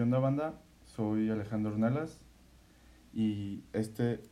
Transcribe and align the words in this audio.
¿Qué 0.00 0.04
onda 0.04 0.18
banda? 0.18 0.54
Soy 0.86 1.28
Alejandro 1.28 1.72
Ornelas 1.72 2.22
y 3.12 3.64
este 3.74 4.22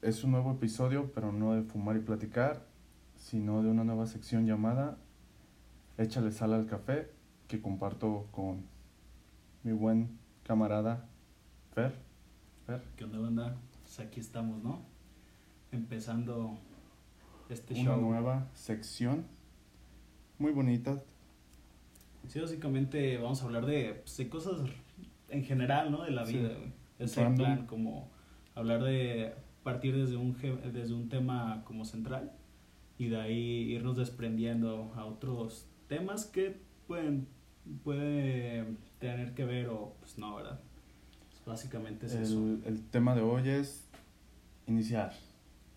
es 0.00 0.24
un 0.24 0.30
nuevo 0.30 0.52
episodio, 0.52 1.12
pero 1.14 1.30
no 1.30 1.52
de 1.52 1.62
fumar 1.62 1.96
y 1.96 1.98
platicar, 1.98 2.64
sino 3.14 3.62
de 3.62 3.68
una 3.68 3.84
nueva 3.84 4.06
sección 4.06 4.46
llamada 4.46 4.96
Échale 5.98 6.32
sal 6.32 6.54
al 6.54 6.64
café 6.64 7.10
que 7.48 7.60
comparto 7.60 8.28
con 8.30 8.64
mi 9.62 9.72
buen 9.72 10.18
camarada 10.42 11.06
Fer. 11.74 11.94
Fer. 12.66 12.82
¿Qué 12.96 13.04
onda, 13.04 13.18
banda? 13.18 13.56
Pues 13.82 14.00
aquí 14.00 14.20
estamos, 14.20 14.62
¿no? 14.62 14.80
Empezando 15.70 16.56
este 17.50 17.74
Una 17.74 17.82
show. 17.82 18.00
nueva 18.00 18.48
sección 18.54 19.26
muy 20.38 20.52
bonita. 20.52 21.02
Sí, 22.26 22.40
básicamente 22.40 23.18
vamos 23.18 23.42
a 23.42 23.44
hablar 23.44 23.66
de, 23.66 24.00
pues, 24.02 24.16
de 24.16 24.30
cosas 24.30 24.62
en 25.34 25.44
general, 25.44 25.90
¿no? 25.90 26.02
De 26.04 26.10
la 26.10 26.24
Sí. 26.24 26.38
vida, 26.38 26.48
güey. 26.56 26.72
Es 26.98 27.16
el 27.18 27.24
Random. 27.24 27.36
plan, 27.46 27.66
como 27.66 28.10
hablar 28.54 28.82
de 28.82 29.34
partir 29.62 29.96
desde 29.96 30.16
un, 30.16 30.36
desde 30.72 30.94
un 30.94 31.08
tema 31.08 31.62
como 31.64 31.84
central 31.84 32.32
y 32.98 33.08
de 33.08 33.20
ahí 33.20 33.72
irnos 33.72 33.96
desprendiendo 33.96 34.92
a 34.94 35.04
otros 35.04 35.66
temas 35.88 36.24
que 36.26 36.56
pueden 36.86 37.26
puede 37.82 38.76
tener 38.98 39.32
que 39.34 39.44
ver 39.44 39.68
o 39.68 39.94
pues 40.00 40.18
no, 40.18 40.36
¿verdad? 40.36 40.60
Pues, 41.30 41.44
básicamente 41.46 42.06
es 42.06 42.12
eso. 42.14 42.38
El, 42.38 42.62
el 42.66 42.82
tema 42.90 43.14
de 43.14 43.22
hoy 43.22 43.48
es 43.48 43.88
iniciar. 44.66 45.12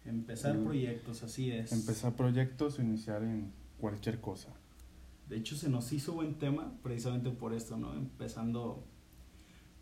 Empezar 0.05 0.55
el- 0.55 0.63
proyectos, 0.63 1.23
así 1.23 1.49
es. 1.51 1.71
Empezar 1.71 2.13
proyectos 2.13 2.77
o 2.77 2.81
iniciar 2.81 3.23
en 3.23 3.51
cualquier 3.79 4.19
cosa. 4.21 4.49
De 5.29 5.37
hecho, 5.37 5.55
se 5.55 5.69
nos 5.69 5.91
hizo 5.93 6.13
buen 6.13 6.35
tema 6.35 6.73
precisamente 6.83 7.29
por 7.31 7.53
esto, 7.53 7.77
¿no? 7.77 7.93
Empezando, 7.93 8.83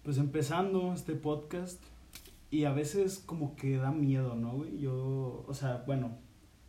pues 0.05 0.19
empezando 0.19 0.93
este 0.93 1.15
podcast 1.15 1.83
y 2.51 2.65
a 2.65 2.71
veces 2.71 3.17
como 3.17 3.55
que 3.55 3.77
da 3.77 3.91
miedo, 3.91 4.35
¿no, 4.35 4.53
güey? 4.53 4.77
Yo, 4.77 5.43
o 5.47 5.53
sea, 5.55 5.83
bueno, 5.87 6.19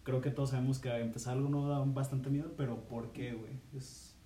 creo 0.04 0.22
que 0.22 0.30
todos 0.30 0.50
sabemos 0.50 0.78
que 0.78 0.88
empezar 0.88 1.34
algo 1.34 1.50
no 1.50 1.68
da 1.68 1.78
bastante 1.84 2.30
miedo, 2.30 2.54
pero 2.56 2.88
¿por 2.88 3.12
qué, 3.12 3.34
güey? 3.34 3.60
Es, 3.76 4.16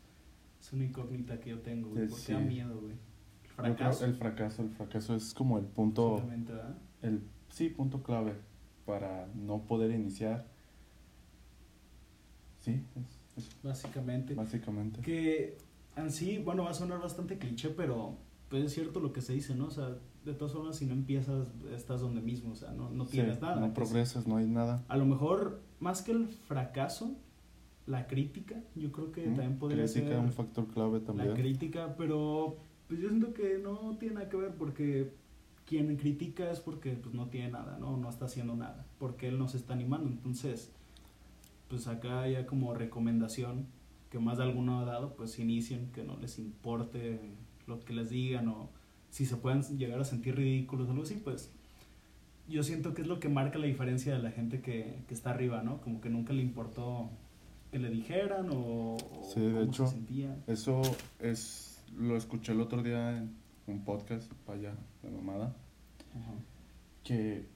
es 0.61 0.73
una 0.73 0.85
incógnita 0.85 1.41
que 1.41 1.51
yo 1.51 1.59
tengo, 1.59 1.91
güey. 1.91 2.07
¿Por 2.07 2.19
qué 2.19 2.25
sí. 2.25 2.33
da 2.33 2.39
miedo, 2.39 2.81
güey? 2.81 2.95
El 3.43 3.51
fracaso. 3.51 4.05
el 4.05 4.15
fracaso, 4.15 4.63
el 4.63 4.71
fracaso 4.71 5.17
es 5.17 5.35
como 5.35 5.59
el 5.59 5.65
punto, 5.65 6.23
el 7.03 7.21
sí, 7.49 7.69
punto 7.69 8.05
clave 8.05 8.35
para 8.87 9.27
no 9.35 9.63
poder 9.63 9.91
iniciar. 9.91 10.47
Sí, 12.61 12.81
es, 12.95 13.45
es 13.45 13.57
Básicamente. 13.61 14.35
básicamente. 14.35 15.01
Que 15.01 15.59
en 15.97 16.13
sí, 16.13 16.39
bueno, 16.39 16.63
va 16.63 16.71
a 16.71 16.75
sonar 16.75 17.01
bastante 17.01 17.39
cliché, 17.39 17.71
pero 17.71 18.17
pues 18.51 18.65
es 18.65 18.75
cierto 18.75 19.01
lo 19.01 19.13
que 19.13 19.23
se 19.23 19.33
dice, 19.33 19.55
¿no? 19.55 19.67
O 19.67 19.71
sea, 19.71 19.97
de 20.25 20.35
todas 20.35 20.53
formas, 20.53 20.77
si 20.77 20.85
no 20.85 20.93
empiezas, 20.93 21.49
estás 21.75 22.01
donde 22.03 22.21
mismo, 22.21 22.53
o 22.53 22.57
sea, 22.57 22.73
no, 22.73 22.91
no 22.91 23.05
Sí, 23.07 23.13
tienes 23.13 23.41
nada. 23.41 23.57
No 23.61 23.73
progresas, 23.73 24.27
no 24.27 24.37
hay 24.37 24.47
nada. 24.47 24.85
a 24.89 24.97
lo 24.99 25.07
mejor, 25.07 25.63
más 25.79 26.03
que 26.03 26.13
el 26.13 26.27
fracaso, 26.29 27.15
la 27.87 28.07
crítica, 28.07 28.57
yo 28.77 28.93
creo 28.93 29.11
que 29.13 29.23
¿Mm? 29.27 29.35
también 29.35 29.59
podría 29.59 29.85
Crítica, 29.85 30.09
ser 30.09 30.19
un 30.19 30.33
factor 30.33 30.67
clave 30.69 30.99
la 31.01 31.07
también. 31.07 31.35
crítica, 31.35 31.95
pero 31.97 32.59
pues 32.89 33.01
yo 33.01 33.09
siento 33.09 33.33
que 33.33 33.59
no 33.63 33.97
tiene 33.99 34.17
nada 34.17 34.29
que 34.29 34.37
ver 34.37 34.55
porque 34.57 35.13
quien 35.65 35.97
critica 35.97 36.51
es 36.51 36.59
porque 36.61 36.93
pues 36.95 37.15
no 37.15 37.29
tiene 37.29 37.51
nada, 37.53 37.79
¿no? 37.79 37.97
No 37.97 38.11
está 38.11 38.25
haciendo 38.27 38.57
nada, 38.57 38.85
porque 38.99 39.29
él 39.29 39.39
no 39.39 39.47
se 39.49 39.57
está 39.57 39.73
animando. 39.75 40.09
Entonces, 40.09 40.73
pues 41.69 41.87
acá 41.87 42.29
ya 42.29 42.47
como 42.47 42.75
recomendación 42.75 43.67
que 44.11 44.19
más 44.19 44.39
de 44.39 44.45
alguno 44.45 44.81
ha 44.81 44.85
dado, 44.85 45.15
pues 45.15 45.39
inicien, 45.39 45.91
que 45.93 46.03
no 46.03 46.17
les 46.19 46.39
importe 46.41 47.21
lo 47.71 47.81
que 47.81 47.95
les 47.95 48.11
digan 48.11 48.49
o 48.49 48.69
si 49.11 49.25
se 49.25 49.37
pueden 49.37 49.63
llegar 49.79 50.01
a 50.01 50.05
sentir 50.05 50.37
ridículos 50.37 50.89
o 50.89 50.91
algo 50.91 51.03
así, 51.05 51.15
pues 51.15 51.51
yo 52.49 52.63
siento 52.63 52.95
que 52.95 53.03
es 53.03 53.09
lo 53.09 53.19
que 53.21 53.29
marca 53.29 53.59
la 53.59 53.67
diferencia 53.67 54.13
de 54.13 54.23
la 54.23 54.31
gente 54.31 54.61
que, 54.61 55.03
que 55.09 55.15
está 55.15 55.31
arriba, 55.31 55.63
¿no? 55.63 55.81
Como 55.81 56.01
que 56.01 56.11
nunca 56.11 56.33
le 56.33 56.43
importó 56.43 57.09
que 57.71 57.79
le 57.79 57.89
dijeran 57.91 58.51
o, 58.51 58.97
o 58.97 59.31
Sí, 59.33 59.41
de 59.41 59.53
cómo 59.53 59.63
hecho, 59.63 59.87
se 59.87 59.95
sentía. 59.95 60.37
Eso 60.47 60.83
es, 61.21 61.83
lo 61.97 62.17
escuché 62.17 62.53
el 62.53 62.61
otro 62.61 62.83
día 62.83 63.17
en 63.17 63.37
un 63.67 63.85
podcast, 63.85 64.31
vaya, 64.47 64.75
de 65.03 65.11
mamada, 65.11 65.55
Ajá. 66.17 66.35
que 67.05 67.47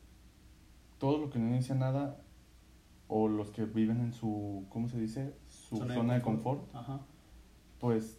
todo 0.98 1.18
lo 1.18 1.30
que 1.30 1.38
no 1.38 1.48
inicia 1.48 1.74
nada, 1.74 2.20
o 3.08 3.28
los 3.28 3.50
que 3.50 3.64
viven 3.64 4.00
en 4.00 4.12
su, 4.12 4.64
¿cómo 4.70 4.88
se 4.88 5.00
dice? 5.00 5.34
Su 5.48 5.76
zona, 5.76 6.14
de 6.14 6.22
confort, 6.22 6.72
Ajá. 6.74 7.00
pues 7.80 8.18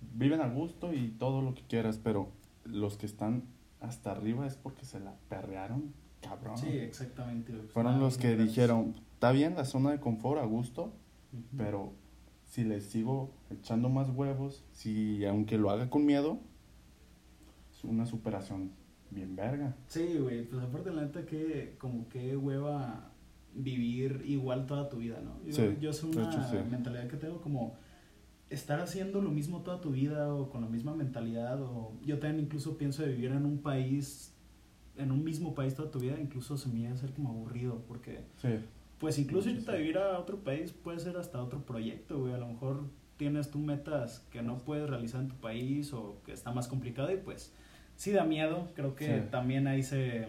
viven 0.00 0.40
a 0.40 0.48
gusto 0.48 0.92
y 0.92 1.08
todo 1.10 1.42
lo 1.42 1.54
que 1.54 1.62
quieras, 1.62 1.98
pero 2.02 2.28
los 2.64 2.96
que 2.96 3.06
están 3.06 3.44
hasta 3.80 4.12
arriba 4.12 4.46
es 4.46 4.56
porque 4.56 4.84
se 4.84 5.00
la 5.00 5.14
perrearon, 5.28 5.92
cabrón. 6.20 6.58
Sí, 6.58 6.68
exactamente. 6.68 7.52
Fueron 7.68 8.00
los 8.00 8.18
que 8.18 8.36
dijeron, 8.36 8.94
está 9.12 9.32
bien 9.32 9.54
la 9.54 9.64
zona 9.64 9.90
de 9.92 10.00
confort 10.00 10.40
a 10.40 10.44
gusto, 10.44 10.92
pero 11.56 11.92
si 12.44 12.64
le 12.64 12.80
sigo 12.80 13.30
echando 13.50 13.88
más 13.88 14.08
huevos, 14.10 14.64
si 14.72 15.24
aunque 15.26 15.58
lo 15.58 15.70
haga 15.70 15.90
con 15.90 16.06
miedo, 16.06 16.38
es 17.72 17.84
una 17.84 18.06
superación 18.06 18.70
bien 19.10 19.36
verga. 19.36 19.76
Sí, 19.88 20.18
güey, 20.18 20.44
pues 20.46 20.62
aparte 20.62 20.90
la 20.90 21.02
neta 21.02 21.24
que 21.26 21.76
como 21.78 22.08
que 22.08 22.36
hueva 22.36 23.10
vivir 23.54 24.22
igual 24.26 24.66
toda 24.66 24.88
tu 24.88 24.98
vida, 24.98 25.20
¿no? 25.22 25.42
Yo, 25.44 25.52
Sí, 25.52 25.76
yo 25.80 25.92
soy 25.92 26.10
una 26.10 26.28
hecho, 26.28 26.42
sí. 26.50 26.56
mentalidad 26.70 27.08
que 27.08 27.16
tengo 27.16 27.40
como 27.40 27.74
estar 28.50 28.80
haciendo 28.80 29.20
lo 29.20 29.30
mismo 29.30 29.62
toda 29.62 29.80
tu 29.80 29.90
vida 29.90 30.32
o 30.32 30.48
con 30.50 30.60
la 30.62 30.68
misma 30.68 30.94
mentalidad 30.94 31.60
o 31.60 31.92
yo 32.04 32.18
también 32.18 32.44
incluso 32.44 32.78
pienso 32.78 33.02
de 33.02 33.08
vivir 33.10 33.32
en 33.32 33.44
un 33.44 33.58
país 33.58 34.32
en 34.96 35.10
un 35.10 35.24
mismo 35.24 35.54
país 35.54 35.74
toda 35.74 35.90
tu 35.90 35.98
vida 35.98 36.16
incluso 36.20 36.56
se 36.56 36.68
me 36.68 36.80
iba 36.80 36.90
a 36.90 36.94
hacer 36.94 37.12
como 37.12 37.30
aburrido 37.30 37.82
porque 37.88 38.20
Sí, 38.40 38.48
Pues 38.98 39.18
incluso 39.18 39.48
Sí, 39.48 39.56
irte 39.56 39.64
sí. 39.64 39.70
a 39.72 39.74
vivir 39.74 39.98
a 39.98 40.18
otro 40.18 40.38
país 40.38 40.72
puede 40.72 41.00
ser 41.00 41.16
hasta 41.16 41.42
otro 41.42 41.60
proyecto, 41.66 42.18
güey. 42.20 42.32
A 42.32 42.38
lo 42.38 42.46
mejor 42.46 42.84
tienes 43.18 43.50
tú 43.50 43.58
metas 43.58 44.20
que 44.30 44.40
no 44.42 44.58
puedes 44.58 44.88
realizar 44.88 45.20
en 45.20 45.28
tu 45.28 45.34
país 45.36 45.92
o 45.92 46.22
que 46.24 46.32
está 46.32 46.52
más 46.52 46.66
complicado 46.68 47.12
y 47.12 47.16
pues 47.18 47.52
sí 47.96 48.12
da 48.12 48.24
miedo. 48.24 48.68
Creo 48.74 48.94
que 48.94 49.04
Sí. 49.22 49.26
también 49.30 49.66
ahí 49.66 49.82
se 49.82 50.28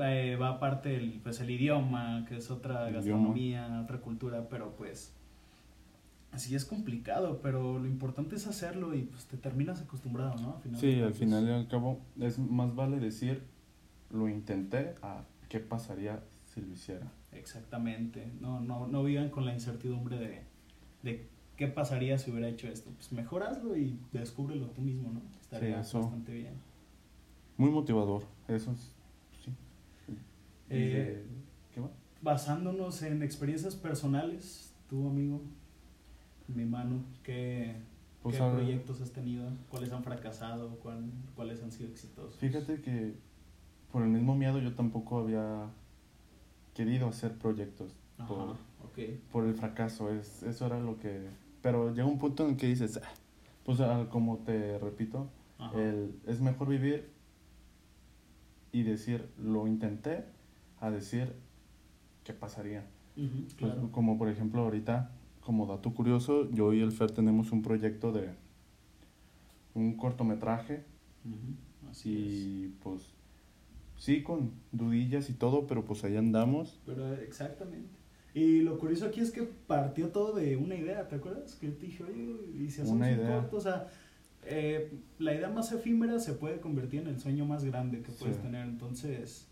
va, 0.00 0.14
eh, 0.14 0.36
va 0.36 0.48
aparte 0.50 0.96
el, 0.96 1.20
pues 1.22 1.40
el 1.40 1.50
idioma, 1.50 2.24
que 2.28 2.36
es 2.38 2.50
otra 2.50 2.88
El 2.88 2.94
gastronomía, 2.94 3.80
otra 3.84 4.00
cultura, 4.00 4.48
pero 4.48 4.74
pues 4.76 5.14
así 6.32 6.54
es 6.54 6.64
complicado, 6.64 7.40
pero 7.42 7.78
lo 7.78 7.86
importante 7.86 8.36
es 8.36 8.46
hacerlo 8.46 8.94
y 8.94 9.02
pues 9.02 9.26
te 9.26 9.36
terminas 9.36 9.80
acostumbrado, 9.80 10.36
¿no? 10.40 10.56
Al 10.56 10.62
final 10.62 10.80
sí, 10.80 11.00
al 11.00 11.14
final 11.14 11.44
y 11.48 11.50
al 11.50 11.68
cabo 11.68 12.00
es 12.20 12.38
más 12.38 12.74
vale 12.74 12.98
decir 13.00 13.42
lo 14.10 14.28
intenté 14.28 14.94
a 15.02 15.24
qué 15.48 15.60
pasaría 15.60 16.22
si 16.46 16.60
lo 16.60 16.72
hiciera. 16.72 17.10
Exactamente. 17.32 18.30
No, 18.40 18.60
no, 18.60 18.86
no 18.88 19.04
vivan 19.04 19.30
con 19.30 19.44
la 19.44 19.54
incertidumbre 19.54 20.18
de, 20.18 20.42
de 21.02 21.28
qué 21.56 21.68
pasaría 21.68 22.18
si 22.18 22.30
hubiera 22.30 22.48
hecho 22.48 22.66
esto. 22.68 22.90
Pues 22.90 23.12
mejor 23.12 23.44
hazlo 23.44 23.76
y 23.76 23.98
descúbrelo 24.12 24.66
tú 24.70 24.80
mismo, 24.80 25.12
¿no? 25.12 25.20
Estaría 25.40 25.76
bastante 25.76 26.32
bien. 26.32 26.54
Muy 27.56 27.70
motivador, 27.70 28.24
eso 28.48 28.72
es, 28.72 28.94
sí. 29.44 29.52
Eh, 30.70 30.76
de- 30.78 31.24
¿Qué 31.74 31.80
va? 31.80 31.90
Basándonos 32.22 33.02
en 33.02 33.22
experiencias 33.22 33.76
personales, 33.76 34.72
tu 34.88 35.06
amigo, 35.08 35.42
mi 36.54 36.64
mano, 36.64 37.02
¿qué, 37.22 37.76
Pues, 38.22 38.36
qué 38.36 38.42
proyectos 38.42 39.00
has 39.00 39.10
tenido? 39.12 39.48
¿Cuáles 39.70 39.92
han 39.92 40.02
fracasado? 40.04 40.70
¿Cuál- 40.82 41.10
¿Cuáles 41.34 41.62
han 41.62 41.70
sido 41.72 41.88
exitosos? 41.90 42.36
Fíjate 42.38 42.80
que 42.80 43.14
por 43.92 44.02
el 44.02 44.08
mismo 44.08 44.34
miedo 44.36 44.58
yo 44.58 44.74
tampoco 44.74 45.20
había 45.20 45.66
querido 46.74 47.08
hacer 47.08 47.36
proyectos 47.36 47.92
Ajá, 48.18 48.28
por, 48.28 48.56
por 49.32 49.44
el 49.44 49.54
fracaso, 49.54 50.10
es, 50.12 50.42
eso 50.42 50.66
era 50.66 50.78
lo 50.80 50.98
que... 50.98 51.28
Pero 51.62 51.90
llega 51.94 52.06
un 52.06 52.18
punto 52.18 52.48
en 52.48 52.56
que 52.56 52.66
dices, 52.68 52.98
"Ah", 53.02 53.08
pues 53.64 53.80
ah, 53.80 54.06
como 54.10 54.38
te 54.38 54.78
repito, 54.78 55.28
el, 55.74 56.18
es 56.26 56.40
mejor 56.40 56.68
vivir 56.68 57.10
y 58.72 58.82
decir, 58.82 59.28
lo 59.38 59.66
intenté, 59.66 60.24
a 60.80 60.90
decir, 60.90 61.34
¿qué 62.24 62.32
pasaría? 62.32 62.84
Pues, 63.14 63.54
claro. 63.54 63.90
como 63.92 64.16
por 64.16 64.28
ejemplo 64.28 64.62
ahorita, 64.62 65.10
como 65.50 65.66
dato 65.66 65.92
curioso, 65.92 66.48
yo 66.52 66.72
y 66.72 66.80
el 66.80 66.92
Fer 66.92 67.10
tenemos 67.10 67.50
un 67.50 67.60
proyecto 67.60 68.12
de 68.12 68.28
un 69.74 69.96
cortometraje 69.96 70.84
Así 71.90 72.12
es. 72.16 72.32
y 72.32 72.74
pues 72.80 73.02
sí, 73.96 74.22
con 74.22 74.52
dudillas 74.70 75.28
y 75.28 75.32
todo, 75.32 75.66
pero 75.66 75.84
pues 75.84 76.04
ahí 76.04 76.16
andamos. 76.16 76.78
Pero 76.86 77.14
exactamente. 77.14 77.88
Y 78.32 78.60
lo 78.60 78.78
curioso 78.78 79.06
aquí 79.06 79.18
es 79.18 79.32
que 79.32 79.42
partió 79.42 80.10
todo 80.10 80.36
de 80.36 80.56
una 80.56 80.76
idea, 80.76 81.08
¿te 81.08 81.16
acuerdas? 81.16 81.56
Que 81.56 81.66
te 81.70 81.86
dije, 81.86 82.04
oye, 82.04 82.32
y 82.56 82.70
si 82.70 82.82
hacemos 82.82 82.90
Una 82.92 83.08
un 83.08 83.26
corto, 83.26 83.56
o 83.56 83.60
sea, 83.60 83.88
eh, 84.46 84.92
la 85.18 85.34
idea 85.34 85.50
más 85.50 85.72
efímera 85.72 86.20
se 86.20 86.34
puede 86.34 86.60
convertir 86.60 87.00
en 87.00 87.08
el 87.08 87.18
sueño 87.18 87.44
más 87.44 87.64
grande 87.64 88.02
que 88.02 88.12
puedes 88.12 88.36
Sí. 88.36 88.42
tener. 88.42 88.68
Entonces, 88.68 89.48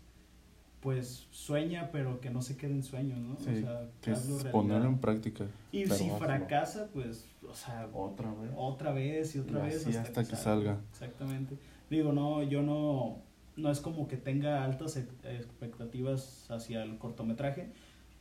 pues 0.81 1.27
sueña, 1.31 1.89
pero 1.91 2.21
que 2.21 2.29
no 2.29 2.41
se 2.41 2.55
quede 2.55 2.71
en 2.71 2.83
sueños, 2.83 3.19
¿no? 3.19 3.35
Sí, 3.37 3.49
o 3.49 3.61
sea, 3.61 3.89
que 4.01 4.11
es 4.11 4.45
ponerlo 4.51 4.87
en 4.87 4.99
práctica. 4.99 5.45
Y 5.71 5.85
si 5.87 6.09
fracasa, 6.11 6.87
pues, 6.93 7.27
o 7.47 7.53
sea, 7.53 7.89
Otra 7.93 8.31
vez. 8.33 8.51
otra 8.55 8.91
vez 8.93 9.35
y 9.35 9.39
otra 9.39 9.59
Y 9.59 9.63
vez 9.71 9.85
así 9.87 9.97
hasta 9.97 10.23
que 10.25 10.35
salga. 10.35 10.77
Exactamente. 10.91 11.57
Digo, 11.89 12.13
no, 12.13 12.43
yo 12.43 12.61
no, 12.61 13.17
no 13.57 13.71
es 13.71 13.81
como 13.81 14.07
que 14.07 14.15
tenga 14.17 14.63
altas 14.63 14.95
ex- 14.95 15.13
expectativas 15.25 16.49
hacia 16.49 16.83
el 16.83 16.97
cortometraje. 16.97 17.71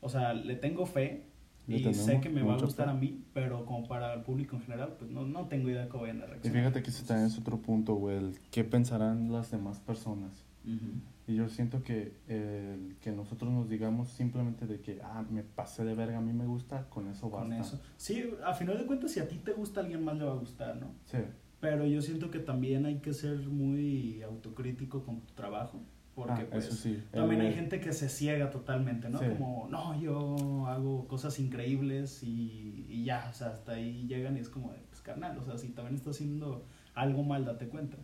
O 0.00 0.08
sea, 0.08 0.32
le 0.34 0.54
tengo 0.56 0.86
fe 0.86 1.24
y 1.66 1.92
sé 1.94 2.20
que 2.20 2.28
me 2.30 2.42
va 2.42 2.54
a 2.54 2.58
gustar 2.58 2.86
fe. 2.86 2.92
a 2.92 2.94
mí, 2.94 3.22
pero 3.34 3.66
como 3.66 3.86
para 3.86 4.14
el 4.14 4.22
público 4.22 4.56
en 4.56 4.62
general, 4.62 4.94
pues 4.98 5.10
no, 5.10 5.24
no 5.26 5.46
tengo 5.46 5.68
idea 5.68 5.82
de 5.82 5.88
cómo 5.88 6.02
vayan 6.04 6.22
a 6.22 6.24
Y 6.24 6.28
reaccionar. 6.28 6.58
fíjate 6.60 6.82
que 6.82 6.90
ese 6.90 7.04
también 7.04 7.26
es 7.28 7.38
otro 7.38 7.58
punto, 7.58 7.94
güey. 7.94 8.16
el 8.16 8.38
¿Qué 8.50 8.64
pensarán 8.64 9.30
las 9.32 9.50
demás 9.50 9.78
personas? 9.80 10.32
Ujú. 10.64 11.00
Y 11.28 11.34
yo 11.36 11.48
siento 11.48 11.82
que 11.82 12.14
el 12.26 12.96
que 13.00 13.12
nosotros 13.12 13.52
nos 13.52 13.68
digamos 13.68 14.08
simplemente 14.08 14.66
de 14.66 14.80
que, 14.80 15.00
ah, 15.04 15.24
me 15.30 15.42
pasé 15.42 15.84
de 15.84 15.94
verga, 15.94 16.18
a 16.18 16.20
mí 16.22 16.32
me 16.32 16.46
gusta, 16.46 16.88
con 16.88 17.06
eso 17.08 17.28
basta. 17.28 17.44
Con 17.48 17.52
eso. 17.52 17.80
Sí, 17.98 18.30
a 18.44 18.54
final 18.54 18.78
de 18.78 18.86
cuentas, 18.86 19.12
si 19.12 19.20
a 19.20 19.28
ti 19.28 19.36
te 19.36 19.52
gusta, 19.52 19.80
a 19.80 19.82
alguien 19.84 20.02
más 20.02 20.16
le 20.16 20.24
va 20.24 20.32
a 20.32 20.36
gustar, 20.36 20.76
¿no? 20.76 20.90
Sí, 21.04 21.18
Pero 21.60 21.84
yo 21.86 22.00
siento 22.00 22.30
que 22.30 22.38
también 22.38 22.86
hay 22.86 23.00
que 23.00 23.12
ser 23.12 23.36
muy 23.48 24.22
autocrítico 24.22 25.02
con 25.04 25.20
tu 25.20 25.34
trabajo. 25.34 25.80
Porque 26.14 26.42
Ah, 26.42 26.46
pues, 26.50 26.66
eso 26.66 26.74
sí. 26.76 27.00
también 27.12 27.40
hay 27.42 27.48
El- 27.48 27.54
gente 27.54 27.78
que 27.80 27.92
se 27.92 28.08
ciega 28.08 28.50
totalmente, 28.50 29.08
¿no? 29.08 29.18
Sí. 29.20 29.26
Como, 29.28 29.68
no, 29.70 30.00
yo 30.00 30.66
hago 30.66 31.06
cosas 31.08 31.38
increíbles 31.38 32.22
y, 32.24 32.86
y 32.88 33.04
ya, 33.04 33.28
o 33.30 33.34
sea, 33.34 33.48
hasta 33.48 33.72
ahí 33.72 34.06
llegan 34.08 34.36
y 34.36 34.40
es 34.40 34.48
como, 34.48 34.72
pues 34.88 35.00
carnal, 35.02 35.36
o 35.38 35.44
sea, 35.44 35.58
si 35.58 35.68
también 35.68 35.94
estás 35.96 36.16
haciendo 36.16 36.64
algo 36.94 37.22
mal, 37.22 37.44
date 37.44 37.68
cuenta. 37.68 37.98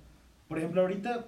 Por 0.47 0.59
ejemplo, 0.59 0.83
ahorita, 0.83 1.27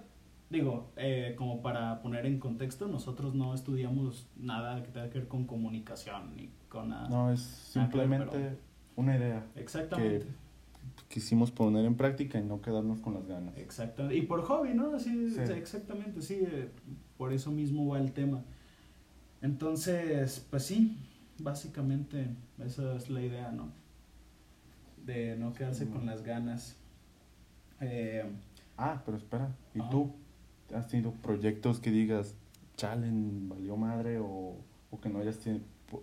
digo, 0.50 0.90
eh, 0.96 1.34
como 1.37 1.62
para 1.62 2.00
poner 2.02 2.26
en 2.26 2.38
contexto, 2.38 2.87
nosotros 2.88 3.34
no 3.34 3.54
estudiamos 3.54 4.28
nada 4.37 4.82
que 4.82 4.88
tenga 4.90 5.10
que 5.10 5.19
ver 5.19 5.28
con 5.28 5.46
comunicación 5.46 6.37
ni 6.37 6.50
con 6.69 6.90
nada. 6.90 7.08
No, 7.08 7.32
es 7.32 7.40
simplemente 7.40 8.28
pero- 8.31 8.56
una 8.96 9.16
idea. 9.16 9.44
Exactamente. 9.56 10.26
Quisimos 11.08 11.50
poner 11.50 11.84
en 11.84 11.96
práctica 11.96 12.38
y 12.38 12.43
no 12.44 12.60
quedarnos 12.60 13.00
con 13.00 13.14
las 13.14 13.26
ganas. 13.26 13.56
Exactamente. 13.58 14.16
Y 14.16 14.22
por 14.22 14.43
hobby, 14.43 14.72
¿no? 14.75 14.94
Así, 14.94 15.31
Sí. 15.31 15.40
exactamente, 15.52 16.22
sí. 16.22 16.38
eh, 16.40 16.70
Por 17.19 17.32
eso 17.32 17.50
mismo 17.50 17.88
va 17.88 17.99
el 17.99 18.12
tema. 18.12 18.42
Entonces, 19.42 20.46
pues 20.50 20.64
sí, 20.64 20.99
básicamente 21.38 22.28
esa 22.64 22.94
es 22.96 23.08
la 23.10 23.20
idea, 23.22 23.50
¿no? 23.52 23.70
De 25.04 25.37
no 25.37 25.52
quedarse 25.52 25.84
Sí, 25.87 25.90
con 25.90 26.06
las 26.06 26.22
ganas. 26.22 26.76
Eh, 27.81 28.25
Ah, 28.78 29.00
pero 29.06 29.16
espera, 29.16 29.49
¿y 29.75 29.81
tú? 29.90 30.12
¿Has 30.74 30.88
tenido 30.88 31.12
proyectos 31.12 31.80
que 31.80 31.90
digas, 31.90 32.34
chalen, 32.76 33.48
valió 33.48 33.76
madre? 33.76 34.18
O, 34.18 34.56
o 34.90 35.00
que 35.00 35.08
no 35.08 35.20
hayas 35.20 35.38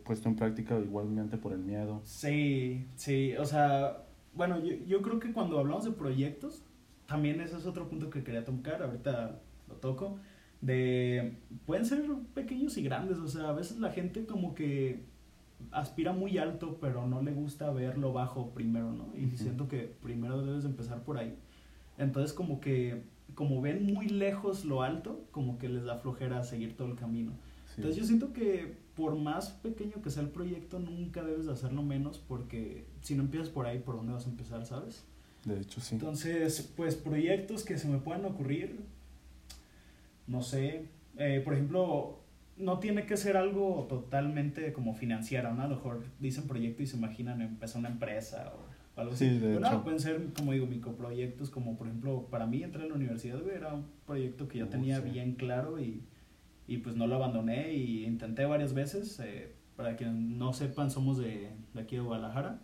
puesto 0.05 0.29
en 0.29 0.35
práctica 0.35 0.79
igualmente 0.79 1.37
por 1.37 1.53
el 1.53 1.59
miedo. 1.59 2.01
sí, 2.03 2.87
sí, 2.95 3.35
o 3.35 3.45
sea, 3.45 4.03
bueno, 4.33 4.63
yo, 4.63 4.75
yo 4.87 5.01
creo 5.01 5.19
que 5.19 5.33
cuando 5.33 5.59
hablamos 5.59 5.83
de 5.83 5.91
proyectos, 5.91 6.63
también 7.05 7.41
ese 7.41 7.57
es 7.57 7.65
otro 7.65 7.89
punto 7.89 8.09
que 8.09 8.23
quería 8.23 8.45
tocar, 8.45 8.81
ahorita 8.81 9.39
lo 9.67 9.75
toco, 9.75 10.17
de, 10.61 11.37
pueden 11.65 11.85
ser 11.85 12.03
pequeños 12.33 12.77
y 12.77 12.83
grandes, 12.83 13.17
o 13.17 13.27
sea, 13.27 13.49
a 13.49 13.53
veces 13.53 13.79
la 13.79 13.91
gente 13.91 14.25
como 14.25 14.55
que 14.55 15.03
aspira 15.71 16.13
muy 16.13 16.37
alto, 16.37 16.77
pero 16.79 17.07
no 17.07 17.21
le 17.21 17.31
gusta 17.31 17.71
ver 17.71 17.97
lo 17.97 18.13
bajo 18.13 18.51
primero, 18.51 18.91
¿no? 18.93 19.09
Y 19.15 19.29
siento 19.37 19.67
que 19.67 19.93
primero 20.01 20.41
debes 20.45 20.63
de 20.63 20.69
empezar 20.69 21.03
por 21.03 21.17
ahí. 21.17 21.35
Entonces 21.97 22.33
como 22.33 22.59
que, 22.59 23.03
como 23.35 23.61
ven 23.61 23.85
muy 23.85 24.07
lejos 24.07 24.65
lo 24.65 24.81
alto, 24.81 25.25
como 25.31 25.57
que 25.57 25.69
les 25.69 25.83
da 25.83 25.97
flojera 25.97 26.43
seguir 26.43 26.75
todo 26.75 26.87
el 26.87 26.95
camino. 26.95 27.31
Sí. 27.67 27.75
Entonces 27.77 27.97
yo 27.97 28.05
siento 28.05 28.33
que 28.33 28.83
por 28.95 29.15
más 29.15 29.49
pequeño 29.49 30.01
que 30.01 30.09
sea 30.09 30.23
el 30.23 30.29
proyecto, 30.29 30.79
nunca 30.79 31.23
debes 31.23 31.45
de 31.45 31.53
hacerlo 31.53 31.81
menos, 31.81 32.19
porque 32.19 32.85
si 33.01 33.15
no 33.15 33.23
empiezas 33.23 33.49
por 33.49 33.65
ahí, 33.65 33.79
¿por 33.79 33.95
dónde 33.95 34.13
vas 34.13 34.27
a 34.27 34.29
empezar, 34.29 34.65
sabes? 34.65 35.03
De 35.45 35.59
hecho, 35.59 35.81
sí. 35.81 35.95
Entonces, 35.95 36.71
pues 36.75 36.95
proyectos 36.95 37.63
que 37.63 37.77
se 37.77 37.87
me 37.87 37.97
puedan 37.97 38.25
ocurrir, 38.25 38.79
no 40.27 40.41
sé, 40.41 40.85
eh, 41.17 41.41
por 41.43 41.53
ejemplo, 41.53 42.19
no 42.57 42.79
tiene 42.79 43.05
que 43.05 43.17
ser 43.17 43.35
algo 43.35 43.87
totalmente 43.89 44.73
como 44.73 44.93
financiero, 44.93 45.53
¿no? 45.53 45.63
A 45.63 45.67
lo 45.67 45.75
mejor 45.75 46.03
dicen 46.19 46.47
proyecto 46.47 46.83
y 46.83 46.87
se 46.87 46.97
imaginan 46.97 47.41
empezar 47.41 47.79
una 47.79 47.89
empresa 47.89 48.53
o 48.55 48.73
algo 48.95 49.13
así. 49.13 49.29
Sí, 49.29 49.39
de 49.39 49.47
Pero 49.47 49.59
no, 49.59 49.67
hecho. 49.67 49.83
pueden 49.83 49.99
ser, 49.99 50.27
como 50.35 50.51
digo, 50.53 50.65
microproyectos, 50.67 51.49
como 51.49 51.75
por 51.77 51.87
ejemplo, 51.87 52.27
para 52.29 52.45
mí 52.45 52.63
entrar 52.63 52.85
a 52.85 52.87
la 52.89 52.93
universidad 52.95 53.41
era 53.49 53.73
un 53.73 53.85
proyecto 54.05 54.47
que 54.47 54.59
ya 54.59 54.67
tenía 54.69 55.01
sí. 55.01 55.09
bien 55.09 55.35
claro 55.35 55.79
y, 55.79 56.03
y 56.67 56.77
pues 56.77 56.95
no 56.95 57.07
lo 57.07 57.15
abandoné 57.15 57.73
y 57.73 58.05
intenté 58.05 58.45
varias 58.45 58.73
veces. 58.73 59.19
eh, 59.19 59.53
para 59.75 59.95
quienes 59.95 60.15
no 60.15 60.53
sepan, 60.53 60.91
somos 60.91 61.17
de, 61.17 61.49
de 61.73 61.81
aquí 61.81 61.95
de 61.95 62.03
Guadalajara. 62.03 62.59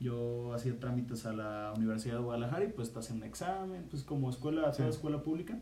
Yo 0.00 0.52
hacía 0.52 0.78
trámites 0.80 1.24
a 1.24 1.32
la 1.32 1.72
Universidad 1.76 2.16
de 2.16 2.22
Guadalajara 2.22 2.64
y 2.64 2.68
pues 2.68 2.92
te 2.92 2.98
hacen 2.98 3.18
un 3.18 3.22
examen, 3.22 3.84
pues 3.88 4.02
como 4.02 4.28
escuela, 4.28 4.62
toda 4.72 4.74
Sí. 4.74 4.82
escuela 4.96 5.22
pública. 5.22 5.60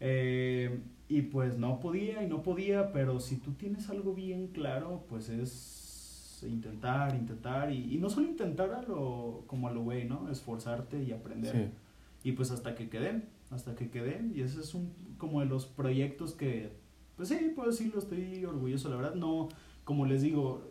Eh, 0.00 0.80
y 1.08 1.22
pues 1.22 1.56
no 1.56 1.78
podía 1.80 2.22
y 2.22 2.26
no 2.28 2.42
podía, 2.42 2.92
pero 2.92 3.20
si 3.20 3.36
tú 3.36 3.52
tienes 3.52 3.88
algo 3.88 4.14
bien 4.14 4.48
claro, 4.48 5.04
pues 5.08 5.28
es 5.28 5.50
intentar, 6.42 7.14
intentar 7.14 7.72
y, 7.72 7.94
y 7.94 7.98
no 7.98 8.10
solo 8.10 8.28
intentar 8.28 8.72
a 8.72 8.82
lo, 8.82 9.44
como 9.46 9.68
a 9.68 9.72
lo 9.72 9.82
güey, 9.82 10.04
¿no? 10.04 10.30
Esforzarte 10.30 11.02
y 11.02 11.12
aprender. 11.12 11.52
Sí. 11.52 12.28
Y 12.28 12.32
pues 12.32 12.50
hasta 12.50 12.74
que 12.74 12.88
queden, 12.88 13.28
hasta 13.50 13.74
que 13.74 13.90
queden. 13.90 14.32
Y 14.34 14.40
ese 14.42 14.60
es 14.60 14.74
un 14.74 14.92
como 15.18 15.40
de 15.40 15.46
los 15.46 15.66
proyectos 15.66 16.32
que, 16.34 16.72
pues 17.16 17.28
sí, 17.28 17.52
puedo 17.54 17.70
decirlo, 17.70 17.98
estoy 17.98 18.44
orgulloso, 18.44 18.88
la 18.88 18.96
verdad. 18.96 19.14
No, 19.14 19.48
como 19.84 20.06
les 20.06 20.22
digo, 20.22 20.62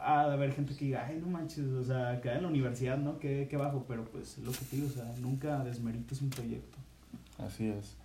ha 0.00 0.26
de 0.26 0.32
haber 0.32 0.52
gente 0.52 0.74
que 0.74 0.86
diga, 0.86 1.06
ay, 1.06 1.18
no 1.20 1.28
manches, 1.28 1.66
o 1.66 1.84
sea, 1.84 2.20
quedar 2.20 2.38
en 2.38 2.42
la 2.42 2.48
universidad, 2.48 2.98
¿no? 2.98 3.18
Qué, 3.18 3.46
qué 3.48 3.56
bajo, 3.56 3.84
pero 3.86 4.04
pues 4.04 4.38
lo 4.38 4.50
que 4.50 4.64
te 4.64 4.76
digo, 4.76 4.88
o 4.88 4.90
sea, 4.90 5.14
nunca 5.20 5.62
desmerites 5.64 6.20
un 6.22 6.30
proyecto. 6.30 6.78
Así 7.38 7.68
es. 7.68 7.96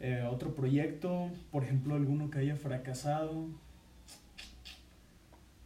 Eh, 0.00 0.28
otro 0.30 0.54
proyecto, 0.54 1.30
por 1.50 1.64
ejemplo, 1.64 1.94
alguno 1.94 2.30
que 2.30 2.38
haya 2.38 2.56
fracasado. 2.56 3.46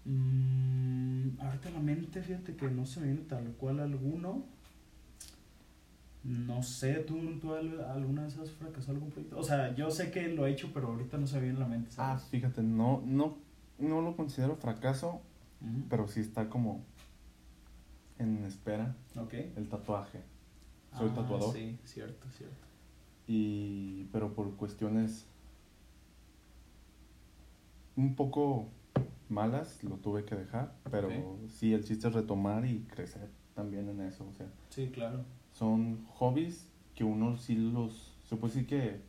Mm, 0.09 1.39
ahorita 1.41 1.71
la 1.71 1.81
mente, 1.81 2.23
fíjate 2.23 2.57
que 2.57 2.69
no 2.71 2.87
se 2.87 3.03
viene 3.03 3.21
tal 3.29 3.45
cual 3.59 3.81
alguno. 3.81 4.43
No 6.25 6.63
sé, 6.63 6.95
¿tú, 7.07 7.17
tú 7.41 7.53
al- 7.55 7.81
alguna 7.85 8.23
vez 8.25 8.37
has 8.39 8.51
fracasado 8.51 8.95
algún 8.95 9.11
proyecto? 9.11 9.39
O 9.39 9.43
sea, 9.43 9.75
yo 9.75 9.91
sé 9.91 10.11
que 10.11 10.29
lo 10.29 10.47
he 10.47 10.51
hecho, 10.53 10.71
pero 10.75 10.89
ahorita 10.89 11.17
no 11.19 11.27
se 11.27 11.41
viene 11.41 11.57
a 11.57 11.61
la 11.61 11.69
mente. 11.69 11.91
Ah, 11.99 12.17
¿sabes? 12.17 12.25
fíjate, 12.31 12.63
no, 12.63 13.03
no, 13.05 13.37
no 13.79 14.01
lo 14.01 14.17
considero 14.17 14.57
fracaso, 14.57 15.21
pero 15.89 16.09
sí 16.09 16.21
está 16.21 16.49
como 16.49 16.83
en 18.19 18.45
espera 18.45 18.97
Ok. 19.17 19.35
el 19.57 19.69
tatuaje. 19.69 20.23
Soy 20.97 21.11
Ah, 21.11 21.15
tatuador. 21.17 21.53
Sí, 21.55 21.79
cierto, 21.85 22.27
cierto. 22.37 22.57
Y, 23.27 24.05
pero 24.11 24.33
por 24.35 24.55
cuestiones 24.57 25.27
un 27.97 28.15
poco 28.17 28.69
malas 29.31 29.83
lo 29.85 29.97
tuve 29.97 30.25
que 30.25 30.35
dejar, 30.35 30.75
pero 30.91 31.39
sí, 31.49 31.73
el 31.75 31.85
chiste 31.85 32.09
es 32.09 32.15
retomar 32.15 32.65
y 32.67 32.81
crecer 32.85 33.29
también 33.55 33.89
en 33.89 34.01
eso, 34.01 34.27
o 34.29 34.33
sea, 34.33 34.47
Sí, 34.71 34.89
claro. 34.89 35.25
son 35.53 36.05
hobbies 36.07 36.71
que 36.95 37.05
uno 37.05 37.37
sí 37.37 37.55
los, 37.57 38.17
se 38.25 38.37
puede 38.37 38.55
decir 38.55 38.67
que 38.69 39.01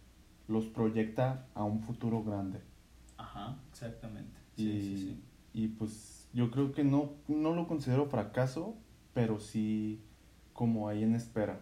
los 0.47 0.65
proyecta 0.65 1.47
a 1.53 1.63
un 1.63 1.81
futuro 1.81 2.23
grande. 2.23 2.59
Ajá, 3.17 3.57
exactamente. 3.71 4.39
Sí, 4.55 4.69
y, 4.69 4.81
sí, 4.81 4.97
sí. 4.97 5.23
y 5.53 5.67
pues 5.67 6.27
yo 6.33 6.49
creo 6.51 6.71
que 6.71 6.83
no, 6.83 7.11
no 7.27 7.53
lo 7.53 7.67
considero 7.67 8.07
fracaso, 8.07 8.75
pero 9.13 9.39
sí 9.39 10.01
como 10.53 10.87
ahí 10.89 11.03
en 11.03 11.15
espera. 11.15 11.59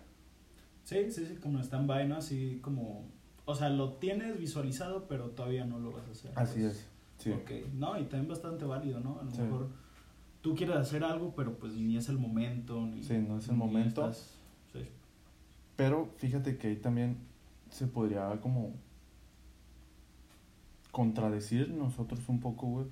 Sí, 0.83 1.11
sí, 1.11 1.25
sí, 1.25 1.35
como 1.35 1.59
stand-by, 1.59 2.07
¿no? 2.07 2.15
Así 2.15 2.59
como... 2.61 3.05
O 3.45 3.55
sea, 3.55 3.69
lo 3.69 3.93
tienes 3.93 4.37
visualizado, 4.39 5.07
pero 5.07 5.29
todavía 5.31 5.65
no 5.65 5.79
lo 5.79 5.91
vas 5.91 6.07
a 6.07 6.11
hacer. 6.11 6.31
Así 6.35 6.61
pues. 6.61 6.77
es, 6.77 6.87
sí. 7.17 7.31
Ok, 7.31 7.51
no, 7.73 7.97
y 7.99 8.03
también 8.05 8.27
bastante 8.29 8.65
válido, 8.65 8.99
¿no? 8.99 9.19
A 9.19 9.23
lo 9.23 9.31
Sí. 9.31 9.41
mejor 9.41 9.69
tú 10.41 10.55
quieres 10.55 10.75
hacer 10.77 11.03
algo, 11.03 11.33
pero 11.35 11.57
pues 11.57 11.73
ni 11.75 11.97
es 11.97 12.07
el 12.09 12.17
momento, 12.17 12.85
ni... 12.85 13.03
Sí, 13.03 13.17
no 13.17 13.37
es 13.37 13.47
el 13.49 13.55
momento. 13.55 14.01
estás- 14.01 14.37
sí. 14.71 14.87
Pero 15.75 16.09
fíjate 16.17 16.57
que 16.57 16.67
ahí 16.67 16.75
también 16.77 17.17
se 17.69 17.87
podría 17.87 18.39
como 18.41 18.73
contradecir 20.91 21.69
nosotros 21.71 22.27
un 22.29 22.39
poco, 22.39 22.67
güey. 22.67 22.87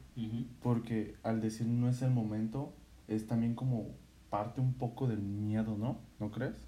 Porque 0.62 1.16
al 1.24 1.42
decir 1.42 1.68
no 1.68 1.90
es 1.90 2.02
el 2.02 2.12
momento, 2.12 2.74
es 3.08 3.26
también 3.28 3.56
como 3.56 3.88
parte 4.30 4.62
un 4.62 4.74
poco 4.74 5.08
del 5.08 5.22
miedo, 5.22 5.78
¿no? 5.78 6.00
¿No 6.20 6.30
crees? 6.32 6.60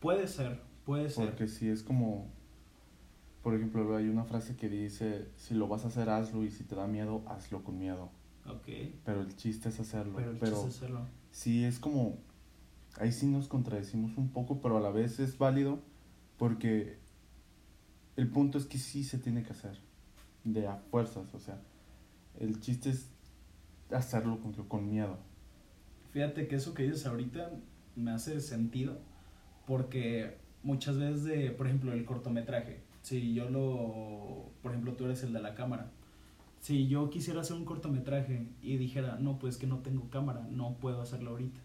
Puede 0.00 0.26
ser, 0.26 0.60
puede 0.84 1.08
ser. 1.08 1.26
Porque 1.26 1.46
si 1.48 1.68
es 1.68 1.82
como, 1.82 2.26
por 3.42 3.54
ejemplo, 3.54 3.96
hay 3.96 4.08
una 4.08 4.24
frase 4.24 4.56
que 4.56 4.68
dice, 4.68 5.28
si 5.36 5.54
lo 5.54 5.66
vas 5.68 5.84
a 5.84 5.88
hacer, 5.88 6.08
hazlo, 6.08 6.44
y 6.44 6.50
si 6.50 6.64
te 6.64 6.74
da 6.76 6.86
miedo, 6.86 7.22
hazlo 7.26 7.62
con 7.64 7.78
miedo. 7.78 8.10
Ok, 8.46 8.68
Pero 9.04 9.20
el 9.20 9.36
chiste 9.36 9.68
es 9.68 9.78
hacerlo. 9.80 10.14
pero 10.16 10.30
el 10.30 10.38
Pero, 10.38 10.52
chiste 10.52 10.68
es 10.68 10.76
hacerlo. 10.76 11.06
sí 11.30 11.64
es 11.64 11.78
como, 11.78 12.18
ahí 12.98 13.12
sí 13.12 13.26
nos 13.26 13.48
contradecimos 13.48 14.16
un 14.18 14.28
poco, 14.30 14.60
pero 14.60 14.76
a 14.76 14.80
la 14.80 14.90
vez 14.90 15.20
es 15.20 15.38
válido 15.38 15.80
porque 16.38 16.98
el 18.16 18.28
punto 18.28 18.58
es 18.58 18.66
que 18.66 18.78
sí 18.78 19.04
se 19.04 19.18
tiene 19.18 19.42
que 19.42 19.52
hacer. 19.52 19.78
de 20.44 20.66
a 20.66 20.76
fuerzas, 20.90 21.32
o 21.34 21.38
sea, 21.38 21.60
el 22.40 22.58
chiste 22.60 22.90
es 22.90 23.08
hacerlo 23.92 24.40
con, 24.40 24.52
con 24.52 24.88
miedo. 24.90 25.18
Fíjate 26.10 26.48
que 26.48 26.56
eso 26.56 26.74
que 26.74 26.82
dices 26.82 27.06
ahorita 27.06 27.50
me 27.94 28.10
hace 28.10 28.40
sentido 28.40 28.98
porque 29.66 30.36
muchas 30.64 30.98
veces 30.98 31.22
de, 31.24 31.50
por 31.52 31.68
ejemplo, 31.68 31.92
el 31.92 32.04
cortometraje, 32.04 32.80
si 33.02 33.34
yo 33.34 33.50
lo, 33.50 34.50
por 34.62 34.72
ejemplo, 34.72 34.94
tú 34.94 35.04
eres 35.04 35.22
el 35.22 35.32
de 35.32 35.40
la 35.40 35.54
cámara, 35.54 35.90
si 36.60 36.86
yo 36.86 37.10
quisiera 37.10 37.40
hacer 37.40 37.56
un 37.56 37.64
cortometraje 37.64 38.46
y 38.62 38.76
dijera, 38.76 39.18
no, 39.20 39.38
pues 39.38 39.56
que 39.56 39.66
no 39.66 39.78
tengo 39.78 40.08
cámara, 40.10 40.46
no 40.48 40.76
puedo 40.80 41.02
hacerlo 41.02 41.32
ahorita. 41.32 41.60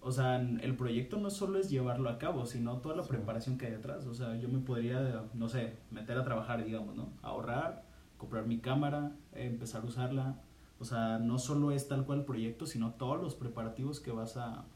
O 0.00 0.12
sea, 0.12 0.38
el 0.38 0.76
proyecto 0.76 1.16
no 1.16 1.30
solo 1.30 1.58
es 1.58 1.70
llevarlo 1.70 2.10
a 2.10 2.18
cabo, 2.18 2.44
sino 2.44 2.76
toda 2.76 2.94
la 2.94 3.04
preparación 3.04 3.56
que 3.56 3.64
hay 3.64 3.72
detrás. 3.72 4.04
O 4.04 4.12
sea, 4.12 4.36
yo 4.36 4.50
me 4.50 4.58
podría, 4.58 5.24
no 5.32 5.48
sé, 5.48 5.78
meter 5.90 6.18
a 6.18 6.24
trabajar, 6.24 6.62
digamos, 6.62 6.94
¿no? 6.94 7.08
Ahorrar, 7.22 7.84
comprar 8.18 8.46
mi 8.46 8.58
cámara, 8.58 9.12
empezar 9.32 9.80
a 9.80 9.86
usarla. 9.86 10.42
O 10.78 10.84
sea, 10.84 11.18
no 11.18 11.38
solo 11.38 11.70
es 11.70 11.88
tal 11.88 12.04
cual 12.04 12.18
el 12.18 12.24
proyecto, 12.26 12.66
sino 12.66 12.92
todos 12.92 13.18
los 13.22 13.34
preparativos 13.34 14.00
que 14.00 14.10
vas 14.10 14.36
a, 14.36 14.66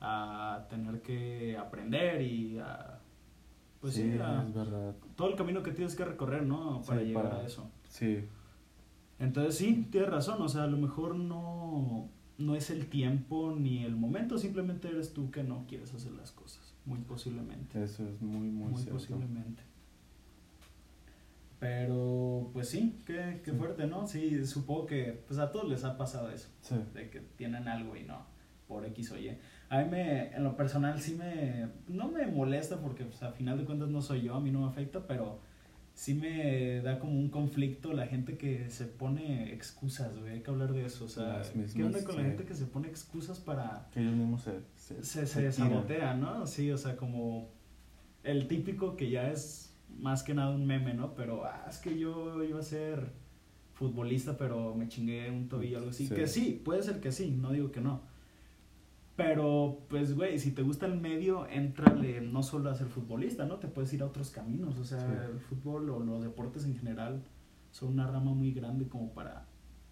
a 0.00 0.66
tener 0.68 1.02
que 1.02 1.56
aprender 1.56 2.22
y 2.22 2.58
a... 2.58 2.98
Pues 3.80 3.94
sí, 3.94 4.02
es 4.02 4.18
verdad. 4.54 4.96
Todo 5.14 5.28
el 5.28 5.36
camino 5.36 5.62
que 5.62 5.70
tienes 5.72 5.94
que 5.94 6.04
recorrer, 6.04 6.42
¿no? 6.42 6.82
Para 6.82 7.02
llegar 7.02 7.26
a 7.26 7.46
eso. 7.46 7.70
Sí. 7.88 8.24
Entonces 9.18 9.56
sí, 9.56 9.88
tienes 9.90 10.10
razón, 10.10 10.40
o 10.42 10.48
sea, 10.48 10.64
a 10.64 10.66
lo 10.66 10.76
mejor 10.76 11.16
no, 11.16 12.08
no 12.38 12.54
es 12.54 12.70
el 12.70 12.86
tiempo 12.86 13.54
ni 13.56 13.84
el 13.84 13.96
momento, 13.96 14.38
simplemente 14.38 14.88
eres 14.88 15.12
tú 15.12 15.30
que 15.30 15.42
no 15.42 15.64
quieres 15.66 15.92
hacer 15.92 16.12
las 16.12 16.30
cosas, 16.30 16.74
muy 16.84 17.00
posiblemente. 17.00 17.82
Eso 17.82 18.08
es 18.08 18.22
muy, 18.22 18.48
muy, 18.48 18.70
muy 18.70 18.84
posiblemente. 18.84 19.62
Pero, 21.58 22.50
pues 22.52 22.68
sí, 22.68 22.96
qué, 23.04 23.40
qué 23.44 23.52
fuerte, 23.52 23.88
¿no? 23.88 24.06
Sí, 24.06 24.46
supongo 24.46 24.86
que 24.86 25.24
pues 25.26 25.40
a 25.40 25.50
todos 25.50 25.68
les 25.68 25.82
ha 25.82 25.96
pasado 25.96 26.30
eso, 26.30 26.48
sí. 26.60 26.76
de 26.94 27.10
que 27.10 27.20
tienen 27.20 27.66
algo 27.66 27.96
y 27.96 28.04
no, 28.04 28.24
por 28.68 28.86
X 28.86 29.10
o 29.10 29.18
Y. 29.18 29.36
A 29.70 29.78
mí 29.78 29.90
me, 29.90 30.28
en 30.34 30.44
lo 30.44 30.56
personal 30.56 31.00
sí 31.00 31.14
me, 31.14 31.68
no 31.88 32.08
me 32.08 32.26
molesta 32.26 32.80
porque 32.80 33.04
pues, 33.04 33.22
a 33.22 33.32
final 33.32 33.58
de 33.58 33.64
cuentas 33.64 33.88
no 33.88 34.00
soy 34.00 34.22
yo, 34.22 34.34
a 34.34 34.40
mí 34.40 34.50
no 34.50 34.60
me 34.60 34.66
afecta, 34.66 35.06
pero 35.06 35.40
sí 35.92 36.14
me 36.14 36.80
da 36.80 36.98
como 36.98 37.18
un 37.18 37.28
conflicto 37.28 37.92
la 37.92 38.06
gente 38.06 38.38
que 38.38 38.70
se 38.70 38.86
pone 38.86 39.52
excusas, 39.52 40.16
güey, 40.18 40.34
hay 40.34 40.40
que 40.40 40.50
hablar 40.50 40.72
de 40.72 40.86
eso, 40.86 41.04
o 41.04 41.08
sea, 41.08 41.42
¿qué 41.74 41.84
onda 41.84 42.02
con 42.02 42.16
la 42.16 42.22
gente 42.22 42.44
que 42.44 42.54
se 42.54 42.66
pone 42.66 42.88
excusas 42.88 43.40
para... 43.40 43.88
Que 43.92 44.00
ellos 44.00 44.14
mismos 44.14 44.42
se... 44.42 44.60
Se, 45.02 45.26
se, 45.26 45.52
sabotean, 45.52 46.20
¿no? 46.20 46.46
Sí, 46.46 46.70
o 46.70 46.78
sea, 46.78 46.96
como 46.96 47.50
el 48.22 48.48
típico 48.48 48.96
que 48.96 49.10
ya 49.10 49.30
es 49.30 49.76
más 49.98 50.22
que 50.22 50.34
nada 50.34 50.54
un 50.54 50.66
meme, 50.66 50.94
¿no? 50.94 51.14
Pero, 51.14 51.44
ah, 51.44 51.66
es 51.68 51.78
que 51.78 51.98
yo 51.98 52.42
iba 52.44 52.60
a 52.60 52.62
ser 52.62 53.12
futbolista, 53.72 54.36
pero 54.36 54.74
me 54.74 54.88
chingué 54.88 55.30
un 55.30 55.48
tobillo 55.48 55.76
o 55.76 55.78
algo 55.78 55.90
así. 55.90 56.08
Que 56.08 56.26
sí, 56.26 56.60
puede 56.64 56.82
ser 56.82 57.00
que 57.00 57.12
sí, 57.12 57.30
no 57.30 57.52
digo 57.52 57.70
que 57.70 57.80
no. 57.80 58.02
Pero, 59.18 59.80
pues, 59.88 60.14
güey, 60.14 60.38
si 60.38 60.52
te 60.52 60.62
gusta 60.62 60.86
el 60.86 61.00
medio, 61.00 61.48
entrale 61.48 62.20
no 62.20 62.44
solo 62.44 62.70
a 62.70 62.76
ser 62.76 62.86
futbolista, 62.86 63.46
¿no? 63.46 63.56
Te 63.56 63.66
puedes 63.66 63.92
ir 63.92 64.02
a 64.02 64.06
otros 64.06 64.30
caminos. 64.30 64.78
O 64.78 64.84
sea, 64.84 65.26
el 65.28 65.40
fútbol 65.40 65.90
o 65.90 65.98
los 65.98 66.22
deportes 66.22 66.64
en 66.66 66.76
general 66.76 67.24
son 67.72 67.94
una 67.94 68.06
rama 68.06 68.32
muy 68.32 68.52
grande 68.52 68.86
como 68.86 69.12
para 69.12 69.44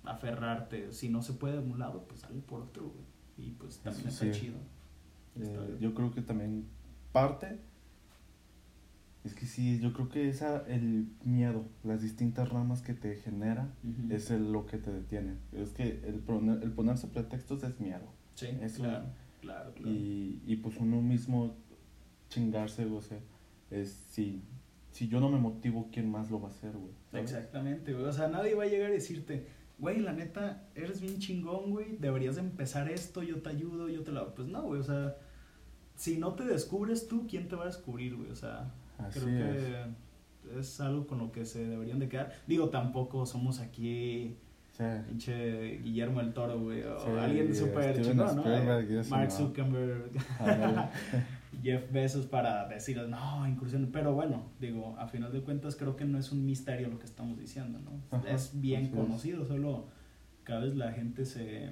aferrarte. 0.04 0.92
Si 0.92 1.08
no 1.08 1.22
se 1.22 1.32
puede 1.32 1.54
de 1.60 1.68
un 1.68 1.76
lado, 1.76 2.04
pues 2.06 2.20
sale 2.20 2.38
por 2.38 2.60
otro, 2.60 2.84
güey. 2.84 3.48
Y 3.48 3.50
pues 3.54 3.78
también 3.78 4.06
está 4.06 4.30
chido. 4.30 4.58
Eh, 5.34 5.76
yo 5.80 5.92
creo 5.92 6.14
que 6.14 6.22
también 6.22 6.64
parte. 7.10 7.58
Es 9.24 9.34
que 9.34 9.46
sí, 9.46 9.80
yo 9.80 9.92
creo 9.92 10.08
que 10.08 10.28
esa, 10.28 10.64
el 10.68 11.08
miedo, 11.24 11.64
las 11.82 12.00
distintas 12.00 12.48
ramas 12.48 12.80
que 12.80 12.94
te 12.94 13.16
genera, 13.16 13.74
es 14.08 14.30
el, 14.30 14.52
lo 14.52 14.66
que 14.66 14.78
te 14.78 14.92
detiene. 14.92 15.34
Es 15.50 15.70
que 15.70 16.00
el, 16.06 16.22
el 16.62 16.70
ponerse 16.70 17.08
pretextos 17.08 17.64
es 17.64 17.80
miedo. 17.80 18.14
Sí, 18.36 18.48
claro, 18.76 19.06
claro, 19.40 19.72
claro. 19.74 19.90
Y, 19.90 20.42
y 20.46 20.56
pues 20.56 20.76
uno 20.76 21.00
mismo 21.00 21.56
chingarse, 22.28 22.84
o 22.84 23.00
sea, 23.00 23.18
es 23.70 23.90
si, 24.10 24.42
si 24.92 25.08
yo 25.08 25.20
no 25.20 25.30
me 25.30 25.38
motivo, 25.38 25.88
¿quién 25.90 26.10
más 26.10 26.30
lo 26.30 26.40
va 26.40 26.48
a 26.48 26.50
hacer, 26.50 26.72
güey? 26.76 26.92
Exactamente, 27.14 27.94
güey. 27.94 28.04
O 28.04 28.12
sea, 28.12 28.28
nadie 28.28 28.54
va 28.54 28.64
a 28.64 28.66
llegar 28.66 28.90
a 28.90 28.94
decirte, 28.94 29.46
güey, 29.78 30.00
la 30.00 30.12
neta, 30.12 30.68
eres 30.74 31.00
bien 31.00 31.18
chingón, 31.18 31.70
güey, 31.70 31.96
deberías 31.96 32.36
de 32.36 32.42
empezar 32.42 32.90
esto, 32.90 33.22
yo 33.22 33.40
te 33.40 33.48
ayudo, 33.48 33.88
yo 33.88 34.02
te 34.02 34.12
lo... 34.12 34.34
Pues 34.34 34.48
no, 34.48 34.62
güey, 34.62 34.80
o 34.80 34.84
sea, 34.84 35.16
si 35.94 36.18
no 36.18 36.34
te 36.34 36.44
descubres 36.44 37.08
tú, 37.08 37.26
¿quién 37.26 37.48
te 37.48 37.56
va 37.56 37.62
a 37.62 37.66
descubrir, 37.66 38.16
güey? 38.16 38.30
O 38.30 38.36
sea, 38.36 38.74
creo 39.12 39.26
que 39.26 40.58
es 40.58 40.78
algo 40.80 41.06
con 41.06 41.18
lo 41.18 41.32
que 41.32 41.46
se 41.46 41.66
deberían 41.66 41.98
de 41.98 42.10
quedar. 42.10 42.32
Digo, 42.46 42.68
tampoco 42.68 43.24
somos 43.24 43.60
aquí 43.60 44.36
Sí. 44.76 44.84
Pinche 45.08 45.78
Guillermo 45.78 46.20
el 46.20 46.34
Toro, 46.34 46.60
güey. 46.60 46.82
O 46.82 47.18
alguien 47.18 47.54
súper 47.54 48.02
chingón, 48.02 48.36
¿no? 48.36 48.44
Mark 49.08 49.32
Zuckerberg. 49.32 50.10
Jeff 51.62 51.90
Bezos 51.90 52.26
para 52.26 52.68
decir, 52.68 53.00
no, 53.08 53.46
incursión. 53.48 53.88
Pero 53.90 54.12
bueno, 54.12 54.50
digo, 54.60 54.94
a 54.98 55.08
final 55.08 55.32
de 55.32 55.40
cuentas 55.40 55.76
creo 55.76 55.96
que 55.96 56.04
no 56.04 56.18
es 56.18 56.30
un 56.30 56.44
misterio 56.44 56.88
lo 56.88 56.98
que 56.98 57.06
estamos 57.06 57.38
diciendo, 57.38 57.78
¿no? 57.78 58.22
es 58.28 58.60
bien 58.60 58.90
conocido, 58.90 59.46
solo 59.46 59.86
cada 60.44 60.60
vez 60.60 60.76
la 60.76 60.92
gente 60.92 61.24
se, 61.24 61.70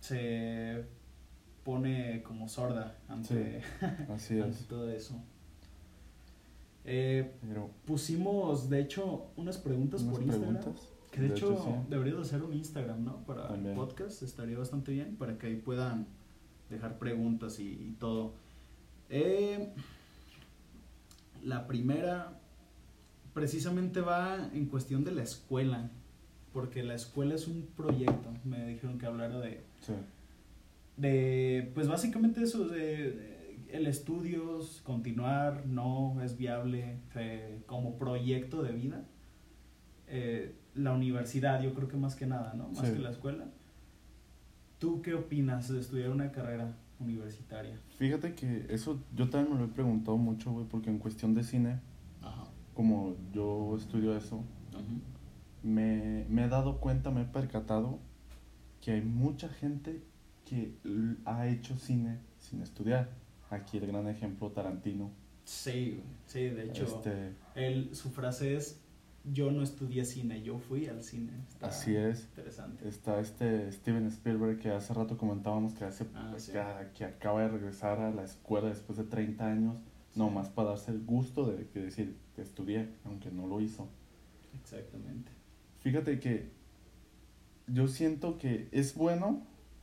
se 0.00 0.84
pone 1.62 2.22
como 2.24 2.48
sorda 2.48 2.96
ante, 3.08 3.62
Así 4.12 4.40
todo 4.68 4.90
eso. 4.90 5.22
Eh, 6.84 7.32
pusimos, 7.84 8.68
de 8.68 8.80
hecho, 8.80 9.30
unas 9.36 9.58
preguntas 9.58 10.02
por 10.02 10.20
Instagram. 10.20 10.58
Preguntas? 10.58 10.95
Que 11.16 11.22
de, 11.22 11.28
hecho, 11.28 11.82
deberías 11.88 12.18
hacer 12.18 12.42
un 12.42 12.52
Instagram, 12.52 13.02
¿no? 13.02 13.24
Para 13.24 13.54
el 13.54 13.74
podcast, 13.74 14.22
estaría 14.22 14.58
bastante 14.58 14.92
bien, 14.92 15.16
para 15.16 15.38
que 15.38 15.46
ahí 15.46 15.56
puedan 15.56 16.06
dejar 16.68 16.98
preguntas 16.98 17.58
y, 17.58 17.96
todo. 17.98 18.34
Eh, 19.08 19.72
la 21.42 21.66
primera 21.66 22.38
precisamente 23.32 24.02
va 24.02 24.50
en 24.52 24.66
cuestión 24.66 25.04
de 25.04 25.12
la 25.12 25.22
escuela, 25.22 25.90
porque 26.52 26.82
la 26.82 26.94
escuela 26.94 27.34
es 27.34 27.48
un 27.48 27.66
proyecto, 27.74 28.34
me 28.44 28.66
dijeron 28.68 28.98
que 28.98 29.06
hablara 29.06 29.38
de... 29.38 29.64
Sí. 29.80 29.94
De, 30.98 31.70
pues 31.74 31.88
básicamente 31.88 32.42
eso, 32.42 32.68
de, 32.68 33.58
el 33.70 33.86
estudio, 33.86 34.60
continuar, 34.82 35.64
no 35.66 36.20
es 36.22 36.36
viable 36.36 36.98
como 37.64 37.96
proyecto 37.96 38.62
de 38.62 38.72
vida. 38.72 39.04
Eh, 40.08 40.54
la 40.76 40.92
universidad, 40.92 41.62
yo 41.62 41.74
creo 41.74 41.88
que 41.88 41.96
más 41.96 42.14
que 42.14 42.26
nada, 42.26 42.54
¿no? 42.54 42.68
Más 42.68 42.90
que 42.90 42.98
la 42.98 43.10
escuela. 43.10 43.46
¿Tú 44.78 45.00
qué 45.02 45.14
opinas 45.14 45.68
de 45.68 45.80
estudiar 45.80 46.10
una 46.10 46.30
carrera 46.30 46.76
universitaria? 47.00 47.80
Fíjate 47.98 48.34
que 48.34 48.66
eso 48.68 49.00
yo 49.14 49.28
también 49.30 49.54
me 49.54 49.60
lo 49.60 49.66
he 49.66 49.72
preguntado 49.72 50.16
mucho, 50.16 50.52
güey, 50.52 50.66
porque 50.66 50.90
en 50.90 50.98
cuestión 50.98 51.34
de 51.34 51.44
cine, 51.44 51.80
como 52.74 53.16
yo 53.32 53.74
estudio 53.76 54.16
eso, 54.16 54.44
me, 55.62 56.26
me 56.28 56.44
he 56.44 56.48
dado 56.48 56.78
cuenta, 56.78 57.10
me 57.10 57.22
he 57.22 57.24
percatado 57.24 57.98
que 58.80 58.92
hay 58.92 59.02
mucha 59.02 59.48
gente 59.48 60.02
que 60.44 60.76
ha 61.24 61.48
hecho 61.48 61.76
cine 61.76 62.20
sin 62.38 62.62
estudiar. 62.62 63.10
Aquí 63.50 63.78
el 63.78 63.86
gran 63.86 64.08
ejemplo, 64.08 64.50
Tarantino. 64.50 65.10
Sí, 65.44 66.02
sí, 66.26 66.48
de 66.48 66.66
hecho, 66.66 66.84
este... 66.84 67.34
él, 67.54 67.90
su 67.94 68.10
frase 68.10 68.56
es, 68.56 68.80
yo 69.32 69.50
no 69.50 69.62
estudié 69.62 70.04
cine, 70.04 70.42
yo 70.42 70.58
fui 70.58 70.86
al 70.86 71.02
cine. 71.02 71.32
Así 71.60 71.96
es. 71.96 72.24
Interesante. 72.24 72.88
Está 72.88 73.20
este 73.20 73.70
Steven 73.72 74.06
Spielberg 74.06 74.58
que 74.58 74.70
hace 74.70 74.94
rato 74.94 75.16
comentábamos 75.16 75.74
que, 75.74 75.84
hace, 75.84 76.06
ah, 76.14 76.84
que, 76.94 77.04
acaba 77.04 77.42
de 77.42 77.48
regresar 77.48 78.00
a 78.00 78.10
la 78.10 78.24
escuela 78.24 78.68
después 78.68 78.98
de 78.98 79.04
30 79.04 79.46
años, 79.46 79.76
nomás 80.14 80.48
para 80.48 80.70
darse 80.70 80.92
el 80.92 81.04
gusto 81.04 81.46
de 81.46 81.66
que 81.68 81.80
decir 81.80 82.16
que 82.34 82.42
estudié, 82.42 82.88
aunque 83.04 83.30
no 83.30 83.46
lo 83.46 83.60
hizo. 83.60 83.88
Exactamente. 84.60 85.32
Fíjate 85.80 86.20
que 86.20 86.50
yo 87.66 87.88
siento 87.88 88.38
que 88.38 88.68
es 88.70 88.94
bueno 88.94 89.42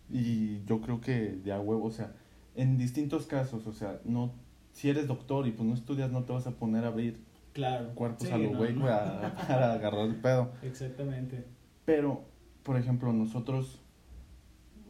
y 0.09 0.63
yo 0.65 0.81
creo 0.81 1.01
que 1.01 1.35
de 1.43 1.51
a 1.51 1.59
huevo, 1.59 1.85
o 1.85 1.91
sea, 1.91 2.15
en 2.55 2.77
distintos 2.77 3.25
casos, 3.25 3.67
o 3.67 3.73
sea, 3.73 3.99
no 4.05 4.31
si 4.73 4.89
eres 4.89 5.07
doctor 5.07 5.47
y 5.47 5.51
pues 5.51 5.67
no 5.67 5.75
estudias 5.75 6.11
no 6.11 6.23
te 6.23 6.33
vas 6.33 6.47
a 6.47 6.51
poner 6.51 6.83
a 6.83 6.87
abrir 6.87 7.19
Claro. 7.53 7.93
Cuerpos 7.93 8.31
a 8.31 8.37
lo 8.37 8.55
güey, 8.55 8.75
para 8.75 9.73
agarrar 9.73 10.07
el 10.07 10.15
pedo. 10.15 10.51
Exactamente. 10.63 11.45
Pero, 11.85 12.25
por 12.63 12.77
ejemplo, 12.77 13.13
nosotros, 13.13 13.81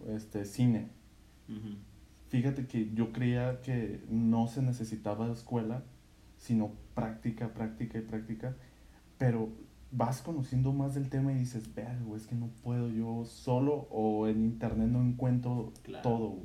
este, 0.08 0.46
cine. 0.46 0.90
Fíjate 2.30 2.66
que 2.66 2.92
yo 2.94 3.12
creía 3.12 3.62
que 3.62 4.02
no 4.10 4.48
se 4.48 4.62
necesitaba 4.62 5.32
escuela, 5.32 5.84
sino 6.38 6.72
práctica, 6.96 7.54
práctica 7.54 8.00
y 8.00 8.02
práctica. 8.02 8.56
Pero 9.18 9.50
vas 9.92 10.22
conociendo 10.22 10.74
más 10.74 10.96
del 10.96 11.10
tema 11.10 11.32
y 11.32 11.36
dices, 11.36 11.74
vea, 11.76 12.00
güey, 12.04 12.20
es 12.20 12.28
que 12.28 12.36
no 12.36 12.48
puedo 12.64 12.90
yo 12.90 13.26
solo 13.26 13.88
o 13.92 14.28
en 14.28 14.44
internet 14.44 14.88
no 14.88 15.04
encuentro 15.04 15.72
todo, 16.02 16.40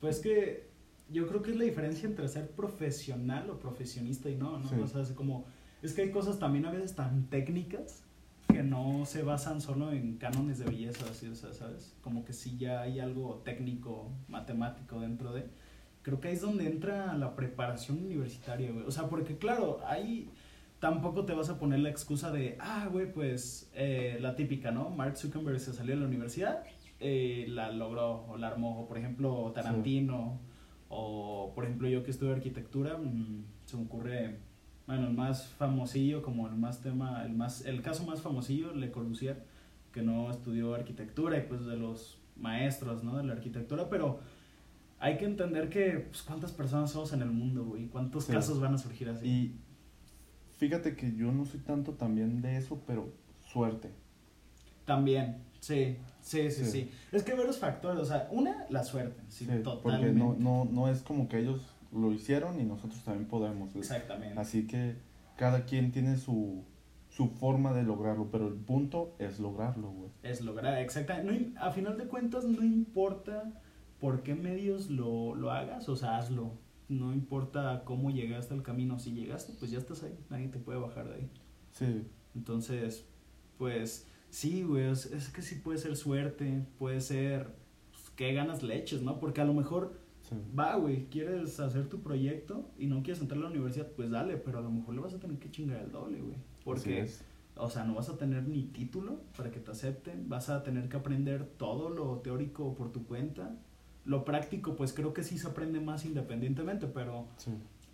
Pues 0.00 0.18
que 0.18 0.69
yo 1.12 1.26
creo 1.26 1.42
que 1.42 1.50
es 1.50 1.56
la 1.56 1.64
diferencia 1.64 2.08
entre 2.08 2.28
ser 2.28 2.50
profesional 2.50 3.50
o 3.50 3.58
profesionista 3.58 4.30
y 4.30 4.36
no, 4.36 4.58
¿no? 4.58 4.82
O 4.82 4.86
sea, 4.86 5.02
es 5.02 5.12
como 5.12 5.46
es 5.82 5.94
que 5.94 6.02
hay 6.02 6.10
cosas 6.10 6.38
también 6.38 6.66
a 6.66 6.70
veces 6.70 6.94
tan 6.94 7.24
técnicas 7.30 8.04
que 8.48 8.62
no 8.62 9.06
se 9.06 9.22
basan 9.22 9.60
solo 9.60 9.92
en 9.92 10.16
cánones 10.16 10.58
de 10.58 10.66
belleza, 10.66 11.06
así, 11.10 11.28
o 11.28 11.34
sea, 11.34 11.52
¿sabes? 11.52 11.94
Como 12.02 12.24
que 12.24 12.32
sí 12.32 12.58
ya 12.58 12.82
hay 12.82 13.00
algo 13.00 13.40
técnico, 13.44 14.10
matemático 14.28 15.00
dentro 15.00 15.32
de... 15.32 15.46
Creo 16.02 16.20
que 16.20 16.28
ahí 16.28 16.34
es 16.34 16.40
donde 16.40 16.66
entra 16.66 17.16
la 17.16 17.36
preparación 17.36 17.98
universitaria, 17.98 18.72
güey. 18.72 18.84
O 18.86 18.90
sea, 18.90 19.08
porque 19.08 19.36
claro, 19.36 19.80
ahí 19.86 20.30
tampoco 20.80 21.24
te 21.24 21.34
vas 21.34 21.48
a 21.50 21.58
poner 21.58 21.80
la 21.80 21.90
excusa 21.90 22.30
de, 22.32 22.56
ah, 22.58 22.88
güey, 22.90 23.12
pues 23.12 23.70
eh, 23.74 24.18
la 24.20 24.34
típica, 24.34 24.70
¿no? 24.70 24.90
Mark 24.90 25.16
Zuckerberg 25.16 25.60
se 25.60 25.72
salió 25.72 25.94
de 25.94 26.00
la 26.00 26.06
universidad, 26.06 26.64
eh, 26.98 27.46
la 27.48 27.70
logró 27.70 28.26
o 28.26 28.36
la 28.36 28.48
armó, 28.48 28.80
o 28.80 28.88
por 28.88 28.98
ejemplo 28.98 29.52
Tarantino, 29.54 30.40
o 30.90 31.52
por 31.54 31.64
ejemplo 31.64 31.88
yo 31.88 32.02
que 32.02 32.10
estudio 32.10 32.34
arquitectura, 32.34 32.98
mmm, 32.98 33.44
se 33.64 33.76
me 33.78 33.84
ocurre 33.84 34.36
bueno, 34.86 35.06
el 35.06 35.14
más 35.14 35.46
famosillo, 35.46 36.20
como 36.20 36.48
el 36.48 36.56
más 36.56 36.82
tema, 36.82 37.24
el 37.24 37.32
más, 37.32 37.64
el 37.64 37.80
caso 37.80 38.04
más 38.04 38.20
famosillo, 38.20 38.74
Le 38.74 38.90
Corbusier, 38.90 39.40
que 39.92 40.02
no 40.02 40.28
estudió 40.30 40.74
arquitectura 40.74 41.38
y 41.38 41.42
pues 41.42 41.64
de 41.64 41.76
los 41.76 42.18
maestros, 42.36 43.04
¿no? 43.04 43.16
De 43.16 43.22
la 43.22 43.34
arquitectura, 43.34 43.88
pero 43.88 44.18
hay 44.98 45.16
que 45.16 45.26
entender 45.26 45.68
que, 45.68 46.06
pues, 46.10 46.22
cuántas 46.22 46.50
personas 46.50 46.90
somos 46.90 47.12
en 47.12 47.22
el 47.22 47.30
mundo, 47.30 47.64
güey, 47.64 47.86
cuántos 47.86 48.26
casos 48.26 48.58
van 48.58 48.74
a 48.74 48.78
surgir 48.78 49.08
así. 49.08 49.28
Y 49.28 49.54
fíjate 50.58 50.96
que 50.96 51.14
yo 51.14 51.30
no 51.30 51.44
soy 51.44 51.60
tanto 51.60 51.92
también 51.92 52.42
de 52.42 52.56
eso, 52.56 52.82
pero 52.84 53.12
suerte. 53.46 53.92
También, 54.84 55.36
sí, 55.60 55.98
sí, 56.20 56.50
sí, 56.50 56.64
sí. 56.64 56.90
Es 57.12 57.22
que 57.22 57.32
hay 57.32 57.38
varios 57.38 57.58
factores, 57.58 58.00
o 58.00 58.04
sea, 58.04 58.28
una, 58.30 58.66
la 58.68 58.84
suerte, 58.84 59.22
sí, 59.28 59.46
totalmente. 59.62 59.82
Porque 59.82 60.12
no, 60.12 60.36
no, 60.38 60.64
no 60.70 60.88
es 60.88 61.02
como 61.02 61.28
que 61.28 61.38
ellos 61.38 61.60
lo 61.92 62.12
hicieron 62.12 62.60
y 62.60 62.64
nosotros 62.64 63.02
también 63.04 63.26
podemos. 63.26 63.74
Exactamente. 63.74 64.38
Así 64.38 64.66
que 64.66 64.96
cada 65.36 65.64
quien 65.64 65.92
tiene 65.92 66.16
su, 66.16 66.64
su 67.08 67.28
forma 67.28 67.72
de 67.72 67.82
lograrlo, 67.82 68.30
pero 68.30 68.48
el 68.48 68.54
punto 68.54 69.14
es 69.18 69.40
lograrlo, 69.40 69.90
güey. 69.90 70.10
Es 70.22 70.40
lograr, 70.42 70.78
exactamente. 70.78 71.52
No, 71.54 71.60
a 71.60 71.70
final 71.72 71.98
de 71.98 72.04
cuentas, 72.04 72.44
no 72.44 72.62
importa 72.62 73.52
por 73.98 74.22
qué 74.22 74.34
medios 74.34 74.90
lo, 74.90 75.34
lo 75.34 75.50
hagas, 75.50 75.88
o 75.88 75.96
sea, 75.96 76.18
hazlo. 76.18 76.52
No 76.88 77.12
importa 77.12 77.82
cómo 77.84 78.10
llegaste 78.10 78.54
al 78.54 78.62
camino, 78.62 78.98
si 78.98 79.12
llegaste, 79.12 79.52
pues 79.58 79.70
ya 79.70 79.78
estás 79.78 80.02
ahí, 80.02 80.18
nadie 80.28 80.48
te 80.48 80.58
puede 80.58 80.78
bajar 80.78 81.08
de 81.08 81.14
ahí. 81.14 81.30
Sí. 81.70 82.06
Entonces, 82.34 83.06
pues 83.58 84.08
sí, 84.30 84.62
güey, 84.62 84.90
es, 84.90 85.30
que 85.34 85.42
sí 85.42 85.56
puede 85.56 85.78
ser 85.78 85.96
suerte, 85.96 86.66
puede 86.78 87.00
ser 87.00 87.54
pues, 87.90 88.10
que 88.16 88.32
ganas 88.32 88.62
leches, 88.62 89.02
¿no? 89.02 89.20
Porque 89.20 89.40
a 89.40 89.44
lo 89.44 89.54
mejor 89.54 90.00
Va, 90.56 90.76
güey, 90.76 91.06
quieres 91.06 91.58
hacer 91.58 91.88
tu 91.88 92.02
proyecto 92.02 92.70
y 92.78 92.86
no 92.86 93.02
quieres 93.02 93.20
entrar 93.20 93.38
a 93.40 93.44
la 93.44 93.50
universidad, 93.50 93.88
pues 93.88 94.10
dale, 94.10 94.36
pero 94.36 94.58
a 94.58 94.62
lo 94.62 94.70
mejor 94.70 94.94
le 94.94 95.00
vas 95.00 95.14
a 95.14 95.18
tener 95.18 95.38
que 95.38 95.50
chingar 95.50 95.82
el 95.82 95.90
doble, 95.90 96.20
güey. 96.20 96.36
Porque, 96.64 97.08
o 97.56 97.68
sea, 97.68 97.84
no 97.84 97.94
vas 97.94 98.08
a 98.10 98.16
tener 98.16 98.46
ni 98.46 98.62
título 98.64 99.22
para 99.36 99.50
que 99.50 99.58
te 99.58 99.72
acepten, 99.72 100.28
vas 100.28 100.48
a 100.48 100.62
tener 100.62 100.88
que 100.88 100.96
aprender 100.96 101.44
todo 101.56 101.90
lo 101.90 102.18
teórico 102.18 102.74
por 102.74 102.92
tu 102.92 103.06
cuenta. 103.06 103.56
Lo 104.04 104.24
práctico, 104.24 104.76
pues 104.76 104.92
creo 104.92 105.12
que 105.12 105.24
sí 105.24 105.36
se 105.36 105.48
aprende 105.48 105.80
más 105.80 106.04
independientemente, 106.04 106.86
pero 106.86 107.26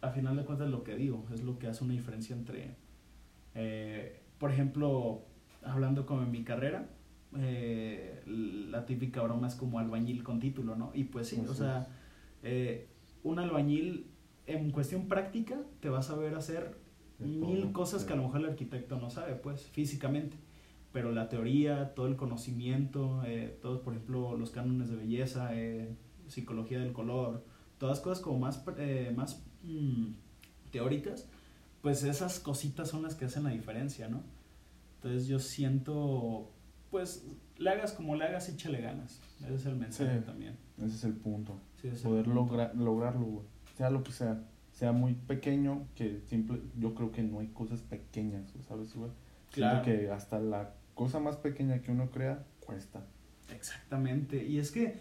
a 0.02 0.10
final 0.10 0.36
de 0.36 0.44
cuentas 0.44 0.68
lo 0.68 0.84
que 0.84 0.94
digo, 0.94 1.24
es 1.32 1.42
lo 1.42 1.58
que 1.58 1.68
hace 1.68 1.84
una 1.84 1.94
diferencia 1.94 2.36
entre, 2.36 2.74
eh, 3.54 4.20
por 4.38 4.50
ejemplo, 4.50 5.22
hablando 5.66 6.06
como 6.06 6.22
en 6.22 6.30
mi 6.30 6.44
carrera, 6.44 6.88
eh, 7.38 8.22
la 8.26 8.86
típica 8.86 9.22
broma 9.22 9.48
es 9.48 9.54
como 9.54 9.78
albañil 9.78 10.22
con 10.22 10.40
título, 10.40 10.76
¿no? 10.76 10.90
Y 10.94 11.04
pues 11.04 11.28
sí, 11.28 11.42
o 11.46 11.54
sea 11.54 11.88
eh, 12.42 12.86
un 13.24 13.38
albañil 13.40 14.06
en 14.46 14.70
cuestión 14.70 15.08
práctica 15.08 15.58
te 15.80 15.88
va 15.88 15.98
a 15.98 16.02
saber 16.02 16.34
hacer 16.36 16.78
mil 17.18 17.72
cosas 17.72 18.04
que 18.04 18.12
a 18.12 18.16
lo 18.16 18.22
mejor 18.22 18.40
el 18.40 18.50
arquitecto 18.50 18.98
no 18.98 19.10
sabe, 19.10 19.34
pues, 19.34 19.66
físicamente. 19.66 20.36
Pero 20.92 21.10
la 21.10 21.28
teoría, 21.28 21.94
todo 21.94 22.06
el 22.06 22.16
conocimiento, 22.16 23.22
eh, 23.26 23.58
todos, 23.60 23.80
por 23.80 23.94
ejemplo, 23.94 24.36
los 24.36 24.50
cánones 24.50 24.90
de 24.90 24.96
belleza, 24.96 25.50
psicología 26.28 26.78
del 26.78 26.92
color, 26.92 27.44
todas 27.78 28.00
cosas 28.00 28.22
como 28.22 28.38
más, 28.38 28.64
eh, 28.78 29.12
más 29.16 29.44
mm, 29.62 30.12
teóricas, 30.70 31.28
pues 31.82 32.04
esas 32.04 32.40
cositas 32.40 32.88
son 32.88 33.02
las 33.02 33.14
que 33.14 33.24
hacen 33.24 33.44
la 33.44 33.50
diferencia, 33.50 34.08
¿no? 34.08 34.22
Entonces 35.06 35.28
yo 35.28 35.38
siento, 35.38 36.52
pues, 36.90 37.26
le 37.58 37.70
hagas 37.70 37.92
como 37.92 38.16
le 38.16 38.24
hagas, 38.24 38.48
échale 38.48 38.80
ganas. 38.80 39.20
Ese 39.40 39.54
es 39.54 39.66
el 39.66 39.76
mensaje 39.76 40.20
también. 40.20 40.56
Ese 40.78 40.96
es 40.96 41.04
el 41.04 41.14
punto 41.14 41.60
poder 42.02 42.26
lograrlo, 42.28 43.44
Sea 43.76 43.90
lo 43.90 44.02
que 44.02 44.12
sea. 44.12 44.42
Sea 44.72 44.92
muy 44.92 45.14
pequeño, 45.14 45.86
que 45.94 46.20
simple, 46.26 46.60
yo 46.76 46.94
creo 46.94 47.10
que 47.10 47.22
no 47.22 47.40
hay 47.40 47.48
cosas 47.48 47.80
pequeñas, 47.80 48.52
¿sabes, 48.68 48.94
güey? 48.94 49.10
Claro. 49.50 49.82
que 49.82 50.10
hasta 50.10 50.38
la 50.38 50.74
cosa 50.94 51.18
más 51.18 51.38
pequeña 51.38 51.80
que 51.80 51.92
uno 51.92 52.10
crea, 52.10 52.44
cuesta. 52.60 53.06
Exactamente. 53.54 54.44
Y 54.44 54.58
es 54.58 54.70
que, 54.70 54.98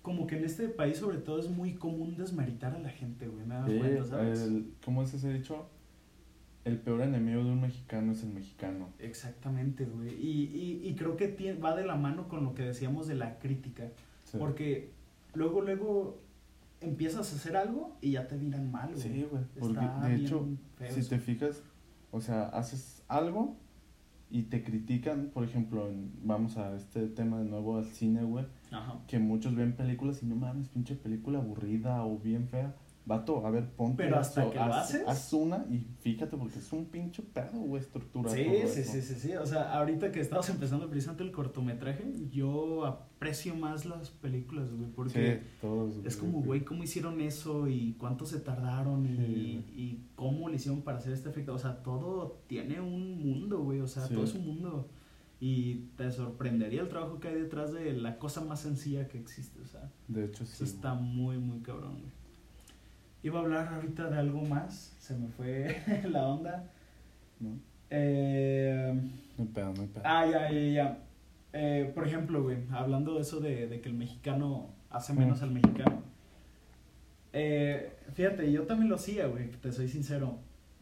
como 0.00 0.26
que 0.26 0.38
en 0.38 0.44
este 0.44 0.68
país, 0.68 0.98
sobre 0.98 1.18
todo, 1.18 1.38
es 1.38 1.48
muy 1.48 1.74
común 1.74 2.16
desmeritar 2.16 2.74
a 2.74 2.80
la 2.80 2.88
gente, 2.88 3.28
güey. 3.28 3.46
Me 3.46 4.02
¿sabes? 4.02 4.50
¿Cómo 4.84 5.04
es 5.04 5.14
ese 5.14 5.32
dicho? 5.32 5.68
El 6.64 6.78
peor 6.78 7.02
enemigo 7.02 7.42
de 7.42 7.50
un 7.50 7.60
mexicano 7.60 8.12
es 8.12 8.22
el 8.22 8.30
mexicano. 8.30 8.88
Exactamente, 8.98 9.84
güey. 9.84 10.14
Y, 10.14 10.50
y, 10.54 10.88
y 10.88 10.94
creo 10.94 11.16
que 11.16 11.54
va 11.54 11.74
de 11.74 11.84
la 11.84 11.96
mano 11.96 12.28
con 12.28 12.44
lo 12.44 12.54
que 12.54 12.62
decíamos 12.62 13.08
de 13.08 13.16
la 13.16 13.38
crítica. 13.38 13.90
Porque 14.38 14.90
luego, 15.34 15.60
luego 15.60 16.20
empiezas 16.80 17.32
a 17.32 17.36
hacer 17.36 17.56
algo 17.56 17.96
y 18.00 18.12
ya 18.12 18.28
te 18.28 18.36
miran 18.36 18.70
mal, 18.70 18.90
güey. 18.90 19.02
Sí, 19.02 19.26
güey. 19.30 19.44
Porque 19.58 19.86
de 20.06 20.14
hecho, 20.16 20.48
si 20.88 21.08
te 21.08 21.18
fijas, 21.18 21.62
o 22.10 22.20
sea, 22.20 22.44
haces 22.44 23.02
algo 23.08 23.56
y 24.30 24.44
te 24.44 24.62
critican, 24.62 25.30
por 25.32 25.44
ejemplo, 25.44 25.90
vamos 26.24 26.56
a 26.56 26.74
este 26.76 27.06
tema 27.08 27.38
de 27.38 27.44
nuevo 27.44 27.76
al 27.76 27.84
cine, 27.86 28.22
güey. 28.22 28.46
Que 29.06 29.18
muchos 29.18 29.54
ven 29.54 29.74
películas 29.74 30.22
y 30.22 30.26
no 30.26 30.36
mames, 30.36 30.68
pinche 30.68 30.94
película 30.94 31.38
aburrida 31.38 32.04
o 32.04 32.18
bien 32.18 32.48
fea. 32.48 32.74
Vato, 33.04 33.44
a 33.44 33.50
ver, 33.50 33.68
ponte. 33.70 34.04
Pero 34.04 34.18
hasta 34.18 34.48
que 34.48 34.56
lo 34.56 34.74
haces. 34.74 35.02
Haz 35.08 35.32
una 35.32 35.66
y 35.68 35.86
fíjate, 36.00 36.36
porque 36.36 36.58
es 36.58 36.72
un 36.72 36.86
pinche 36.86 37.22
pedo, 37.22 37.58
güey, 37.58 37.82
estructura. 37.82 38.30
Sí, 38.30 38.44
sí, 38.68 38.84
sí, 38.84 39.02
sí, 39.02 39.14
sí. 39.14 39.32
O 39.34 39.46
sea, 39.46 39.72
ahorita 39.72 40.12
que 40.12 40.20
estamos 40.20 40.48
empezando 40.48 40.88
precisamente 40.88 41.24
el 41.24 41.32
cortometraje, 41.32 42.04
yo 42.30 42.84
aprecio 42.84 43.56
más 43.56 43.86
las 43.86 44.10
películas, 44.10 44.72
güey, 44.72 44.90
porque 44.92 45.42
es 46.04 46.16
como, 46.16 46.42
güey, 46.42 46.64
cómo 46.64 46.84
hicieron 46.84 47.20
eso 47.20 47.66
y 47.66 47.94
cuánto 47.94 48.24
se 48.24 48.38
tardaron 48.38 49.04
y, 49.04 49.64
y, 49.74 50.06
cómo 50.14 50.48
le 50.48 50.56
hicieron 50.56 50.82
para 50.82 50.98
hacer 50.98 51.12
este 51.12 51.28
efecto. 51.28 51.54
O 51.54 51.58
sea, 51.58 51.82
todo 51.82 52.42
tiene 52.46 52.80
un 52.80 53.18
mundo, 53.18 53.58
güey, 53.64 53.80
o 53.80 53.88
sea, 53.88 54.06
todo 54.06 54.22
es 54.22 54.34
un 54.34 54.46
mundo. 54.46 54.88
Y 55.40 55.88
te 55.96 56.08
sorprendería 56.12 56.82
el 56.82 56.88
trabajo 56.88 57.18
que 57.18 57.26
hay 57.26 57.34
detrás 57.34 57.72
de 57.72 57.94
la 57.94 58.16
cosa 58.20 58.42
más 58.42 58.60
sencilla 58.60 59.08
que 59.08 59.18
existe, 59.18 59.60
o 59.60 59.66
sea. 59.66 59.90
De 60.06 60.26
hecho, 60.26 60.46
sí. 60.46 60.52
Eso 60.54 60.64
está 60.64 60.94
muy, 60.94 61.36
muy 61.38 61.58
cabrón, 61.62 61.98
güey. 61.98 62.21
Iba 63.22 63.38
a 63.38 63.42
hablar 63.42 63.68
ahorita 63.74 64.10
de 64.10 64.18
algo 64.18 64.42
más, 64.42 64.96
se 64.98 65.16
me 65.16 65.28
fue 65.28 65.82
la 66.10 66.26
onda. 66.26 66.70
No. 67.38 67.58
Eh, 67.90 68.92
no 69.38 69.44
pedo, 69.46 69.72
no 69.74 69.86
pedo. 69.86 70.02
Ah, 70.04 70.26
ya, 70.26 70.50
ya, 70.50 70.60
ya. 70.60 70.98
Eh, 71.52 71.92
por 71.94 72.06
ejemplo, 72.06 72.42
güey, 72.42 72.58
hablando 72.70 73.14
de 73.14 73.20
eso 73.20 73.40
de, 73.40 73.68
de 73.68 73.80
que 73.80 73.88
el 73.88 73.94
mexicano 73.94 74.70
hace 74.90 75.12
menos 75.12 75.42
al 75.42 75.50
mexicano. 75.50 76.02
Eh, 77.32 77.92
fíjate, 78.14 78.50
yo 78.50 78.64
también 78.64 78.88
lo 78.88 78.96
hacía, 78.96 79.26
güey, 79.26 79.50
te 79.50 79.72
soy 79.72 79.88
sincero. 79.88 80.38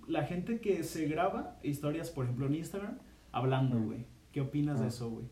La 0.09 0.24
gente 0.24 0.61
que 0.61 0.83
se 0.83 1.07
graba 1.07 1.59
historias, 1.62 2.11
por 2.11 2.24
ejemplo, 2.24 2.46
en 2.46 2.57
Instagram, 2.57 2.98
hablando, 3.33 3.81
güey. 3.81 4.07
¿Qué 4.33 4.40
opinas 4.40 4.79
de 4.79 4.87
ah. 4.87 4.88
eso, 4.88 5.11
güey? 5.11 5.26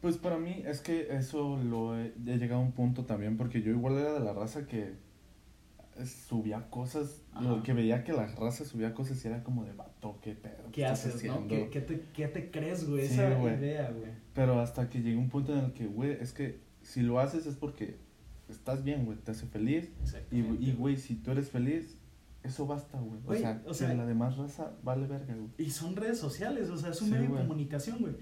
Pues 0.00 0.16
para 0.16 0.38
mí 0.38 0.62
es 0.64 0.80
que 0.80 1.16
eso 1.16 1.58
lo 1.62 1.98
he, 1.98 2.12
he, 2.26 2.38
llegado 2.38 2.60
a 2.60 2.64
un 2.64 2.72
punto 2.72 3.04
también, 3.04 3.36
porque 3.36 3.62
yo 3.62 3.72
igual 3.72 3.96
era 3.96 4.12
de 4.12 4.20
la 4.20 4.32
raza 4.32 4.66
que 4.66 4.94
subía 6.06 6.70
cosas, 6.70 7.22
lo 7.40 7.62
que 7.62 7.72
veía 7.72 8.04
que 8.04 8.12
la 8.12 8.26
raza 8.26 8.64
subía 8.64 8.94
cosas 8.94 9.24
y 9.24 9.28
era 9.28 9.42
como 9.42 9.64
de 9.64 9.72
vato, 9.72 10.18
qué 10.22 10.34
pedo. 10.34 10.70
¿Qué, 10.72 10.86
haces, 10.86 11.22
no? 11.24 11.46
¿Qué, 11.48 11.68
qué, 11.70 11.80
te, 11.80 12.00
¿Qué, 12.12 12.28
te, 12.28 12.50
crees, 12.50 12.88
güey? 12.88 13.04
Esa 13.04 13.28
idea, 13.30 13.90
güey. 13.90 14.12
Pero 14.34 14.60
hasta 14.60 14.88
que 14.88 15.00
llegué 15.00 15.16
a 15.16 15.20
un 15.20 15.28
punto 15.28 15.52
en 15.52 15.64
el 15.66 15.72
que, 15.72 15.86
güey, 15.86 16.12
es 16.20 16.32
que 16.32 16.60
si 16.82 17.02
lo 17.02 17.20
haces 17.20 17.46
es 17.46 17.56
porque 17.56 17.96
estás 18.48 18.84
bien, 18.84 19.04
güey, 19.04 19.18
te 19.18 19.30
hace 19.30 19.46
feliz. 19.46 19.90
Y, 20.30 20.38
y, 20.38 20.74
güey, 20.78 20.96
si 20.96 21.14
tú 21.16 21.30
eres 21.30 21.50
feliz, 21.50 21.96
eso 22.42 22.66
basta, 22.66 22.98
güey. 23.00 23.20
O, 23.26 23.34
sea, 23.34 23.62
o 23.66 23.74
sea, 23.74 23.94
la 23.94 24.06
demás 24.06 24.36
raza 24.36 24.72
vale 24.82 25.06
verga, 25.06 25.34
güey. 25.34 25.50
Y 25.58 25.70
son 25.70 25.96
redes 25.96 26.18
sociales, 26.18 26.70
o 26.70 26.76
sea, 26.76 26.90
es 26.90 27.02
un 27.02 27.10
medio 27.10 27.30
de 27.30 27.42
comunicación, 27.42 27.98
güey. 27.98 28.14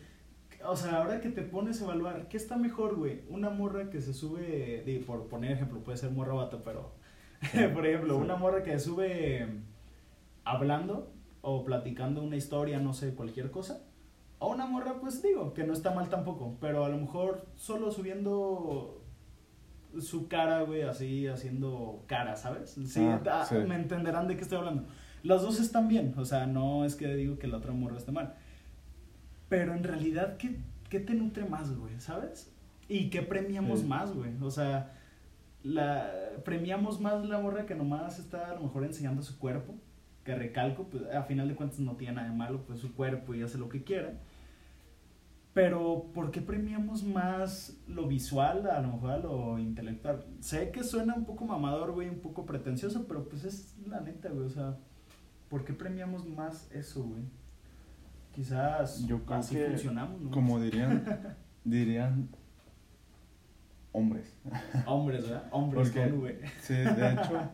O 0.64 0.76
sea, 0.76 0.96
ahora 0.96 1.20
que 1.20 1.28
te 1.28 1.42
pones 1.42 1.80
a 1.80 1.84
evaluar, 1.84 2.28
¿qué 2.28 2.36
está 2.36 2.56
mejor, 2.56 2.96
güey? 2.96 3.22
Una 3.28 3.50
morra 3.50 3.90
que 3.90 4.00
se 4.00 4.14
sube, 4.14 4.82
de, 4.84 5.04
por 5.06 5.28
poner 5.28 5.52
ejemplo, 5.52 5.80
puede 5.84 5.98
ser 5.98 6.10
morra 6.10 6.34
vato, 6.34 6.62
pero 6.64 6.92
Por 7.74 7.86
ejemplo, 7.86 8.16
una 8.16 8.36
morra 8.36 8.62
que 8.62 8.78
sube 8.78 9.46
hablando 10.44 11.12
o 11.42 11.64
platicando 11.64 12.22
una 12.22 12.36
historia, 12.36 12.78
no 12.78 12.92
sé, 12.92 13.14
cualquier 13.14 13.50
cosa. 13.50 13.82
O 14.38 14.48
una 14.52 14.66
morra, 14.66 14.96
pues 15.00 15.22
digo, 15.22 15.54
que 15.54 15.64
no 15.64 15.72
está 15.72 15.92
mal 15.92 16.08
tampoco, 16.08 16.56
pero 16.60 16.84
a 16.84 16.88
lo 16.88 16.98
mejor 16.98 17.46
solo 17.56 17.90
subiendo 17.90 19.02
su 20.00 20.28
cara, 20.28 20.62
güey, 20.62 20.82
así 20.82 21.26
haciendo 21.26 22.02
cara, 22.06 22.36
¿sabes? 22.36 22.76
Sí, 22.86 23.00
ah, 23.02 23.22
ah, 23.30 23.48
me 23.66 23.76
entenderán 23.76 24.28
de 24.28 24.36
qué 24.36 24.42
estoy 24.42 24.58
hablando. 24.58 24.84
Los 25.22 25.42
dos 25.42 25.58
están 25.58 25.88
bien, 25.88 26.14
o 26.18 26.24
sea, 26.24 26.46
no 26.46 26.84
es 26.84 26.96
que 26.96 27.08
digo 27.16 27.38
que 27.38 27.46
la 27.48 27.56
otra 27.56 27.72
morra 27.72 27.96
esté 27.96 28.12
mal. 28.12 28.34
Pero 29.48 29.74
en 29.74 29.84
realidad, 29.84 30.36
¿qué, 30.36 30.58
qué 30.90 31.00
te 31.00 31.14
nutre 31.14 31.46
más, 31.46 31.74
güey? 31.76 31.98
¿Sabes? 31.98 32.52
¿Y 32.88 33.08
qué 33.08 33.22
premiamos 33.22 33.80
Sí. 33.80 33.86
más, 33.86 34.12
güey? 34.14 34.32
O 34.42 34.50
sea, 34.50 34.92
la, 35.66 36.12
premiamos 36.44 37.00
más 37.00 37.24
la 37.26 37.40
morra 37.40 37.66
que 37.66 37.74
nomás 37.74 38.18
está 38.18 38.50
a 38.50 38.54
lo 38.54 38.62
mejor 38.62 38.84
enseñando 38.84 39.22
su 39.22 39.38
cuerpo, 39.38 39.74
que 40.24 40.34
recalco, 40.34 40.84
pues 40.84 41.04
a 41.12 41.24
final 41.24 41.48
de 41.48 41.56
cuentas 41.56 41.80
no 41.80 41.96
tiene 41.96 42.14
nada 42.14 42.28
de 42.28 42.36
malo, 42.36 42.64
pues 42.64 42.78
su 42.78 42.94
cuerpo 42.94 43.34
y 43.34 43.42
hace 43.42 43.58
lo 43.58 43.68
que 43.68 43.82
quiera. 43.82 44.14
Pero, 45.54 46.10
¿por 46.14 46.30
qué 46.30 46.40
premiamos 46.40 47.02
más 47.02 47.78
lo 47.88 48.06
visual 48.06 48.68
a 48.68 48.80
lo 48.80 48.92
mejor 48.92 49.10
a 49.10 49.18
lo 49.18 49.58
intelectual? 49.58 50.24
Sé 50.40 50.70
que 50.70 50.84
suena 50.84 51.14
un 51.14 51.24
poco 51.24 51.46
mamador, 51.46 51.92
güey, 51.92 52.08
un 52.10 52.20
poco 52.20 52.46
pretencioso, 52.46 53.06
pero 53.08 53.28
pues 53.28 53.44
es 53.44 53.74
la 53.86 54.00
neta, 54.00 54.28
güey, 54.28 54.46
o 54.46 54.50
sea, 54.50 54.76
¿por 55.48 55.64
qué 55.64 55.72
premiamos 55.72 56.26
más 56.26 56.70
eso, 56.72 57.02
güey? 57.02 57.22
Quizás 58.32 59.04
Yo 59.06 59.20
así 59.30 59.56
que, 59.56 59.66
funcionamos, 59.66 60.20
¿no? 60.20 60.30
como 60.30 60.60
dirían, 60.60 61.04
dirían 61.64 62.28
hombres. 63.96 64.34
Hombres, 64.86 65.22
¿verdad? 65.28 65.48
Hombres 65.52 65.88
Porque- 65.90 66.10
con 66.10 66.18
V. 66.20 66.40
Sí, 66.60 66.74
de 66.74 67.12
hecho, 67.12 67.50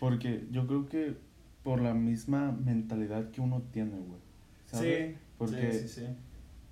porque 0.00 0.46
yo 0.50 0.66
creo 0.66 0.88
que 0.88 1.16
por 1.62 1.80
la 1.80 1.94
misma 1.94 2.50
mentalidad 2.52 3.30
que 3.30 3.40
uno 3.40 3.62
tiene, 3.72 3.98
güey. 3.98 4.20
¿Sabes? 4.66 5.10
Sí, 5.14 5.18
Porque 5.38 5.72
sí, 5.72 5.88
sí, 5.88 6.00
sí. 6.00 6.06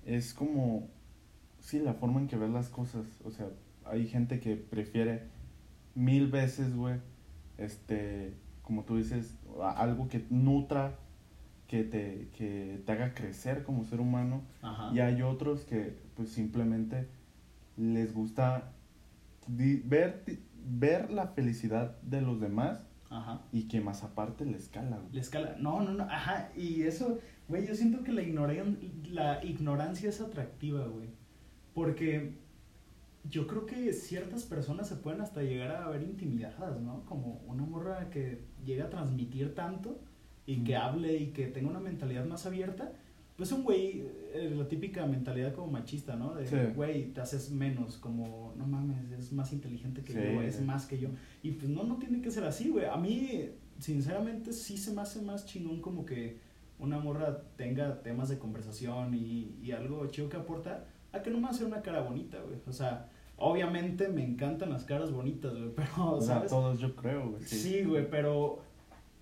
es 0.05 0.33
como, 0.33 0.87
sí, 1.59 1.79
la 1.79 1.93
forma 1.93 2.19
en 2.19 2.27
que 2.27 2.35
ves 2.35 2.49
las 2.49 2.69
cosas. 2.69 3.05
O 3.23 3.31
sea, 3.31 3.47
hay 3.85 4.07
gente 4.07 4.39
que 4.39 4.55
prefiere 4.55 5.27
mil 5.95 6.27
veces, 6.31 6.75
güey, 6.75 6.95
este, 7.57 8.33
como 8.63 8.83
tú 8.83 8.97
dices, 8.97 9.37
algo 9.75 10.07
que 10.09 10.25
nutra, 10.29 10.95
que 11.67 11.83
te, 11.83 12.29
que 12.35 12.81
te 12.85 12.91
haga 12.91 13.13
crecer 13.13 13.63
como 13.63 13.85
ser 13.85 13.99
humano. 14.01 14.41
Ajá. 14.61 14.91
Y 14.93 14.99
hay 14.99 15.21
otros 15.21 15.63
que, 15.63 15.95
pues, 16.15 16.29
simplemente 16.31 17.07
les 17.77 18.13
gusta 18.13 18.73
di- 19.57 19.81
ver, 19.85 20.23
di- 20.25 20.39
ver 20.65 21.11
la 21.11 21.27
felicidad 21.27 21.99
de 22.01 22.21
los 22.21 22.39
demás 22.39 22.83
Ajá. 23.09 23.41
y 23.51 23.67
que 23.67 23.81
más 23.81 24.03
aparte 24.03 24.45
les 24.45 24.67
cala, 24.69 24.97
güey. 24.97 25.13
La 25.13 25.21
escala. 25.21 25.55
No, 25.59 25.81
no, 25.81 25.91
no. 25.93 26.03
Ajá. 26.03 26.49
Y 26.55 26.83
eso, 26.83 27.19
güey, 27.47 27.67
yo 27.67 27.75
siento 27.75 28.03
que 28.03 28.11
la, 28.11 28.21
ignoran- 28.21 28.77
la 29.09 29.43
ignorancia 29.43 30.09
es 30.09 30.21
atractiva, 30.21 30.85
güey. 30.87 31.09
Porque 31.73 32.35
yo 33.29 33.47
creo 33.47 33.65
que 33.65 33.93
ciertas 33.93 34.43
personas 34.43 34.87
se 34.87 34.95
pueden 34.95 35.21
hasta 35.21 35.41
llegar 35.43 35.71
a 35.71 35.89
ver 35.89 36.01
intimidadas, 36.03 36.79
¿no? 36.81 37.05
Como 37.05 37.41
una 37.47 37.63
morra 37.63 38.09
que 38.09 38.43
llega 38.65 38.85
a 38.85 38.89
transmitir 38.89 39.53
tanto 39.55 39.99
y 40.45 40.63
que 40.63 40.75
hable 40.75 41.17
y 41.17 41.27
que 41.27 41.47
tenga 41.47 41.69
una 41.69 41.79
mentalidad 41.79 42.25
más 42.25 42.45
abierta. 42.45 42.93
Pues 43.41 43.51
un 43.53 43.63
güey, 43.63 44.03
eh, 44.35 44.53
la 44.55 44.67
típica 44.67 45.03
mentalidad 45.07 45.51
como 45.55 45.71
machista, 45.71 46.15
¿no? 46.15 46.35
De, 46.35 46.45
Sí. 46.45 46.55
güey, 46.75 47.05
te 47.11 47.21
haces 47.21 47.49
menos, 47.49 47.97
como, 47.97 48.53
no 48.55 48.67
mames, 48.67 49.09
es 49.13 49.33
más 49.33 49.51
inteligente 49.51 50.03
que 50.03 50.13
Sí. 50.13 50.19
yo, 50.19 50.41
es 50.43 50.61
más 50.61 50.85
que 50.85 50.99
yo. 50.99 51.09
Y 51.41 51.53
pues 51.53 51.67
no, 51.67 51.83
no 51.83 51.95
tiene 51.97 52.21
que 52.21 52.29
ser 52.29 52.43
así, 52.43 52.69
güey. 52.69 52.85
A 52.85 52.97
mí, 52.97 53.49
sinceramente, 53.79 54.53
sí 54.53 54.77
se 54.77 54.93
me 54.93 55.01
hace 55.01 55.23
más 55.23 55.47
chingón 55.47 55.81
como 55.81 56.05
que 56.05 56.37
una 56.77 56.99
morra 56.99 57.41
tenga 57.55 58.03
temas 58.03 58.29
de 58.29 58.37
conversación 58.37 59.15
y, 59.15 59.55
y 59.59 59.71
algo 59.71 60.05
chido 60.05 60.29
que 60.29 60.37
aportar, 60.37 60.85
a 61.11 61.23
que 61.23 61.31
nomás 61.31 61.57
sea 61.57 61.65
una 61.65 61.81
cara 61.81 62.01
bonita, 62.01 62.37
güey. 62.41 62.59
O 62.67 62.71
sea, 62.71 63.09
obviamente 63.37 64.07
me 64.07 64.23
encantan 64.23 64.69
las 64.69 64.85
caras 64.85 65.11
bonitas, 65.11 65.53
güey, 65.53 65.71
pero, 65.75 66.11
O 66.11 66.21
¿sabes? 66.21 66.51
todos 66.51 66.77
yo 66.79 66.95
creo, 66.95 67.31
güey. 67.31 67.41
Sí. 67.41 67.55
Sí, 67.57 67.83
güey, 67.85 68.07
pero 68.07 68.59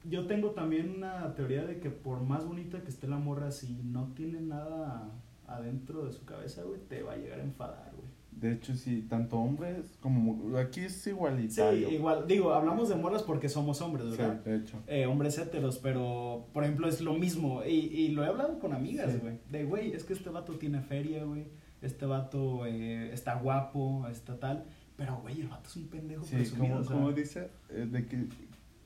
yo 0.06 0.28
tengo 0.28 0.52
también 0.52 0.96
una 0.98 1.34
teoría 1.36 1.64
de 1.66 1.80
que 1.80 1.90
por 1.90 2.22
más 2.22 2.46
bonita 2.46 2.82
que 2.82 2.90
esté 2.90 3.08
la 3.08 3.18
morra, 3.18 3.52
si 3.52 3.74
no 3.84 4.14
tiene 4.16 4.42
nada 4.42 5.10
adentro 5.48 6.06
de 6.06 6.12
su 6.14 6.24
cabeza, 6.26 6.64
güey, 6.64 6.80
te 6.88 7.02
va 7.04 7.14
a 7.14 7.18
llegar 7.18 7.40
a 7.40 7.44
enfadar, 7.44 7.92
güey. 7.96 8.10
De 8.32 8.54
hecho, 8.54 8.74
sí, 8.76 9.06
tanto 9.10 9.38
hombres 9.38 9.98
como 10.00 10.58
aquí 10.58 10.82
es 10.82 10.94
Sí, 10.94 11.10
igualitario. 11.10 11.90
igual, 11.90 12.26
digo, 12.26 12.54
hablamos 12.54 12.88
de 12.88 12.96
morras 12.96 13.24
porque 13.24 13.50
somos 13.50 13.82
hombres, 13.82 14.12
Sí, 14.12 14.18
¿verdad? 14.18 14.36
de 14.46 14.56
hecho. 14.56 14.78
eh, 14.88 15.06
hombres 15.08 15.38
héteros, 15.38 15.78
pero 15.80 16.46
por 16.54 16.64
ejemplo 16.64 16.88
es 16.88 17.02
lo 17.02 17.16
mismo. 17.16 17.64
Y, 17.66 17.72
y 17.72 18.08
lo 18.10 18.24
he 18.24 18.28
hablado 18.28 18.58
con 18.60 18.72
amigas, 18.72 19.12
Sí. 19.12 19.18
güey. 19.22 19.40
De, 19.52 19.66
güey, 19.66 19.92
es 19.92 20.06
que 20.06 20.14
este 20.14 20.30
vato 20.30 20.54
tiene 20.58 20.80
feria, 20.82 21.24
güey. 21.26 21.48
Este 21.82 22.06
vato 22.06 22.66
eh, 22.66 23.12
está 23.12 23.36
guapo, 23.36 24.08
está 24.08 24.40
tal. 24.40 24.64
Pero, 24.96 25.18
güey, 25.22 25.42
el 25.42 25.48
vato 25.50 25.68
es 25.68 25.76
un 25.76 25.88
pendejo 25.88 26.24
Sí, 26.24 26.36
presumido. 26.36 26.68
como, 26.76 26.80
o 26.80 26.84
sea, 26.86 26.96
como 26.96 27.12
dice, 27.12 27.50
eh, 27.70 27.88
de 27.92 28.06
que 28.06 28.26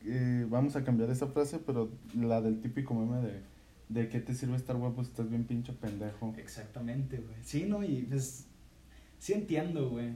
eh, 0.06 0.46
vamos 0.50 0.76
a 0.76 0.84
cambiar 0.84 1.10
esa 1.10 1.28
frase, 1.28 1.60
pero 1.60 1.92
la 2.16 2.42
del 2.42 2.60
típico 2.62 2.94
meme 2.94 3.22
de, 3.26 3.42
de 3.90 4.10
qué 4.10 4.20
te 4.20 4.34
sirve 4.34 4.56
estar 4.56 4.76
guapo 4.76 5.04
si 5.04 5.10
estás 5.12 5.30
bien 5.30 5.46
pinche 5.46 5.74
pendejo. 5.74 6.34
Exactamente, 6.38 7.18
güey. 7.18 7.36
Sí, 7.44 7.66
¿no? 7.68 7.84
Y 7.84 8.04
pues, 8.04 8.48
sí 9.20 9.34
entiendo, 9.34 9.90
güey. 9.90 10.16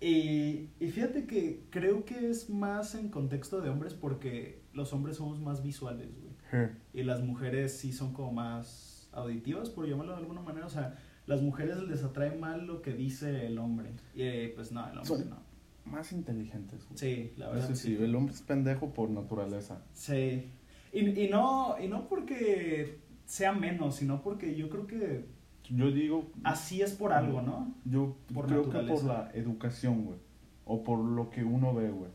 Y, 0.00 0.68
y 0.80 0.90
fíjate 0.90 1.26
que 1.26 1.62
creo 1.70 2.04
que 2.04 2.28
es 2.28 2.50
más 2.50 2.94
en 2.96 3.08
contexto 3.08 3.60
de 3.60 3.70
hombres 3.70 3.94
porque 3.94 4.60
los 4.72 4.92
hombres 4.92 5.16
somos 5.16 5.40
más 5.40 5.62
visuales, 5.62 6.08
güey. 6.20 6.68
Y 6.92 7.02
las 7.04 7.22
mujeres 7.22 7.72
sí 7.78 7.92
son 7.92 8.12
como 8.12 8.32
más 8.32 9.08
auditivas, 9.12 9.70
por 9.70 9.86
llamarlo 9.88 10.12
de 10.12 10.18
alguna 10.18 10.42
manera. 10.42 10.66
O 10.66 10.70
sea, 10.70 10.98
las 11.26 11.40
mujeres 11.40 11.78
les 11.84 12.02
atrae 12.02 12.36
mal 12.36 12.66
lo 12.66 12.82
que 12.82 12.92
dice 12.92 13.46
el 13.46 13.58
hombre. 13.58 13.90
Y 14.14 14.22
eh, 14.22 14.52
pues 14.54 14.70
no, 14.72 14.82
el 14.84 14.98
hombre 14.98 15.04
Son- 15.06 15.30
no. 15.30 15.51
Más 15.84 16.12
inteligentes, 16.12 16.84
güey. 16.86 16.98
Sí, 16.98 17.32
la 17.36 17.48
verdad. 17.48 17.64
Eso 17.70 17.74
sí, 17.74 17.96
el 18.00 18.14
hombre 18.14 18.34
es 18.34 18.42
pendejo 18.42 18.90
por 18.94 19.10
naturaleza. 19.10 19.82
Sí. 19.94 20.50
Y, 20.92 21.08
y, 21.24 21.28
no, 21.28 21.74
y 21.82 21.88
no 21.88 22.08
porque 22.08 22.98
sea 23.26 23.52
menos, 23.52 23.96
sino 23.96 24.22
porque 24.22 24.54
yo 24.54 24.68
creo 24.68 24.86
que 24.86 25.24
Yo 25.70 25.90
digo, 25.90 26.30
así 26.44 26.82
es 26.82 26.92
por 26.92 27.12
algo, 27.12 27.40
¿no? 27.42 27.74
yo 27.84 28.16
Por 28.32 28.46
creo 28.46 28.62
que 28.64 28.70
por 28.70 28.82
naturaleza. 28.82 29.06
la 29.06 29.30
educación, 29.34 30.04
güey. 30.04 30.18
O 30.64 30.84
por 30.84 30.98
lo 30.98 31.30
que 31.30 31.42
uno 31.44 31.74
ve, 31.74 31.90
güey. 31.90 32.10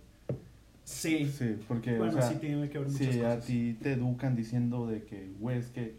Sí. 0.84 1.26
Sí, 1.26 1.58
porque, 1.68 1.98
bueno, 1.98 2.14
o 2.14 2.22
sea, 2.22 2.30
sí 2.30 2.36
tiene 2.40 2.70
que 2.70 2.80
ver 2.80 2.88
muchas 2.88 3.14
si 3.14 3.22
a 3.22 3.40
ti 3.40 3.78
te 3.82 3.94
educan 3.94 4.36
diciendo 4.36 4.88
de 4.88 5.04
que, 5.04 5.34
güey, 5.40 5.58
es 5.58 5.68
que 5.68 5.96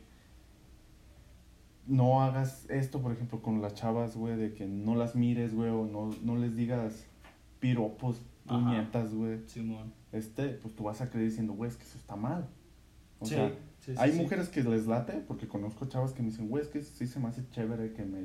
no 1.87 2.23
hagas 2.23 2.67
esto, 2.71 3.01
por 3.01 3.13
ejemplo, 3.13 3.41
con 3.43 3.61
las 3.61 3.75
chavas, 3.75 4.17
güey, 4.17 4.37
de 4.37 4.55
que 4.55 4.67
no 4.67 4.95
las 4.95 5.15
mires, 5.15 5.55
güey, 5.55 5.71
o 5.71 5.85
no, 5.87 6.11
no 6.23 6.37
les 6.37 6.55
digas 6.57 7.07
piropos, 7.61 8.21
Ajá. 8.47 8.59
puñetas, 8.65 9.15
güey. 9.15 9.41
Simón. 9.47 9.93
Este, 10.13 10.49
pues 10.51 10.75
tú 10.75 10.85
vas 10.85 11.01
a 11.01 11.11
creer 11.11 11.29
diciendo, 11.29 11.53
güey, 11.53 11.71
es 11.71 11.77
que 11.77 11.85
eso 11.85 11.99
está 11.99 12.17
mal. 12.17 12.47
O 13.21 13.27
Sí, 13.27 13.35
sea, 13.35 13.49
sí, 13.81 13.93
sí, 13.93 13.95
hay 13.99 14.13
mujeres 14.13 14.49
que 14.49 14.63
les 14.63 14.87
late, 14.87 15.15
porque 15.27 15.49
conozco 15.49 15.87
chavas 15.87 16.13
que 16.13 16.23
me 16.23 16.31
dicen, 16.31 16.49
güey, 16.49 16.63
es 16.63 16.69
que 16.71 16.83
sí 16.83 17.07
se 17.07 17.19
me 17.19 17.29
hace 17.29 17.43
chévere 17.51 17.93
que 17.93 18.05
me 18.05 18.21
Y 18.23 18.25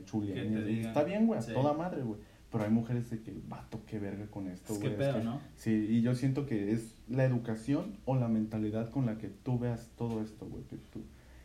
digan. 0.63 0.87
está 0.87 1.03
bien, 1.03 1.25
güey, 1.27 1.39
a 1.39 1.43
toda 1.45 1.73
madre, 1.73 2.03
güey. 2.03 2.19
Pero 2.51 2.65
hay 2.65 2.69
mujeres 2.69 3.09
de 3.09 3.19
que, 3.19 3.33
vato, 3.49 3.81
qué 3.87 3.97
verga 3.97 4.27
con 4.27 4.47
esto, 4.47 4.73
Es 4.73 4.79
que 4.79 4.85
güey. 4.89 4.97
pedo, 4.99 5.17
que- 5.17 5.23
¿no? 5.23 5.41
Sí, 5.55 5.71
y 5.89 6.01
yo 6.03 6.13
siento 6.13 6.45
que 6.45 6.71
es 6.71 6.93
la 7.09 7.25
educación 7.25 7.97
o 8.05 8.15
la 8.15 8.27
mentalidad 8.27 8.91
con 8.91 9.07
la 9.07 9.17
que 9.17 9.27
tú 9.29 9.57
veas 9.57 9.89
todo 9.97 10.21
esto, 10.21 10.45
güey. 10.45 10.63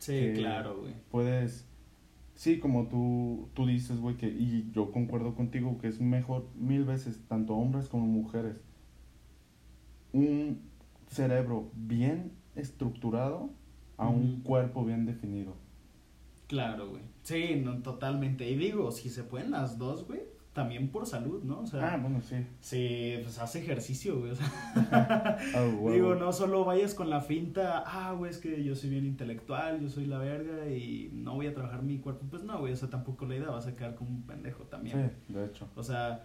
Sí, 0.01 0.13
que- 0.13 0.35
claro, 0.37 0.81
güey. 0.81 0.93
puedes, 1.11 1.65
sí, 2.39 2.61
como 2.61 2.87
tú, 2.87 3.49
tú 3.53 3.67
dices, 3.67 3.99
güey, 3.99 4.17
que, 4.17 4.29
y 4.29 4.71
yo 4.73 4.93
concuerdo 4.93 5.35
contigo, 5.35 5.77
que 5.81 5.89
es 5.89 6.01
mejor 6.01 6.49
mil 6.55 6.85
veces, 6.85 7.21
tanto 7.27 7.55
hombres 7.55 7.89
como 7.89 8.07
mujeres, 8.07 8.61
un 10.13 10.61
cerebro 11.09 11.73
bien 11.75 12.31
estructurado 12.55 13.51
a 13.97 14.09
un 14.09 14.43
cuerpo 14.43 14.85
bien 14.85 15.05
definido. 15.05 15.57
Claro, 16.47 16.91
güey. 16.91 17.03
Sí, 17.25 17.61
no, 17.63 17.83
totalmente. 17.83 18.49
Y 18.49 18.55
digo, 18.55 18.93
si 18.93 19.11
se 19.11 19.25
pueden 19.25 19.51
las 19.51 19.77
dos, 19.77 20.07
güey, 20.07 20.21
también 20.53 20.89
por 20.91 21.07
salud, 21.07 21.43
¿no? 21.45 21.61
O 21.61 21.67
sea, 21.67 21.95
Ah, 21.95 21.97
bueno, 21.99 22.21
sí. 22.21 22.37
sí, 22.61 23.15
pues 23.23 23.39
haz 23.39 23.55
ejercicio, 23.57 24.19
güey. 24.19 24.33
O 24.33 24.35
sea, 24.35 24.47
Ah, 25.55 25.65
digo, 25.93 26.15
no 26.17 26.33
solo 26.33 26.65
vayas 26.65 26.95
con 26.95 27.11
la 27.11 27.21
finta, 27.21 27.85
ah, 27.87 28.13
güey, 28.13 28.31
es 28.31 28.39
que 28.39 28.65
yo 28.65 28.75
soy 28.75 28.91
bien 28.91 29.07
intelectual, 29.07 29.81
yo 29.81 29.89
soy 29.89 30.07
la 30.07 30.19
verga 30.19 30.69
y 30.69 31.11
no 31.13 31.35
voy 31.35 31.47
a 31.47 31.55
trabajar 31.55 31.83
mi 31.83 31.99
cuerpo. 31.99 32.27
Pues 32.29 32.43
no, 32.43 32.59
güey, 32.59 32.73
o 32.73 32.77
sea, 32.77 32.91
tampoco 32.91 33.25
la 33.27 33.37
idea, 33.37 33.51
vas 33.51 33.67
a 33.67 33.77
quedar 33.77 33.95
como 33.95 34.11
un 34.11 34.23
pendejo 34.23 34.65
también. 34.65 35.13
Sí, 35.29 35.33
de 35.35 35.45
hecho. 35.47 35.69
O 35.77 35.83
sea, 35.83 36.25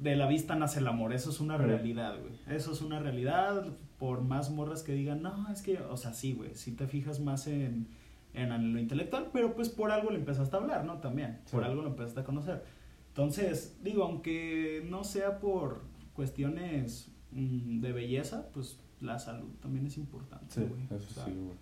de 0.00 0.16
la 0.16 0.26
vista 0.28 0.54
nace 0.54 0.78
el 0.80 0.86
amor, 0.86 1.12
eso 1.12 1.30
es 1.30 1.40
una 1.40 1.56
realidad, 1.58 2.14
güey. 2.20 2.32
Eso 2.56 2.72
es 2.72 2.80
una 2.80 3.00
realidad, 3.00 3.66
por 3.98 4.22
más 4.22 4.50
morras 4.50 4.82
que 4.82 4.92
digan, 4.92 5.20
no, 5.22 5.50
es 5.50 5.62
que, 5.62 5.78
o 5.78 5.96
sea, 5.96 6.14
sí, 6.14 6.32
güey, 6.32 6.54
si 6.54 6.72
te 6.72 6.86
fijas 6.86 7.20
más 7.20 7.46
en, 7.48 7.88
en 8.34 8.72
lo 8.72 8.78
intelectual, 8.78 9.28
pero 9.32 9.54
pues 9.54 9.68
por 9.68 9.90
algo 9.90 10.10
le 10.10 10.18
empezaste 10.18 10.56
a 10.56 10.60
hablar, 10.60 10.84
¿no? 10.86 10.98
También, 10.98 11.40
por 11.50 11.64
algo 11.64 11.82
lo 11.82 11.88
empezaste 11.88 12.20
a 12.20 12.24
conocer. 12.24 12.64
Entonces, 13.12 13.76
digo, 13.82 14.04
aunque 14.04 14.86
no 14.88 15.04
sea 15.04 15.38
por 15.38 15.82
cuestiones 16.14 17.10
mm, 17.30 17.80
de 17.80 17.92
belleza, 17.92 18.48
pues 18.52 18.78
la 19.00 19.18
salud 19.18 19.50
también 19.60 19.86
es 19.86 19.98
importante, 19.98 20.46
Sí, 20.54 20.60
güey. 20.62 20.84
eso 20.86 20.94
O 20.96 21.14
sea, 21.14 21.24
sí, 21.26 21.32
güey. 21.32 21.56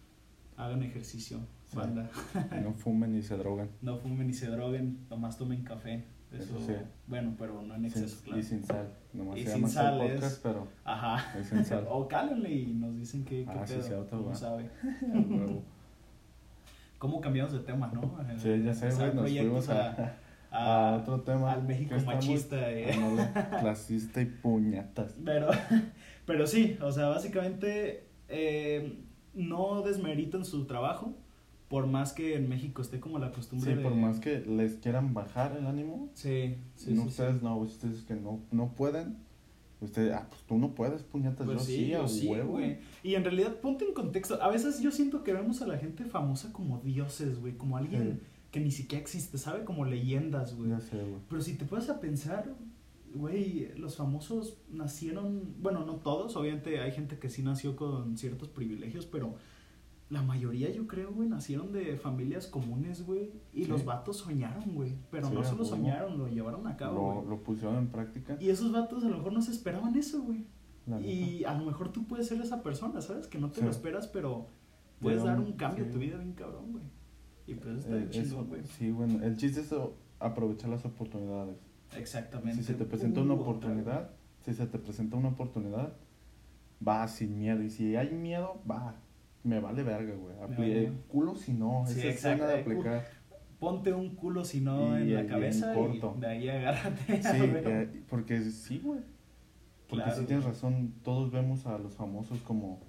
Hagan 0.57 0.83
ejercicio, 0.83 1.39
Sí. 1.67 1.77
banda. 1.77 2.09
No 2.63 2.73
fumen 2.75 3.13
ni 3.13 3.23
se 3.23 3.37
drogan. 3.37 3.69
No 3.83 3.97
fumen 3.99 4.27
ni 4.29 4.33
se 4.35 4.47
droguen, 4.49 4.99
nomás 5.11 5.39
tomen 5.39 5.63
café. 5.65 6.05
Eso, 6.33 6.57
Eso 6.59 6.67
sí. 6.67 6.73
Bueno, 7.09 7.35
pero 7.37 7.61
no 7.63 7.75
en 7.75 7.81
Sin- 7.91 8.03
exceso, 8.05 8.23
claro. 8.23 8.39
Y 8.39 8.43
sin 8.45 8.63
sal. 8.63 8.93
Nomás 9.13 9.37
Y 9.39 9.45
se 9.47 9.55
sin 9.55 9.69
sal 9.69 10.01
es- 10.03 10.41
pero 10.43 10.69
Ajá. 10.85 11.37
es 11.41 11.49
sin 11.49 11.65
sal. 11.65 11.85
o 11.91 12.07
cálenle 12.07 12.53
y 12.53 12.67
nos 12.75 12.95
dicen 12.97 13.25
que, 13.25 13.45
qué 13.45 13.51
Ah, 13.51 13.67
sí, 13.67 13.75
pedo, 13.75 13.83
cierto, 13.83 14.19
cómo 14.23 14.35
sabe. 14.37 14.71
¿Cómo 16.99 17.21
cambiamos 17.21 17.53
de 17.53 17.61
tema, 17.61 17.91
no? 17.95 18.03
Sí, 18.39 18.63
ya 18.63 18.75
sé, 18.75 18.91
güey, 18.95 19.15
nos 19.15 19.31
fuimos 19.31 19.69
a, 19.71 20.15
a 20.51 20.80
otro 21.01 21.21
tema. 21.23 21.53
al 21.53 21.63
México 21.65 21.95
machista, 22.07 22.71
eh. 22.73 22.91
Clasista 23.61 24.21
y 24.23 24.27
puñetas. 24.27 25.17
Pero, 25.25 25.49
pero 26.27 26.47
sí, 26.47 26.77
o 26.81 26.93
sea, 26.93 27.09
básicamente 27.09 28.05
eh, 28.29 28.99
no 29.35 29.83
desmeritan 29.83 30.45
su 30.45 30.67
trabajo, 30.67 31.15
por 31.69 31.87
más 31.87 32.13
que 32.13 32.35
en 32.37 32.49
México 32.49 32.83
esté 32.83 32.99
como 33.01 33.19
la 33.19 33.31
costumbre 33.31 33.71
Sí, 33.71 33.77
de... 33.77 33.83
por 33.83 33.95
más 33.95 34.19
que 34.21 34.41
les 34.41 34.75
quieran 34.75 35.15
bajar 35.15 35.57
el 35.57 35.67
ánimo, 35.67 36.09
Sí, 36.15 36.57
sí, 36.75 36.93
no, 36.95 37.03
sí, 37.03 37.09
ustedes 37.09 37.37
sí. 37.39 37.45
no, 37.45 37.57
ustedes 37.59 38.03
que 38.03 38.15
no, 38.15 38.41
no 38.51 38.73
pueden, 38.75 39.19
ustedes, 39.81 40.13
ah, 40.13 40.27
pues 40.29 40.43
tú 40.43 40.59
no 40.59 40.75
puedes, 40.75 41.03
puñetas, 41.05 41.47
Pues 41.47 41.59
yo 41.59 41.65
sí, 41.65 41.89
yo 41.89 42.05
a 42.05 42.09
sí, 42.09 42.27
huevo. 42.27 42.53
güey. 42.53 42.79
Y 43.05 43.15
en 43.15 43.23
realidad, 43.25 43.55
ponte 43.61 43.85
en 43.85 43.95
contexto. 43.95 44.43
A 44.43 44.49
veces 44.49 44.81
yo 44.81 44.91
siento 44.91 45.23
que 45.23 45.33
vemos 45.33 45.63
a 45.63 45.67
la 45.67 45.79
gente 45.79 46.05
famosa 46.05 46.53
como 46.53 46.79
dioses, 46.81 47.39
güey. 47.41 47.57
Como 47.57 47.77
alguien 47.77 48.19
Sí. 48.21 48.27
Que 48.51 48.61
ni 48.61 48.71
siquiera 48.71 49.01
existe, 49.03 49.39
¿sabe? 49.39 49.65
Como 49.65 49.85
leyendas, 49.85 50.57
güey. 50.57 50.71
Sé, 50.81 50.97
güey. 50.99 51.21
Pero 51.29 51.41
si 51.43 51.55
te 51.57 51.65
puedes 51.65 51.89
a 51.89 52.01
pensar, 52.01 52.55
güey, 53.15 53.73
los 53.79 53.97
famosos 53.97 54.59
nacieron, 54.71 55.55
bueno, 55.61 55.85
no 55.85 55.97
todos, 55.97 56.37
obviamente 56.37 56.81
hay 56.81 56.93
gente 56.93 57.19
que 57.19 57.29
sí 57.31 57.43
nació 57.43 57.77
con 57.77 58.17
ciertos 58.17 58.49
privilegios, 58.49 59.07
pero 59.07 59.35
la 60.09 60.23
mayoría 60.23 60.71
yo 60.73 60.89
creo, 60.89 61.13
güey, 61.13 61.29
nacieron 61.29 61.71
de 61.73 61.97
familias 61.97 62.49
comunes, 62.49 63.07
güey, 63.07 63.31
y 63.53 63.65
Sí. 63.65 63.71
los 63.71 63.85
vatos 63.85 64.17
soñaron, 64.17 64.75
güey, 64.75 64.97
pero 65.11 65.29
Sí, 65.29 65.35
no 65.35 65.45
solo 65.45 65.65
soñaron, 65.65 66.19
lo 66.19 66.27
llevaron 66.27 66.67
a 66.67 66.77
cabo, 66.77 66.95
Lo, 66.97 67.15
güey. 67.21 67.29
lo 67.31 67.43
pusieron 67.45 67.77
en 67.77 67.87
práctica. 67.89 68.37
Y 68.41 68.49
esos 68.51 68.73
vatos 68.73 69.05
a 69.05 69.09
lo 69.09 69.19
mejor 69.19 69.33
no 69.33 69.43
se 69.43 69.53
esperaban 69.53 69.95
eso, 69.97 70.23
güey. 70.23 70.45
Y 71.05 71.45
a 71.45 71.55
lo 71.57 71.65
mejor 71.67 71.93
tú 71.93 72.05
puedes 72.09 72.27
ser 72.27 72.41
esa 72.41 72.65
persona, 72.65 73.01
¿sabes? 73.01 73.29
Que 73.29 73.39
no 73.39 73.51
te 73.51 73.61
Sí. 73.61 73.65
lo 73.65 73.71
esperas, 73.71 74.09
pero 74.09 74.49
puedes 75.01 75.23
dar 75.23 75.39
un- 75.39 75.53
cambio 75.53 75.85
a 75.85 75.89
tu 75.91 75.99
vida 75.99 76.17
bien 76.17 76.33
cabrón, 76.33 76.73
güey. 76.73 76.85
Y 77.51 77.55
pues 77.55 77.79
está 77.79 77.97
Eh, 77.97 78.07
chido, 78.11 78.45
güey. 78.45 78.63
sí, 78.65 78.91
bueno, 78.91 79.23
el 79.25 79.37
chiste 79.37 79.61
es 79.61 79.75
aprovechar 80.19 80.71
las 80.71 80.85
oportunidades. 80.85 81.57
Exactamente. 81.97 82.57
Si 82.59 82.63
se 82.65 82.75
te 82.75 82.85
presenta 82.85 83.21
una 83.21 83.35
Uh, 83.35 83.41
otra, 83.41 83.51
oportunidad, 83.51 84.11
si 84.45 84.55
se 84.55 84.67
te 84.67 84.79
presenta 84.79 85.17
una 85.17 85.29
oportunidad, 85.31 85.93
va 86.87 87.09
sin 87.09 87.39
miedo. 87.39 87.63
Y 87.63 87.71
si 87.71 87.97
hay 87.97 88.11
miedo, 88.13 88.61
va. 88.71 88.95
Me 89.43 89.59
vale 89.59 89.83
verga, 89.83 90.15
güey. 90.15 90.37
Apli- 90.37 90.59
vale. 90.59 90.83
eh, 90.85 90.93
culo 91.09 91.35
si 91.35 91.53
no. 91.55 91.85
Sí, 91.87 92.01
Esa 92.07 92.33
es 92.35 92.41
de 92.41 92.55
eh, 92.55 92.61
aplicar. 92.61 93.05
Ponte 93.59 93.93
un 93.93 94.15
culo 94.15 94.45
si 94.45 94.61
no 94.61 94.99
Y 94.99 95.03
en 95.03 95.15
la 95.15 95.27
cabeza 95.27 95.75
corto. 95.75 96.15
y 96.17 96.21
de 96.21 96.27
ahí 96.27 96.49
agárrate. 96.49 96.97
Sí, 97.23 97.39
eh, 97.43 98.03
porque 98.09 98.41
sí, 98.43 98.79
güey. 98.85 99.01
Porque 99.89 100.05
Claro, 100.05 100.21
sí 100.21 100.27
tienes 100.27 100.45
razón. 100.45 100.95
Todos 101.03 101.33
vemos 101.33 101.67
a 101.67 101.77
los 101.79 101.95
famosos 101.95 102.39
como 102.43 102.81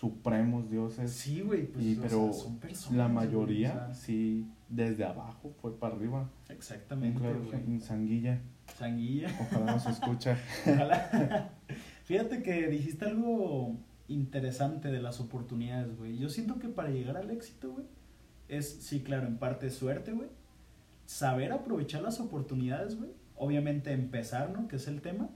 supremos 0.00 0.70
dioses. 0.70 1.12
Sí, 1.12 1.42
güey, 1.42 1.66
pues 1.66 1.84
y, 1.84 1.94
pero 1.96 2.32
sea, 2.32 2.42
son 2.44 2.56
personas. 2.58 2.96
la 2.96 3.08
mayoría, 3.08 3.70
o 3.70 3.74
sea, 3.74 3.94
sí, 3.94 4.46
desde 4.68 5.04
abajo 5.04 5.52
fue 5.60 5.78
para 5.78 5.94
arriba. 5.94 6.30
Exactamente, 6.48 7.20
claro 7.20 7.44
en 7.52 7.80
Sanguilla. 7.82 8.40
Sanguilla. 8.78 9.28
Ojalá 9.40 9.72
nos 9.72 9.86
escucha. 9.86 10.38
Ojalá. 10.66 11.50
Fíjate 12.04 12.42
que 12.42 12.68
dijiste 12.68 13.04
algo 13.04 13.76
interesante 14.08 14.90
de 14.90 15.02
las 15.02 15.20
oportunidades, 15.20 15.94
güey. 15.98 16.16
Yo 16.16 16.30
siento 16.30 16.58
que 16.58 16.68
para 16.68 16.88
llegar 16.88 17.18
al 17.18 17.30
éxito, 17.30 17.72
güey, 17.72 17.84
es, 18.48 18.68
sí, 18.80 19.02
claro, 19.02 19.26
en 19.26 19.36
parte 19.36 19.68
suerte, 19.68 20.12
güey. 20.12 20.28
Saber 21.04 21.52
aprovechar 21.52 22.00
las 22.00 22.20
oportunidades, 22.20 22.96
güey. 22.96 23.10
Obviamente 23.36 23.92
empezar, 23.92 24.50
¿no? 24.50 24.66
Que 24.66 24.76
es 24.76 24.88
el 24.88 25.02
tema. 25.02 25.28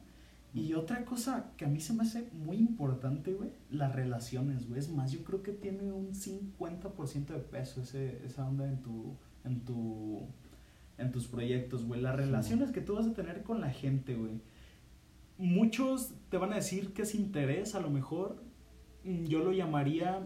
Y 0.55 0.73
otra 0.75 1.05
cosa 1.05 1.51
que 1.57 1.65
a 1.65 1.69
mí 1.69 1.81
se 1.81 1.93
me 1.95 2.03
hace 2.05 2.29
muy 2.33 2.57
importante, 2.59 3.33
güey, 3.35 3.51
las 3.71 3.93
relaciones, 3.93 4.69
güey. 4.69 4.79
Es 4.79 4.89
más, 4.89 5.11
yo 5.11 5.25
creo 5.25 5.43
que 5.43 5.51
tiene 5.53 5.91
un 5.93 6.15
50% 6.15 7.27
de 7.27 7.41
peso 7.41 7.83
ese, 7.83 8.25
esa 8.25 8.47
onda 8.49 8.65
en 8.69 8.81
tu, 8.81 9.17
en 9.45 9.61
tu, 9.65 10.21
en 10.97 11.11
tus 11.11 11.27
proyectos, 11.27 11.85
güey. 11.85 12.01
Las 12.01 12.15
Sí. 12.17 12.21
relaciones 12.23 12.71
que 12.71 12.81
tú 12.81 12.95
vas 12.95 13.07
a 13.07 13.15
tener 13.15 13.43
con 13.43 13.61
la 13.61 13.71
gente, 13.71 14.15
güey. 14.15 14.41
Muchos 15.39 16.13
te 16.31 16.39
van 16.39 16.53
a 16.53 16.57
decir 16.57 16.93
que 16.93 17.03
es 17.03 17.15
interés, 17.15 17.75
a 17.75 17.81
lo 17.81 17.91
mejor. 17.91 18.37
mm, 19.05 19.25
Yo 19.25 19.41
lo 19.41 19.53
llamaría, 19.53 20.21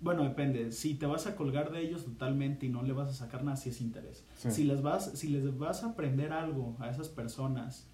bueno, 0.00 0.24
depende. 0.24 0.72
Si 0.72 0.94
te 0.94 1.06
vas 1.06 1.26
a 1.28 1.36
colgar 1.36 1.70
de 1.70 1.80
ellos 1.80 2.04
totalmente 2.04 2.66
y 2.66 2.68
no 2.70 2.82
le 2.82 2.92
vas 2.92 3.08
a 3.08 3.12
sacar 3.14 3.44
nada, 3.44 3.56
si 3.56 3.68
es 3.70 3.80
interés. 3.80 4.24
Sí. 4.36 4.50
Si 4.50 4.64
les 4.64 4.82
vas, 4.82 5.12
si 5.16 5.28
les 5.28 5.56
vas 5.56 5.84
a 5.84 5.90
aprender 5.90 6.32
algo 6.32 6.76
a 6.80 6.90
esas 6.90 7.08
personas 7.08 7.86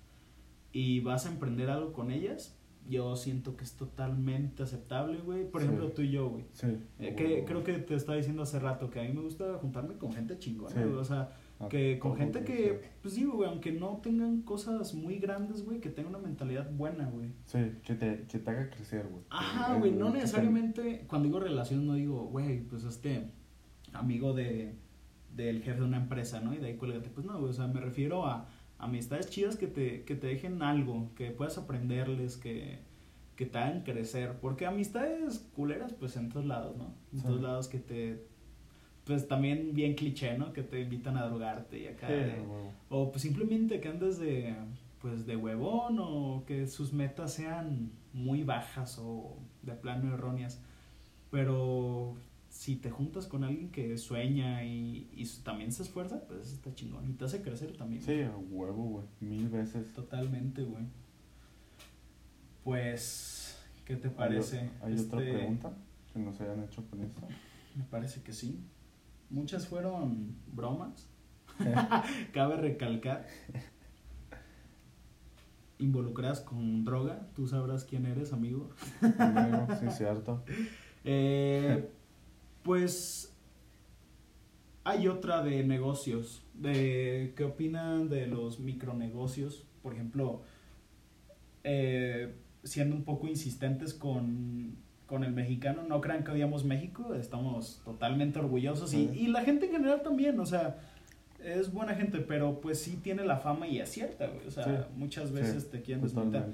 y 0.73 1.01
vas 1.01 1.27
a 1.27 1.31
emprender 1.31 1.71
algo 1.71 1.93
con 1.93 2.11
ellas, 2.11 2.57
yo 2.89 3.15
siento 3.15 3.57
que 3.57 3.65
es 3.65 3.75
totalmente 3.77 4.63
aceptable, 4.63 5.19
güey. 5.19 5.49
Por 5.49 5.61
Sí. 5.61 5.67
ejemplo, 5.67 5.91
tú 5.93 6.03
y 6.03 6.11
yo, 6.11 6.29
güey. 6.31 6.45
Sí. 6.53 6.69
Eh, 6.99 7.15
que 7.15 7.45
creo 7.45 7.63
que 7.63 7.75
te 7.75 7.95
estaba 7.95 8.17
diciendo 8.17 8.43
hace 8.43 8.59
rato 8.59 8.91
que 8.91 9.01
a 9.01 9.03
mí 9.05 9.13
me 9.13 9.21
gusta 9.21 9.55
juntarme 9.61 9.95
con 9.95 10.13
gente 10.13 10.39
chingona, 10.39 10.71
Sí. 10.75 10.81
güey. 10.81 10.95
O 10.95 11.05
sea, 11.05 11.31
A 11.61 11.69
que 11.69 11.99
con 11.99 12.17
gente 12.17 12.43
que, 12.43 12.81
pues 13.03 13.17
digo, 13.17 13.35
güey, 13.35 13.51
aunque 13.51 13.71
no 13.71 13.99
tengan 14.03 14.41
cosas 14.43 14.95
muy 14.95 15.19
grandes, 15.19 15.63
güey, 15.65 15.79
que 15.79 15.91
tengan 15.91 16.15
una 16.15 16.25
mentalidad 16.27 16.71
buena, 16.73 17.05
güey. 17.11 17.33
Sí, 17.45 17.59
que 17.85 17.95
te, 17.95 18.25
que 18.27 18.39
te 18.39 18.51
haga 18.51 18.71
crecer, 18.71 19.07
güey. 19.09 19.23
Ajá, 19.29 19.75
güey, 19.77 19.93
no 19.93 20.11
te- 20.11 20.19
necesariamente, 20.19 21.05
cuando 21.07 21.27
digo 21.29 21.39
relación, 21.39 21.87
no 21.87 21.93
digo, 21.95 22.25
güey, 22.29 22.61
pues 22.63 22.85
este 22.85 23.31
amigo 23.93 24.33
de 24.33 24.75
del 25.37 25.63
jefe 25.63 25.79
de 25.81 25.85
una 25.87 25.99
empresa, 25.99 26.41
¿no? 26.41 26.53
Y 26.55 26.57
de 26.59 26.67
ahí 26.69 26.77
cuélgate. 26.77 27.09
Pues 27.11 27.25
no, 27.25 27.39
güey, 27.39 27.51
o 27.51 27.53
sea, 27.53 27.67
me 27.69 27.79
refiero 27.81 28.27
a 28.27 28.49
amistades 28.81 29.31
chidas 29.31 29.57
que 29.57 29.67
te, 29.67 30.03
que 30.05 30.15
te 30.15 30.27
dejen 30.29 30.63
algo, 30.63 31.11
que 31.17 31.31
puedas 31.31 31.59
aprenderles, 31.59 32.37
que, 32.37 32.79
que 33.37 33.47
te 33.47 33.59
hagan 33.59 33.83
crecer. 33.83 34.39
Porque 34.41 34.67
amistades 34.67 35.39
culeras, 35.55 35.93
pues 35.93 36.17
en 36.17 36.29
todos 36.29 36.47
lados, 36.47 36.77
¿no? 36.77 36.93
En 37.13 37.21
Sí. 37.21 37.27
todos 37.27 37.41
lados 37.41 37.69
que 37.69 37.79
te, 37.79 38.23
pues 39.05 39.27
también 39.29 39.75
bien 39.75 39.95
cliché, 39.95 40.37
¿no? 40.39 40.53
Que 40.53 40.63
te 40.63 40.81
invitan 40.81 41.17
a 41.17 41.27
drogarte 41.27 41.79
y 41.81 41.87
acá. 41.89 42.07
Sí, 42.07 42.13
de- 42.15 42.41
güey. 42.41 42.63
o 42.89 43.11
pues 43.11 43.23
simplemente 43.23 43.81
que 43.81 43.89
andes 43.89 44.19
de 44.19 44.55
pues 45.01 45.25
de 45.25 45.35
huevón 45.35 45.97
o 45.99 46.45
que 46.47 46.67
sus 46.67 46.93
metas 46.93 47.33
sean 47.33 47.91
muy 48.13 48.45
bajas 48.45 48.99
o 49.01 49.35
de 49.63 49.73
plano 49.73 50.13
erróneas. 50.13 50.61
Pero 51.31 52.17
si 52.61 52.77
te 52.77 52.91
juntas 52.91 53.27
con 53.27 53.43
alguien 53.43 53.71
que 53.71 53.97
sueña 53.97 54.63
y, 54.67 55.09
y 55.15 55.25
también 55.43 55.73
se 55.73 55.83
esfuerza, 55.83 56.27
pues 56.29 56.53
está 56.53 56.75
chingón. 56.75 57.09
Y 57.09 57.15
te 57.15 57.25
hace 57.25 57.41
crecer 57.41 57.75
también. 57.75 58.03
Sí, 58.03 58.21
a 58.21 58.37
huevo, 58.37 58.85
güey. 58.85 59.07
Mil 59.21 59.49
veces. 59.49 59.91
Totalmente, 59.95 60.63
güey. 60.63 60.85
Pues, 62.63 63.59
¿qué 63.87 63.97
te 63.97 64.09
¿Hay 64.09 64.13
o- 64.13 64.17
parece? 64.19 64.59
¿Hay, 64.83 64.93
otra 64.93 65.21
Este, 65.23 65.33
pregunta 65.33 65.73
que 66.13 66.19
nos 66.19 66.39
hayan 66.43 66.63
hecho 66.63 66.85
con 66.91 67.01
esto? 67.01 67.23
Me 67.77 67.85
parece 67.85 68.23
que 68.23 68.35
sí. 68.35 68.61
Muchas 69.31 69.67
fueron 69.67 70.37
bromas. 70.53 71.09
Cabe 72.35 72.57
recalcar. 72.59 73.27
Involucradas 75.79 76.41
con 76.41 76.85
droga. 76.85 77.27
Tú 77.35 77.49
sabrás 77.49 77.85
quién 77.85 78.05
eres, 78.05 78.35
amigo. 78.35 78.69
Amigo, 79.19 79.67
sí, 79.81 79.87
cierto. 79.97 80.45
Eh, 81.05 81.91
pues 82.63 83.35
hay 84.85 85.09
otra 85.09 85.43
de 85.43 85.63
negocios. 85.65 86.43
De, 86.55 87.33
¿Qué 87.37 87.45
opinan 87.45 88.09
de 88.09 88.27
los 88.27 88.61
micronegocios? 88.61 89.65
Por 89.83 89.95
ejemplo, 89.95 90.43
eh, 91.65 92.35
siendo 92.65 92.97
un 92.97 93.05
poco 93.05 93.27
insistentes 93.29 93.95
con, 93.95 94.77
con 95.07 95.25
el 95.25 95.33
mexicano, 95.33 95.83
no 95.89 96.01
crean 96.01 96.25
que 96.25 96.33
odiamos 96.33 96.65
México, 96.65 97.15
estamos 97.15 97.81
totalmente 97.85 98.39
orgullosos 98.39 98.93
y, 98.95 99.09
y 99.15 99.29
la 99.29 99.43
gente 99.45 99.67
en 99.67 99.73
general 99.73 100.03
también, 100.03 100.39
o 100.41 100.47
sea, 100.47 100.79
es 101.43 101.73
buena 101.73 101.95
gente, 101.95 102.19
pero 102.19 102.61
pues 102.61 102.81
sí 102.81 102.99
tiene 103.03 103.25
la 103.25 103.39
fama 103.39 103.67
y 103.67 103.79
es 103.81 103.89
cierta, 103.91 104.27
güey. 104.27 104.47
O 104.47 104.51
sea, 104.51 104.65
Sí, 104.65 104.73
muchas 104.97 105.33
veces 105.33 105.63
sí, 105.65 105.69
te 105.73 105.83
quieren 105.83 106.03
desmontar. 106.03 106.49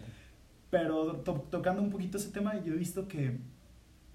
Pero 0.71 1.16
to- 1.19 1.47
tocando 1.51 1.83
un 1.83 1.90
poquito 1.90 2.19
ese 2.19 2.31
tema, 2.31 2.62
yo 2.62 2.75
he 2.75 2.77
visto 2.77 3.09
que 3.09 3.38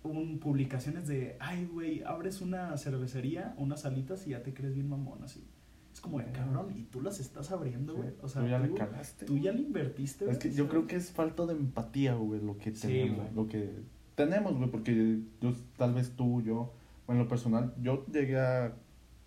un, 0.03 0.39
publicaciones 0.39 1.07
de, 1.07 1.37
ay, 1.39 1.65
güey, 1.65 2.01
abres 2.03 2.41
una 2.41 2.75
cervecería, 2.77 3.53
unas 3.57 3.81
salitas 3.81 4.25
y 4.27 4.31
ya 4.31 4.43
te 4.43 4.53
crees 4.53 4.73
bien 4.73 4.89
mamón, 4.89 5.23
así. 5.23 5.45
Es 5.93 5.99
como 5.99 6.19
de 6.19 6.31
cabrón, 6.31 6.71
y 6.75 6.83
tú 6.83 7.01
las 7.01 7.19
estás 7.19 7.51
abriendo, 7.51 7.95
güey. 7.95 8.09
Sí, 8.09 8.15
O 8.21 8.27
sea, 8.29 8.41
tú 8.41 8.47
ya 8.47 8.59
le 8.59 8.69
tú, 8.69 8.75
calaste. 8.75 9.25
tú 9.25 9.37
ya 9.37 9.51
le 9.51 9.61
invertiste, 9.61 10.29
Es 10.29 10.37
que 10.37 10.51
yo 10.53 10.67
creo 10.69 10.87
que 10.87 10.95
es 10.95 11.11
falta 11.11 11.45
de 11.45 11.53
empatía, 11.53 12.15
güey, 12.15 12.41
lo 12.41 12.57
que 12.57 12.71
tenemos. 12.71 13.33
Lo 13.33 13.47
que 13.47 13.69
tenemos, 14.15 14.57
güey, 14.57 14.69
porque 14.71 15.19
yo, 15.41 15.53
tal 15.77 15.93
vez 15.93 16.11
tú, 16.15 16.41
yo, 16.41 16.73
bueno, 17.05 17.21
en 17.21 17.25
lo 17.25 17.27
personal, 17.27 17.73
yo 17.81 18.05
llegué 18.07 18.39
a, 18.39 18.73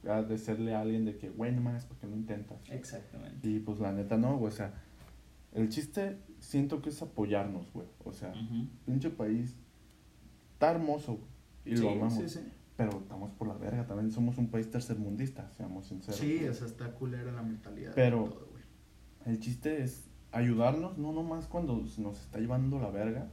a 0.08 0.22
decirle 0.22 0.74
a 0.74 0.80
alguien 0.80 1.04
de 1.04 1.16
que, 1.18 1.28
güey, 1.28 1.52
no 1.52 1.60
más, 1.60 1.84
porque 1.84 2.06
no 2.06 2.16
intentas. 2.16 2.58
Exactamente. 2.70 3.48
Y 3.48 3.60
pues 3.60 3.78
la 3.78 3.92
neta 3.92 4.16
no, 4.16 4.38
güey, 4.38 4.52
o 4.52 4.56
sea, 4.56 4.72
el 5.52 5.68
chiste 5.68 6.18
siento 6.40 6.80
que 6.82 6.88
es 6.88 7.00
apoyarnos, 7.02 7.72
güey. 7.72 7.86
O 8.04 8.12
sea, 8.12 8.32
pinche 8.86 9.10
país 9.10 9.54
está 10.64 10.70
hermoso, 10.76 11.18
y 11.64 11.76
Sí, 11.76 11.82
lo 11.82 11.90
amamos. 11.90 12.14
sí, 12.14 12.28
sí. 12.28 12.40
pero 12.76 12.98
estamos 12.98 13.30
por 13.32 13.46
la 13.48 13.54
verga, 13.54 13.86
también 13.86 14.10
somos 14.10 14.36
un 14.38 14.48
país 14.50 14.70
tercermundista, 14.70 15.50
seamos 15.52 15.86
sinceros. 15.86 16.16
Sí, 16.18 16.44
o 16.46 16.52
sea, 16.54 16.66
está 16.66 16.90
culera 16.92 17.30
la 17.32 17.42
mentalidad. 17.42 17.92
Pero- 17.94 18.24
de 18.24 18.30
todo, 18.30 18.46
güey. 18.50 18.62
El 19.26 19.38
chiste 19.40 19.82
es 19.82 20.08
ayudarnos, 20.32 20.98
no 20.98 21.12
nomás 21.12 21.46
cuando 21.46 21.76
nos 21.76 22.20
está 22.20 22.38
llevando 22.40 22.78
la 22.80 22.90
verga, 22.90 23.30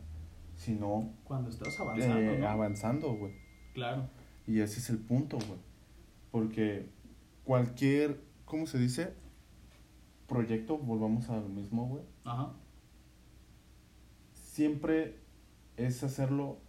sino 0.56 1.12
Cuando 1.24 1.50
estás 1.50 1.80
avanzando, 1.80 2.20
eh, 2.20 2.38
¿no? 2.40 2.48
avanzando, 2.48 3.14
güey. 3.16 3.34
Claro. 3.74 4.08
Y 4.46 4.60
ese 4.60 4.80
es 4.80 4.90
el 4.92 5.00
punto, 5.00 5.38
güey. 5.38 5.60
Porque 6.30 6.90
cualquier, 7.44 8.22
¿cómo 8.46 8.68
se 8.68 8.78
dice? 8.78 9.14
Proyecto, 10.28 10.78
volvamos 10.78 11.30
a 11.30 11.38
lo 11.38 11.50
mismo, 11.50 11.88
güey. 11.88 12.04
Ajá. 12.24 12.54
Siempre 14.34 15.20
es 15.78 16.04
hacerlo 16.04 16.60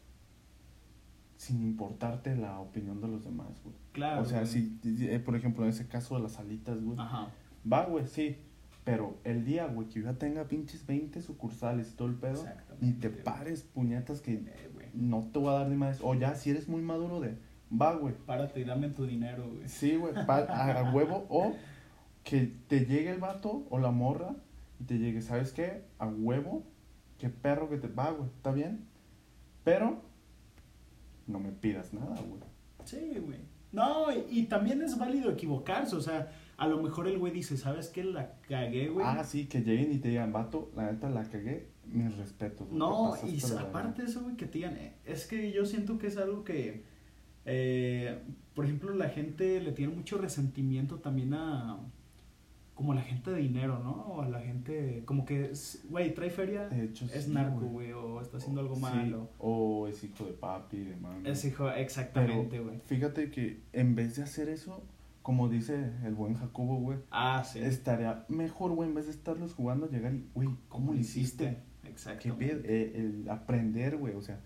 sin 1.42 1.60
importarte 1.60 2.36
la 2.36 2.60
opinión 2.60 3.00
de 3.00 3.08
los 3.08 3.24
demás, 3.24 3.48
güey. 3.64 3.74
Claro. 3.90 4.22
o 4.22 4.24
sea, 4.24 4.42
güey. 4.42 4.52
si, 4.52 4.78
eh, 5.08 5.18
por 5.18 5.34
ejemplo, 5.34 5.64
en 5.64 5.70
ese 5.70 5.88
caso 5.88 6.14
de 6.14 6.22
las 6.22 6.38
alitas, 6.38 6.80
güey. 6.80 6.96
Ajá. 7.00 7.30
Va, 7.70 7.84
güey, 7.86 8.06
sí. 8.06 8.36
Pero 8.84 9.16
el 9.24 9.44
día, 9.44 9.66
güey, 9.66 9.88
que 9.88 9.94
yo 10.00 10.04
ya 10.04 10.18
tenga 10.18 10.44
pinches 10.44 10.86
20 10.86 11.20
sucursales 11.20 11.90
y 11.90 11.96
todo 11.96 12.06
el 12.06 12.14
pedo, 12.14 12.44
ni 12.80 12.92
te 12.92 13.10
pares, 13.10 13.62
puñetas, 13.64 14.20
que 14.20 14.34
Eh, 14.34 14.70
güey. 14.72 14.86
no 14.94 15.30
te 15.32 15.40
voy 15.40 15.48
a 15.48 15.58
dar 15.58 15.68
ni 15.68 15.74
más. 15.76 15.98
O 16.00 16.14
ya, 16.14 16.36
si 16.36 16.50
eres 16.50 16.68
muy 16.68 16.80
maduro 16.80 17.18
de, 17.18 17.36
va, 17.72 17.92
güey. 17.96 18.14
Párate 18.24 18.60
y 18.60 18.64
dame 18.64 18.90
tu 18.90 19.04
dinero, 19.04 19.48
güey. 19.48 19.68
Sí, 19.68 19.96
güey, 19.96 20.14
a 20.16 20.92
huevo. 20.94 21.26
O 21.28 21.56
que 22.22 22.52
te 22.68 22.86
llegue 22.86 23.10
el 23.10 23.18
vato 23.18 23.66
o 23.68 23.80
la 23.80 23.90
morra 23.90 24.36
y 24.78 24.84
te 24.84 24.96
llegue, 24.98 25.22
¿sabes 25.22 25.52
qué? 25.52 25.84
A 25.98 26.06
huevo. 26.06 26.62
Qué 27.18 27.30
perro 27.30 27.68
que 27.68 27.78
te 27.78 27.88
va, 27.88 28.12
güey, 28.12 28.28
está 28.30 28.52
bien. 28.52 28.84
Pero 29.64 30.02
no 31.26 31.40
me 31.40 31.52
pidas 31.52 31.92
nada, 31.92 32.20
güey. 32.20 32.40
Sí, 32.84 33.16
güey. 33.20 33.40
No, 33.72 34.06
y, 34.30 34.44
también 34.44 34.82
es 34.82 34.98
válido 34.98 35.30
equivocarse, 35.30 35.96
o 35.96 36.00
sea, 36.00 36.30
a 36.58 36.66
lo 36.68 36.82
mejor 36.82 37.08
el 37.08 37.18
güey 37.18 37.32
dice, 37.32 37.56
¿sabes 37.56 37.88
qué? 37.88 38.04
La 38.04 38.34
cagué, 38.48 38.88
güey. 38.88 39.06
Ah, 39.08 39.24
sí, 39.24 39.46
que 39.46 39.62
lleguen 39.62 39.92
y 39.92 39.98
te 39.98 40.08
digan, 40.08 40.30
vato, 40.30 40.70
la 40.76 40.92
neta 40.92 41.08
la 41.08 41.24
cagué, 41.24 41.68
mis 41.86 42.14
respetos. 42.18 42.68
güey, 42.68 42.78
No, 42.78 43.14
y 43.24 43.40
de 43.40 43.48
verga". 43.48 43.62
aparte 43.62 44.02
de 44.02 44.08
eso, 44.08 44.22
güey, 44.22 44.36
que 44.36 44.46
te 44.46 44.58
digan, 44.58 44.76
eh, 44.76 44.94
es 45.06 45.26
que 45.26 45.52
yo 45.52 45.64
siento 45.64 45.98
que 45.98 46.08
es 46.08 46.18
algo 46.18 46.44
que, 46.44 46.84
eh, 47.46 48.18
por 48.54 48.66
ejemplo, 48.66 48.94
la 48.94 49.08
gente 49.08 49.60
le 49.62 49.72
tiene 49.72 49.94
mucho 49.94 50.18
resentimiento 50.18 50.96
también 50.96 51.32
a, 51.32 51.78
como 52.74 52.92
a 52.92 52.94
la 52.94 53.02
gente 53.02 53.30
de 53.30 53.40
dinero, 53.40 53.78
¿no? 53.80 53.92
O 53.92 54.22
a 54.22 54.28
la 54.28 54.40
gente, 54.40 55.02
como 55.04 55.24
que, 55.24 55.52
güey, 55.90 56.14
trae 56.14 56.30
feria, 56.30 56.68
De 56.68 56.84
hecho, 56.84 57.04
es 57.14 57.24
sí, 57.24 57.30
narco, 57.30 57.60
güey. 57.66 57.92
o 57.92 58.20
está 58.20 58.38
haciendo 58.38 58.60
algo 58.60 58.74
Sí, 58.76 58.80
malo. 58.80 59.30
O 59.38 59.86
es 59.88 60.02
hijo 60.02 60.24
de 60.24 60.32
papi, 60.32 60.78
de 60.78 60.96
mami. 60.96 61.28
Es 61.28 61.44
hijo, 61.44 61.70
exactamente, 61.70 62.58
güey. 62.60 62.80
Fíjate 62.86 63.30
que 63.30 63.60
en 63.72 63.94
vez 63.94 64.16
de 64.16 64.22
hacer 64.22 64.48
eso, 64.48 64.82
como 65.22 65.48
dice 65.48 65.92
el 66.04 66.14
buen 66.14 66.34
Jacobo, 66.34 66.76
güey, 66.80 66.98
Ah, 67.10 67.44
sí. 67.44 67.60
estaría 67.60 68.24
mejor, 68.28 68.72
güey, 68.72 68.88
en 68.88 68.94
vez 68.94 69.04
de 69.06 69.12
estarlos 69.12 69.54
jugando, 69.54 69.88
llegar 69.88 70.14
y, 70.14 70.24
güey, 70.34 70.48
¿cómo 70.68 70.94
lo 70.94 70.98
hiciste? 70.98 71.58
¿Qué 71.82 71.88
Exactamente. 71.90 72.46
pedo? 72.46 72.60
Eh, 72.64 72.92
el 72.96 73.28
aprender, 73.28 73.98
güey, 73.98 74.14
o 74.14 74.22
sea, 74.22 74.40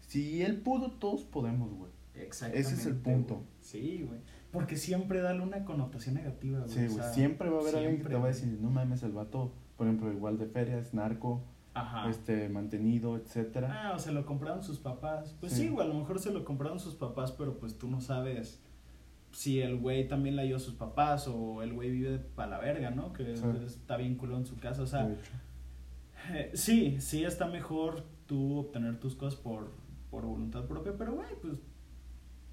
si 0.00 0.42
él 0.42 0.60
pudo, 0.62 0.92
todos 0.92 1.24
podemos, 1.24 1.72
güey. 1.74 1.90
Exactamente. 2.14 2.68
Ese 2.68 2.80
es 2.80 2.86
el 2.86 2.96
punto. 2.96 3.42
Sí, 3.60 4.04
güey. 4.08 4.20
Porque 4.56 4.76
siempre 4.76 5.20
dale 5.20 5.40
una 5.42 5.64
connotación 5.64 6.14
negativa, 6.16 6.60
güey. 6.60 6.70
Sí, 6.70 6.78
o 6.86 6.88
güey, 6.88 6.94
sea, 6.94 7.12
siempre 7.12 7.48
va 7.50 7.58
a 7.58 7.60
haber 7.60 7.76
alguien 7.76 7.98
que 8.02 8.08
te 8.08 8.14
va 8.16 8.24
a 8.24 8.28
decir, 8.28 8.58
no 8.60 8.70
mames, 8.70 9.02
el 9.02 9.12
vato, 9.12 9.52
por 9.76 9.86
ejemplo, 9.86 10.10
igual 10.12 10.38
de 10.38 10.46
feria, 10.46 10.78
es 10.78 10.94
narco, 10.94 11.44
Ajá. 11.74 12.08
este, 12.08 12.48
mantenido, 12.48 13.16
etcétera. 13.16 13.68
Ah, 13.90 13.92
o 13.94 13.98
se 13.98 14.12
lo 14.12 14.24
compraron 14.24 14.62
sus 14.64 14.78
papás. 14.78 15.36
Pues 15.40 15.52
Sí. 15.52 15.62
sí, 15.64 15.68
güey, 15.68 15.86
a 15.86 15.88
lo 15.92 15.98
mejor 15.98 16.18
se 16.18 16.32
lo 16.32 16.44
compraron 16.44 16.80
sus 16.80 16.94
papás, 16.94 17.32
pero 17.32 17.58
pues 17.58 17.76
tú 17.78 17.88
no 17.88 18.00
sabes 18.00 18.62
si 19.32 19.60
el 19.60 19.78
güey 19.78 20.08
también 20.08 20.36
la 20.36 20.42
dio 20.44 20.56
a 20.56 20.60
sus 20.60 20.74
papás 20.74 21.28
o 21.28 21.62
el 21.62 21.74
güey 21.74 21.90
vive 21.90 22.18
para 22.18 22.48
la 22.52 22.58
verga, 22.58 22.90
¿no? 22.90 23.12
Que 23.12 23.36
Sí. 23.36 23.44
está 23.66 23.96
bien 23.98 24.14
culo 24.16 24.36
en 24.38 24.46
su 24.46 24.56
casa. 24.56 24.82
O 24.82 24.86
sea, 24.86 25.14
eh, 26.32 26.50
sí, 26.54 26.96
sí 27.00 27.24
está 27.24 27.46
mejor 27.46 28.04
tú 28.26 28.56
obtener 28.58 28.98
tus 28.98 29.14
cosas 29.14 29.38
por, 29.38 29.70
por 30.10 30.24
voluntad 30.24 30.64
propia, 30.64 30.94
pero 30.96 31.12
güey, 31.14 31.28
pues 31.42 31.58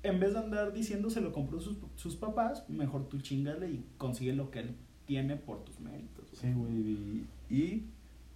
en 0.04 0.20
vez 0.20 0.34
de 0.34 0.40
andar 0.40 0.74
diciendo 0.74 1.10
se 1.10 1.22
lo 1.22 1.32
compró 1.32 1.60
sus, 1.60 1.78
sus 1.96 2.16
papás, 2.16 2.70
mejor 2.70 3.08
tú 3.08 3.20
chingale 3.22 3.70
y 3.70 3.86
consigue 3.98 4.34
lo 4.34 4.52
que 4.52 4.60
él 4.60 4.76
tiene 5.06 5.36
por 5.36 5.64
tus 5.64 5.80
méritos. 5.80 6.30
güey. 6.30 6.42
Sí, 6.42 6.54
güey, 6.54 6.74
y, 6.74 7.28
y 7.50 7.90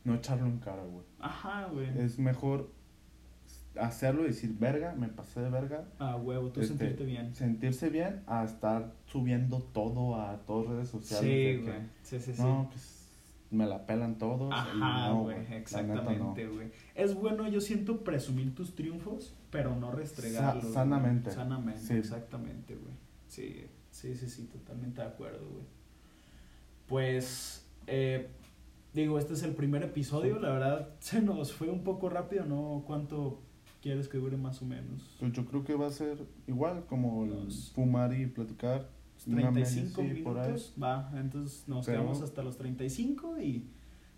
no 0.04 0.16
echarlo 0.16 0.48
en 0.48 0.58
cara, 0.60 0.84
güey. 0.84 1.04
Ajá, 1.20 1.66
güey. 1.68 1.88
Es 2.00 2.18
mejor 2.20 2.72
hacerlo 3.80 4.24
y 4.24 4.28
decir, 4.28 4.56
verga, 4.60 4.96
me 4.96 5.08
pasé 5.08 5.42
de 5.42 5.50
verga. 5.50 5.86
A 6.00 6.16
huevo, 6.16 6.50
tú 6.50 6.62
Este, 6.62 6.78
sentirte 6.78 7.06
bien. 7.06 7.36
Sentirse 7.36 7.90
bien 7.90 8.24
a 8.28 8.44
estar 8.44 8.94
subiendo 9.06 9.60
todo 9.62 10.20
a 10.20 10.38
todas 10.46 10.68
redes 10.70 10.90
sociales. 10.90 11.26
Sí, 11.26 11.28
que, 11.28 11.72
güey. 11.72 11.82
Sí, 12.04 12.20
sí, 12.20 12.34
sí. 12.34 12.42
No, 12.42 12.68
pues 12.72 12.97
me 13.52 13.66
la 13.66 13.86
pelan 13.86 14.18
todos. 14.18 14.52
Ajá, 14.54 15.12
güey, 15.12 15.38
no. 15.50 15.56
exactamente, 15.56 16.48
güey. 16.48 16.70
Es 16.96 17.16
bueno, 17.16 17.48
yo 17.48 17.62
siento, 17.62 18.04
presumir 18.04 18.54
tus 18.56 18.76
triunfos, 18.76 19.34
pero 19.52 19.76
no 19.76 19.92
restregarlos. 19.92 20.66
Sa- 20.66 20.74
sanamente. 20.74 21.32
Sanamente, 21.32 21.80
Sí. 21.82 21.94
exactamente, 21.94 22.76
güey. 22.76 22.94
Sí, 23.28 23.66
sí, 23.92 24.16
sí, 24.16 24.30
sí, 24.30 24.44
totalmente 24.46 25.02
de 25.02 25.08
acuerdo, 25.08 25.46
güey. 25.50 25.66
Pues, 26.88 27.66
eh, 27.88 28.30
digo, 28.94 29.20
este 29.20 29.34
es 29.34 29.44
el 29.44 29.54
primer 29.56 29.84
episodio, 29.84 30.36
Sí. 30.36 30.42
la 30.42 30.50
verdad 30.50 30.90
se 31.00 31.22
nos 31.22 31.54
fue 31.54 31.70
un 31.70 31.84
poco 31.84 32.10
rápido, 32.10 32.46
¿no? 32.46 32.84
¿Cuánto 32.86 33.42
quieres 33.82 34.08
que 34.08 34.18
dure 34.18 34.38
más 34.38 34.62
o 34.62 34.66
menos? 34.66 35.16
Pues 35.20 35.32
yo 35.34 35.46
creo 35.46 35.64
que 35.64 35.76
va 35.76 35.88
a 35.88 35.92
ser 35.92 36.18
igual 36.48 36.86
como 36.88 37.26
Los- 37.26 37.72
fumar 37.74 38.14
y 38.14 38.28
platicar. 38.28 38.90
Una 39.28 39.52
media, 39.52 39.66
35 39.66 40.02
sí, 40.02 40.08
minutos, 40.08 40.76
va, 40.82 41.12
entonces 41.16 41.68
nos 41.68 41.86
Pero- 41.86 42.00
quedamos 42.02 42.22
hasta 42.22 42.44
los 42.44 42.58
35 42.58 43.40
y 43.42 43.70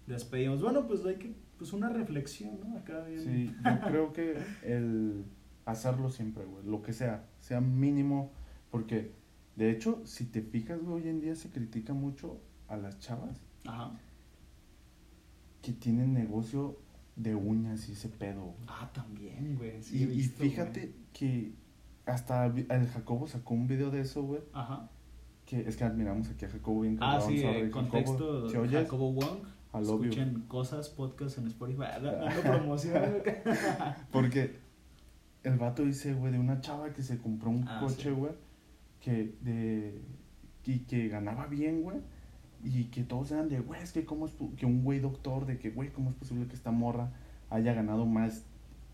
despedimos. 0.08 0.62
Bueno, 0.62 0.88
pues 0.88 1.06
hay 1.06 1.16
que, 1.16 1.34
pues 1.58 1.74
una 1.74 1.90
reflexión, 1.90 2.60
¿no? 2.60 2.78
Acá 2.78 3.04
bien. 3.06 3.22
Sí, 3.22 3.56
yo 3.64 3.82
creo 3.88 4.14
que 4.14 4.38
el 4.64 5.26
hacerlo 5.66 6.10
siempre, 6.10 6.46
güey, 6.46 6.66
lo 6.66 6.82
que 6.82 6.94
sea, 6.94 7.28
sea 7.40 7.62
mínimo, 7.62 8.32
porque 8.72 9.12
de 9.56 9.72
hecho, 9.72 10.02
si 10.06 10.26
te 10.26 10.42
fijas, 10.42 10.82
güey, 10.82 11.04
hoy 11.04 11.10
en 11.10 11.20
día 11.22 11.36
se 11.36 11.50
critica 11.50 11.94
mucho 11.94 12.40
a 12.68 12.78
las 12.78 12.98
chavas 13.00 13.42
Ajá. 13.66 13.92
que 15.62 15.74
tienen 15.74 16.14
negocio 16.14 16.78
de 17.16 17.36
uñas 17.36 17.90
y 17.90 17.92
ese 17.94 18.08
pedo, 18.10 18.42
güey. 18.44 18.56
Ah, 18.68 18.90
también, 18.94 19.58
güey. 19.58 19.82
sí 19.84 20.04
y, 20.04 20.24
fíjate 20.24 20.80
güey. 20.82 20.94
que 21.14 21.54
hasta 22.06 22.46
el 22.48 22.88
Jacobo 22.88 23.28
sacó 23.28 23.54
un 23.54 23.68
video 23.68 23.92
de 23.92 24.02
eso, 24.02 24.24
güey, 24.24 24.42
Ajá. 24.54 24.90
Que 25.50 25.62
es 25.68 25.76
que 25.78 25.84
admiramos 25.84 26.30
aquí 26.30 26.46
a 26.46 26.50
Jacobo 26.50 26.82
bien 26.82 26.98
Ah, 27.02 27.20
sí, 27.20 27.40
eh, 27.40 27.64
Jacobo, 27.64 27.72
contexto. 27.72 28.50
¿sí 28.50 28.58
oyes? 28.58 28.84
Jacobo 28.84 29.14
Wong. 29.14 29.40
I 29.74 29.78
love 29.86 30.02
you. 30.02 30.10
Escuchen 30.10 30.42
cosas, 30.48 30.90
podcast 30.90 31.40
en 31.40 31.48
Spotify. 31.48 31.84
Ah, 31.92 32.00
da- 32.00 32.12
Dando 32.20 32.42
promoción. 32.42 33.04
güey. 33.24 33.36
Porque 34.12 34.60
el 35.44 35.58
vato 35.58 35.84
dice, 35.84 36.14
güey, 36.14 36.32
de 36.34 36.40
una 36.40 36.62
chava 36.62 36.94
que 36.94 37.02
se 37.02 37.18
compró 37.18 37.50
un 37.50 37.68
Ah, 37.68 37.80
coche, 37.82 38.04
sí. 38.04 38.10
güey, 38.12 38.32
que 39.00 39.34
de 39.42 40.02
y 40.66 40.80
que 40.82 41.08
ganaba 41.08 41.48
bien, 41.48 41.82
güey, 41.82 41.98
y 42.64 42.84
que 42.86 43.04
todos 43.04 43.32
eran 43.32 43.50
de, 43.50 43.60
güey, 43.60 43.82
es 43.82 43.92
que 43.92 44.06
cómo 44.06 44.28
es 44.28 44.34
que 44.56 44.68
un 44.68 44.84
güey 44.84 45.00
doctor 45.00 45.48
de 45.48 45.58
que, 45.58 45.72
güey, 45.72 45.90
cómo 45.90 46.12
es 46.12 46.16
posible 46.16 46.46
que 46.48 46.54
esta 46.56 46.70
morra 46.70 47.12
haya 47.50 47.74
ganado 47.74 48.06
más 48.06 48.46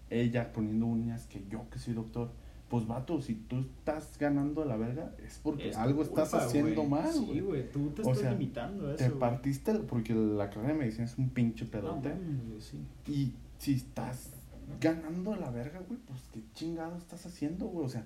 ella 0.09 0.53
poniendo 0.53 0.85
uñas 0.85 1.25
que 1.27 1.43
yo 1.49 1.69
que 1.69 1.79
soy 1.79 1.95
doctor. 1.95 2.31
Pues 2.75 2.87
vato, 2.87 3.21
si 3.21 3.35
tú 3.35 3.59
estás 3.59 4.17
ganando 4.19 4.65
la 4.65 4.75
verga 4.75 5.15
es 5.25 5.39
porque 5.41 5.69
Es 5.69 5.77
algo 5.77 6.03
estás 6.03 6.33
haciendo 6.33 6.83
mal, 6.83 7.09
Sí, 7.09 7.39
güey. 7.39 7.71
Tú 7.71 7.91
te 7.91 8.01
O 8.01 8.11
estás 8.11 8.17
sea, 8.19 8.31
limitando 8.33 8.87
a 8.89 8.95
eso. 8.95 9.03
Te 9.05 9.09
partiste 9.11 9.71
el- 9.71 9.83
porque 9.83 10.13
la 10.13 10.49
carrera 10.49 10.73
de 10.73 10.79
medicina 10.79 11.05
es 11.05 11.17
un 11.17 11.29
pinche 11.29 11.63
No, 11.63 11.71
pedote. 11.71 12.13
sí. 12.59 12.81
Y 13.09 13.31
si 13.59 13.75
estás 13.75 14.31
ganando 14.81 15.37
la 15.37 15.51
verga, 15.51 15.79
güey, 15.87 15.97
pues 16.05 16.19
qué 16.33 16.41
chingado 16.53 16.97
estás 16.97 17.25
haciendo, 17.25 17.67
güey. 17.67 17.85
O 17.85 17.89
sea, 17.89 18.05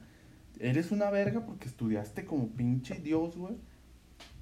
eres 0.60 0.92
una 0.92 1.10
verga 1.10 1.44
porque 1.48 1.68
estudiaste 1.68 2.26
como 2.26 2.50
pinche 2.50 2.94
Dios, 3.00 3.36
güey. 3.38 3.56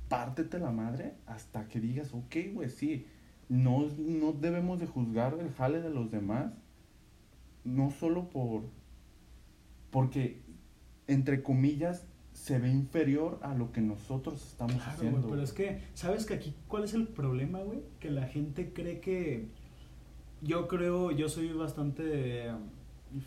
Pártete 0.09 0.59
la 0.59 0.71
madre 0.71 1.13
hasta 1.25 1.69
que 1.69 1.79
digas, 1.79 2.13
ok, 2.13 2.35
güey, 2.53 2.69
sí. 2.69 3.05
No, 3.47 3.87
no 3.97 4.33
debemos 4.33 4.77
de 4.81 4.87
juzgar 4.87 5.37
el 5.39 5.53
jale 5.53 5.79
de 5.81 5.89
los 5.89 6.11
demás. 6.11 6.51
No 7.63 7.91
solo 7.91 8.29
por. 8.29 8.63
Porque, 9.97 10.41
entre 11.07 11.41
comillas, 11.41 12.05
se 12.33 12.59
ve 12.59 12.69
inferior 12.69 13.39
a 13.41 13.55
lo 13.55 13.71
que 13.71 13.81
nosotros 13.81 14.45
estamos 14.45 14.75
Claro, 14.75 14.91
haciendo. 14.91 15.27
pero 15.27 15.41
es 15.41 15.53
que, 15.53 15.81
¿sabes 15.95 16.27
que 16.27 16.35
aquí 16.35 16.53
cuál 16.67 16.83
es 16.83 16.93
el 16.93 17.07
problema, 17.07 17.61
güey? 17.63 17.79
Que 17.99 18.11
la 18.11 18.27
gente 18.27 18.73
cree 18.73 18.99
que. 18.99 19.47
Yo 20.43 20.67
creo, 20.67 21.09
yo 21.09 21.29
soy 21.29 21.51
bastante 21.51 22.51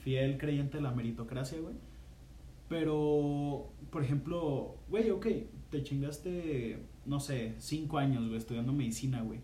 fiel 0.05 0.38
creyente 0.38 0.76
de 0.76 0.84
la 0.84 0.92
meritocracia, 0.92 1.59
güey. 1.59 1.74
Pero, 2.68 3.72
por 3.90 4.05
ejemplo, 4.05 4.76
güey, 4.88 5.11
ok, 5.11 5.26
te 5.70 5.82
chingaste, 5.82 6.78
no 7.05 7.18
sé, 7.18 7.55
cinco 7.59 7.99
años, 7.99 8.26
güey, 8.28 8.38
estudiando 8.38 8.72
medicina, 8.72 9.22
güey. 9.22 9.40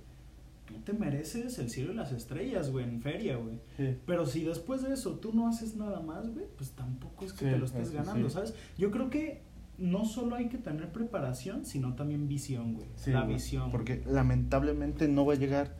Tú 0.66 0.74
te 0.84 0.92
mereces 0.92 1.58
el 1.58 1.70
cielo 1.70 1.92
y 1.92 1.96
las 1.96 2.12
estrellas, 2.12 2.70
güey, 2.70 2.84
en 2.84 3.00
feria, 3.00 3.36
güey. 3.36 3.60
Sí. 3.76 3.96
Pero 4.06 4.26
si 4.26 4.44
después 4.44 4.82
de 4.82 4.92
eso 4.94 5.18
tú 5.18 5.32
no 5.32 5.48
haces 5.48 5.76
nada 5.76 6.00
más, 6.00 6.28
güey, 6.32 6.46
pues 6.56 6.72
tampoco 6.72 7.24
es 7.24 7.32
que 7.32 7.46
Sí, 7.46 7.50
te 7.52 7.58
lo 7.58 7.64
estés 7.66 7.90
ganando, 7.92 8.28
sí. 8.28 8.34
¿sabes? 8.34 8.54
Yo 8.76 8.90
creo 8.90 9.08
que 9.10 9.42
no 9.78 10.04
solo 10.04 10.34
hay 10.36 10.48
que 10.48 10.58
tener 10.58 10.90
preparación, 10.92 11.64
sino 11.64 11.94
también 11.94 12.28
visión, 12.28 12.74
güey. 12.74 12.88
La 13.06 13.22
güey, 13.22 13.34
visión. 13.34 13.70
Porque 13.70 14.02
lamentablemente 14.06 15.06
no 15.08 15.24
va 15.26 15.34
a 15.34 15.36
llegar 15.36 15.74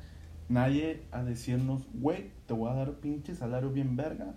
nadie 0.48 1.02
a 1.12 1.24
decirnos, 1.24 1.88
güey, 1.94 2.30
te 2.46 2.54
voy 2.54 2.70
a 2.70 2.74
dar 2.74 2.92
pinche 3.00 3.34
salario 3.34 3.70
bien 3.70 3.96
verga, 3.96 4.34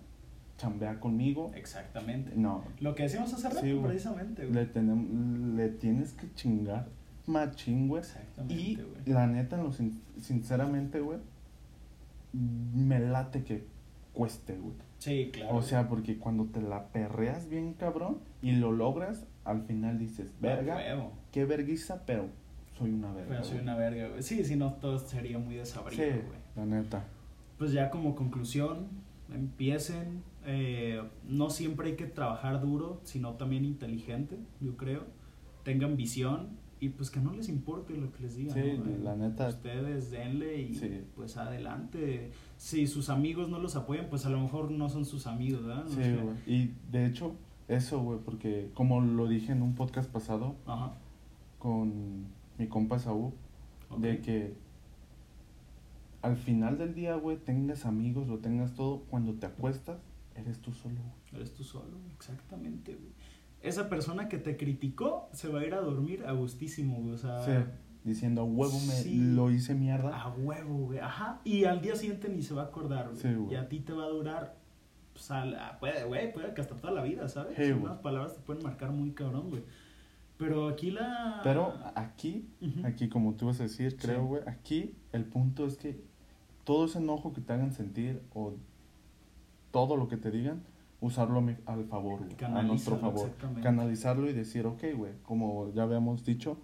chambea 0.58 1.00
conmigo. 1.00 1.52
Exactamente. 1.56 2.32
No, 2.36 2.64
Lo 2.80 2.96
que 2.96 3.04
decíamos 3.04 3.34
hace 3.34 3.50
rato, 3.50 3.82
precisamente, 3.84 4.44
güey. 4.46 4.54
le, 4.56 4.74
tenem- 4.74 5.56
le 5.56 5.70
tienes 5.70 6.14
que 6.14 6.34
chingar 6.34 6.88
machín, 7.30 7.88
güey. 7.88 8.02
Exactamente, 8.02 8.56
Y 9.06 9.10
la 9.12 9.28
neta, 9.28 9.58
lo 9.58 9.72
sin- 9.72 10.02
sinceramente, 10.20 11.00
güey, 11.00 11.20
me 12.34 13.00
late 13.00 13.44
que 13.44 13.64
cueste, 14.14 14.58
güey. 14.58 14.76
Sí, 15.00 15.30
claro. 15.32 15.56
O 15.56 15.62
sea, 15.62 15.88
porque 15.88 16.18
cuando 16.18 16.46
te 16.46 16.62
la 16.62 16.88
perreas 16.88 17.48
bien 17.50 17.74
cabrón 17.74 18.20
y 18.42 18.52
lo 18.54 18.72
logras, 18.72 19.26
al 19.46 19.64
final 19.64 19.98
dices, 19.98 20.32
verga, 20.42 20.78
qué 21.32 21.46
verguiza, 21.46 22.06
pero 22.06 22.26
soy 22.78 22.92
una 22.92 23.12
verga. 23.14 23.30
Pero 23.30 23.44
soy 23.44 23.54
güey". 23.54 23.64
una 23.64 23.76
verga, 23.78 24.08
güey. 24.10 24.22
Sí, 24.24 24.44
si 24.44 24.56
no, 24.56 24.74
todo 24.74 25.00
sería 25.00 25.40
muy 25.40 25.56
desabrido, 25.56 26.04
Sí, 26.04 26.10
güey. 26.12 26.40
la 26.56 26.66
neta. 26.66 27.04
Pues 27.58 27.72
ya 27.72 27.90
como 27.90 28.16
conclusión, 28.16 28.88
empiecen. 29.34 30.24
eh, 30.46 31.04
no 31.28 31.50
siempre 31.50 31.90
hay 31.90 31.96
que 31.96 32.06
trabajar 32.06 32.62
duro, 32.62 33.02
sino 33.04 33.34
también 33.34 33.66
inteligente, 33.66 34.38
yo 34.62 34.78
creo. 34.78 35.04
Tengan 35.64 35.96
visión 35.98 36.58
y 36.82 36.90
pues 36.90 37.10
que 37.12 37.20
no 37.20 37.34
les 37.34 37.50
importe 37.50 37.96
lo 37.98 38.12
que 38.12 38.24
les 38.24 38.36
digan. 38.38 38.54
Sí, 38.54 38.78
¿no? 38.78 39.04
La 39.04 39.16
neta. 39.16 39.48
Ustedes 39.50 40.12
denle 40.12 40.62
y 40.62 40.74
Sí. 40.76 41.02
pues 41.16 41.36
adelante. 41.38 42.32
Si 42.58 42.88
sus 42.88 43.10
amigos 43.10 43.50
no 43.50 43.60
los 43.60 43.76
apoyan, 43.76 44.08
pues 44.10 44.26
a 44.26 44.30
lo 44.30 44.40
mejor 44.40 44.72
no 44.72 44.88
son 44.90 45.06
sus 45.06 45.28
amigos, 45.28 45.66
¿verdad? 45.66 45.84
No 45.86 45.90
Sí, 45.92 46.16
güey. 46.22 46.36
Y 46.46 46.74
de 46.92 47.06
hecho, 47.06 47.36
eso, 47.68 48.00
güey, 48.02 48.20
porque 48.20 48.72
como 48.74 49.02
lo 49.02 49.28
dije 49.28 49.52
en 49.52 49.62
un 49.62 49.76
podcast 49.76 50.10
pasado 50.10 50.56
Ajá. 50.66 50.94
con 51.60 52.26
mi 52.58 52.68
compa 52.68 52.98
Saúl, 53.00 53.34
de 53.98 54.20
que 54.22 54.54
al 56.22 56.36
final 56.38 56.78
del 56.78 56.94
día, 56.94 57.16
güey, 57.16 57.38
tengas 57.38 57.86
amigos, 57.86 58.28
lo 58.28 58.40
tengas 58.40 58.74
todo, 58.74 59.04
cuando 59.10 59.34
te 59.34 59.46
acuestas, 59.46 59.98
eres 60.36 60.60
tú 60.60 60.72
solo. 60.74 60.96
güey. 60.96 61.42
Eres 61.42 61.54
tú 61.54 61.64
solo, 61.64 61.98
exactamente, 62.16 62.94
güey. 62.94 63.12
Esa 63.62 63.90
persona 63.90 64.30
que 64.30 64.38
te 64.38 64.56
criticó 64.58 65.30
se 65.34 65.50
va 65.50 65.60
a 65.60 65.66
ir 65.66 65.74
a 65.74 65.82
dormir 65.82 66.24
a 66.26 66.32
gustísimo, 66.32 66.98
güey. 67.02 67.14
O 67.14 67.18
sea, 67.18 67.42
Sí, 67.44 67.52
diciendo, 68.06 68.42
"A 68.42 68.46
huevo, 68.46 68.74
me 68.88 68.94
Sí. 68.94 69.16
lo 69.34 69.52
hice 69.52 69.76
mierda. 69.76 70.16
a 70.22 70.30
huevo, 70.30 70.78
güey. 70.88 71.00
Ajá. 71.00 71.42
Y 71.44 71.66
al 71.66 71.82
día 71.82 71.96
siguiente 71.96 72.30
ni 72.30 72.42
se 72.42 72.54
va 72.54 72.64
a 72.64 72.66
acordar, 72.66 73.10
güey. 73.10 73.18
Sí, 73.22 73.34
güey. 73.34 73.54
y 73.54 73.56
a 73.58 73.68
ti 73.68 73.80
te 73.82 73.92
va 73.94 74.06
a 74.06 74.10
durar, 74.10 74.56
pues, 75.14 75.30
a 75.32 75.44
la- 75.46 75.78
puede, 75.80 76.06
güey, 76.06 76.32
puede 76.32 76.54
que 76.54 76.62
hasta 76.62 76.76
toda 76.76 76.94
la 76.94 77.04
vida, 77.04 77.28
¿sabes? 77.28 77.58
Güey. 77.58 77.72
Unas 77.74 77.98
palabras 77.98 78.36
te 78.36 78.40
pueden 78.42 78.64
marcar 78.64 78.92
muy 78.92 79.12
cabrón, 79.12 79.50
güey. 79.50 79.64
Pero 80.38 80.70
aquí 80.70 80.92
la... 80.92 81.42
Pero 81.44 81.74
aquí, 81.96 82.48
Ujú. 82.62 82.88
aquí 82.88 83.10
como 83.10 83.34
tú 83.36 83.48
vas 83.48 83.60
a 83.60 83.64
decir, 83.64 83.98
creo, 83.98 84.26
güey, 84.26 84.42
aquí 84.48 84.96
el 85.12 85.26
punto 85.26 85.66
es 85.66 85.76
que 85.76 86.00
todo 86.64 86.86
ese 86.86 87.00
enojo 87.00 87.34
que 87.34 87.42
te 87.42 87.52
hagan 87.52 87.74
sentir 87.74 88.22
o 88.34 88.54
todo 89.72 89.98
lo 89.98 90.08
que 90.08 90.16
te 90.16 90.32
digan, 90.32 90.64
usarlo 91.02 91.40
a 91.40 91.42
mi- 91.42 91.56
al 91.66 91.86
favor, 91.86 92.20
güey, 92.20 92.36
a 92.44 92.62
nuestro 92.64 92.98
favor. 92.98 93.32
Canalizarlo 93.62 94.30
y 94.30 94.34
decir, 94.34 94.66
ok, 94.66 94.84
güey, 94.96 95.14
como 95.24 95.72
ya 95.74 95.84
habíamos 95.84 96.26
dicho, 96.26 96.58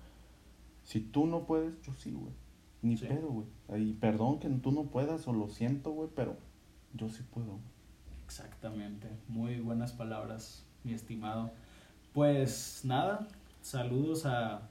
si 0.83 0.99
tú 0.99 1.25
no 1.25 1.45
puedes, 1.45 1.81
yo 1.81 1.93
sí, 1.95 2.11
güey. 2.11 2.33
Ni 2.81 2.97
Sí. 2.97 3.05
pedo, 3.07 3.29
güey. 3.29 3.47
Y 3.89 3.93
perdón 3.93 4.39
que 4.39 4.49
tú 4.49 4.71
no 4.71 4.83
puedas 4.83 5.27
o 5.27 5.33
lo 5.33 5.47
siento, 5.47 5.91
güey, 5.91 6.09
pero 6.15 6.35
yo 6.93 7.09
sí 7.09 7.23
puedo. 7.33 7.59
Exactamente, 8.25 9.07
muy 9.27 9.59
buenas 9.59 9.93
palabras, 9.93 10.63
mi 10.83 10.93
estimado. 10.93 11.51
Pues 12.13 12.81
nada, 12.83 13.27
saludos 13.61 14.25
a 14.25 14.61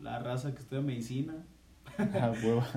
la 0.00 0.18
raza 0.20 0.52
que 0.54 0.60
estudia 0.60 0.82
medicina, 0.82 1.34
Ah, 2.14 2.32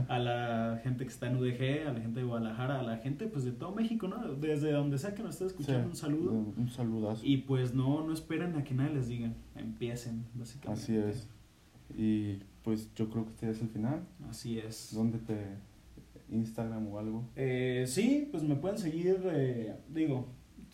a 0.10 0.20
la 0.20 0.80
gente 0.84 1.04
que 1.06 1.10
está 1.12 1.28
en 1.28 1.38
UDG, 1.38 1.88
a 1.88 1.94
la 1.94 2.00
gente 2.02 2.20
de 2.20 2.26
Guadalajara, 2.26 2.80
a 2.80 2.84
la 2.84 2.98
gente 2.98 3.28
pues 3.28 3.44
de 3.46 3.52
todo 3.52 3.74
México, 3.74 4.08
¿no? 4.08 4.34
Desde 4.36 4.72
donde 4.72 4.98
sea 4.98 5.14
que 5.16 5.24
nos 5.24 5.36
esté 5.36 5.46
escuchando, 5.46 5.84
Sí, 5.84 5.90
un 5.90 5.96
saludo. 5.96 6.32
Un 6.58 6.70
saludazo. 6.70 7.22
Y 7.26 7.38
pues 7.38 7.74
no, 7.74 8.06
no 8.06 8.14
esperen 8.14 8.56
a 8.56 8.64
que 8.64 8.74
nadie 8.74 8.94
les 8.96 9.08
diga, 9.08 9.32
empiecen, 9.56 10.26
básicamente. 10.34 10.82
Así 10.84 10.98
es. 10.98 11.28
Y 11.98 12.40
pues 12.64 12.94
yo 12.96 13.10
creo 13.10 13.26
que 13.26 13.32
este 13.32 13.50
es 13.50 13.62
el 13.62 13.70
final. 13.70 14.02
Así 14.30 14.60
es. 14.60 14.92
¿Dónde 14.94 15.20
te... 15.20 15.38
Instagram 16.30 16.88
o 16.88 17.00
algo? 17.00 17.24
Eh, 17.36 17.84
sí, 17.88 18.28
pues 18.32 18.44
me 18.44 18.56
pueden 18.56 18.78
seguir, 18.80 19.22
eh, 19.32 19.76
digo, 19.90 20.28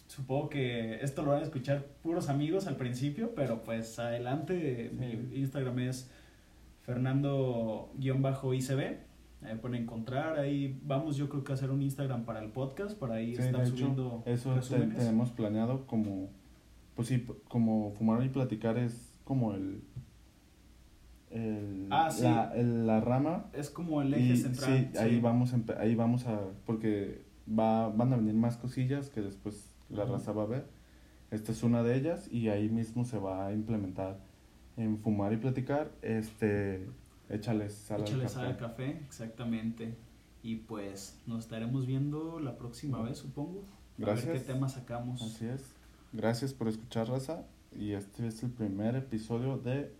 supongo 0.07 0.47
que 0.49 1.01
esto 1.03 1.21
lo 1.23 1.31
van 1.31 1.41
a 1.41 1.43
escuchar 1.43 1.85
puros 2.01 2.29
amigos 2.29 2.65
al 2.67 2.77
principio, 2.77 3.33
pero 3.35 3.61
pues 3.63 3.99
adelante, 3.99 4.89
Sí. 4.89 4.95
mi 4.95 5.37
Instagram 5.39 5.79
es 5.79 6.09
Fernando-ICB, 6.89 8.79
ahí 9.43 9.55
pueden 9.61 9.83
encontrar, 9.83 10.37
ahí 10.39 10.79
vamos 10.83 11.15
yo 11.17 11.29
creo 11.29 11.43
que 11.43 11.51
a 11.51 11.55
hacer 11.55 11.71
un 11.71 11.81
Instagram 11.81 12.25
para 12.25 12.39
el 12.43 12.51
podcast, 12.51 12.97
para 12.97 13.15
ahí 13.15 13.35
Sí, 13.35 13.41
estar 13.41 13.61
hecho, 13.61 13.71
subiendo 13.71 14.23
eso 14.25 14.55
te- 14.59 14.79
tenemos 14.87 15.31
planeado 15.31 15.85
como, 15.87 16.29
pues 16.95 17.07
sí, 17.07 17.25
como 17.47 17.91
fumar 17.91 18.23
y 18.23 18.29
platicar 18.29 18.77
es 18.77 19.13
como 19.23 19.53
el, 19.53 19.81
el 21.31 21.87
Ah, 21.91 22.09
sí. 22.09 22.23
la, 22.23 22.51
el- 22.55 22.87
la 22.87 22.99
rama 23.01 23.45
Es 23.53 23.69
como 23.69 24.01
el 24.01 24.13
eje 24.13 24.33
y 24.33 24.37
central. 24.37 24.89
sí, 24.91 24.97
ahí 24.97 25.19
vamos 25.19 25.53
ahí 25.79 25.95
vamos 25.95 26.25
a 26.27 26.39
porque 26.65 27.21
va, 27.47 27.89
van 27.89 28.13
a 28.13 28.17
venir 28.17 28.33
más 28.35 28.57
cosillas 28.57 29.09
que 29.09 29.21
después 29.21 29.75
la 29.89 30.05
raza 30.05 30.31
va 30.31 30.43
a 30.43 30.47
ver. 30.47 30.65
Esta 31.31 31.51
es 31.51 31.61
una 31.63 31.83
de 31.83 31.95
ellas 31.95 32.27
y 32.31 32.49
ahí 32.49 32.69
mismo 32.69 33.05
se 33.05 33.19
va 33.19 33.45
a 33.47 33.53
implementar 33.53 34.17
en 34.79 34.97
fumar 34.99 35.33
y 35.33 35.37
platicar, 35.37 35.91
este, 36.01 36.87
échales 37.29 37.73
sal 37.73 38.01
Échale 38.01 38.23
al 38.23 38.29
sal 38.29 38.45
al 38.45 38.57
café. 38.57 38.93
café, 38.93 39.05
exactamente. 39.05 39.95
Y 40.41 40.55
pues 40.55 41.21
nos 41.27 41.43
estaremos 41.43 41.85
viendo 41.85 42.39
la 42.39 42.57
próxima 42.57 43.01
vez, 43.01 43.17
supongo. 43.17 43.59
A 43.59 44.05
ver 44.05 44.15
Gracias. 44.15 44.39
qué 44.39 44.53
tema 44.53 44.69
sacamos. 44.69 45.21
Así 45.21 45.45
es. 45.45 45.63
Gracias 46.13 46.53
por 46.53 46.69
escuchar, 46.69 47.09
raza. 47.09 47.43
Y 47.77 47.91
este 47.91 48.27
es 48.27 48.41
el 48.41 48.51
primer 48.51 48.95
episodio 48.95 49.57
de 49.57 49.93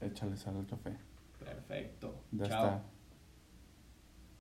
Échale 0.00 0.36
sal 0.36 0.56
al 0.56 0.66
café. 0.66 0.96
Perfecto. 1.38 2.14
Ya 2.32 2.46
Chao. 2.46 2.64
está. 2.66 2.82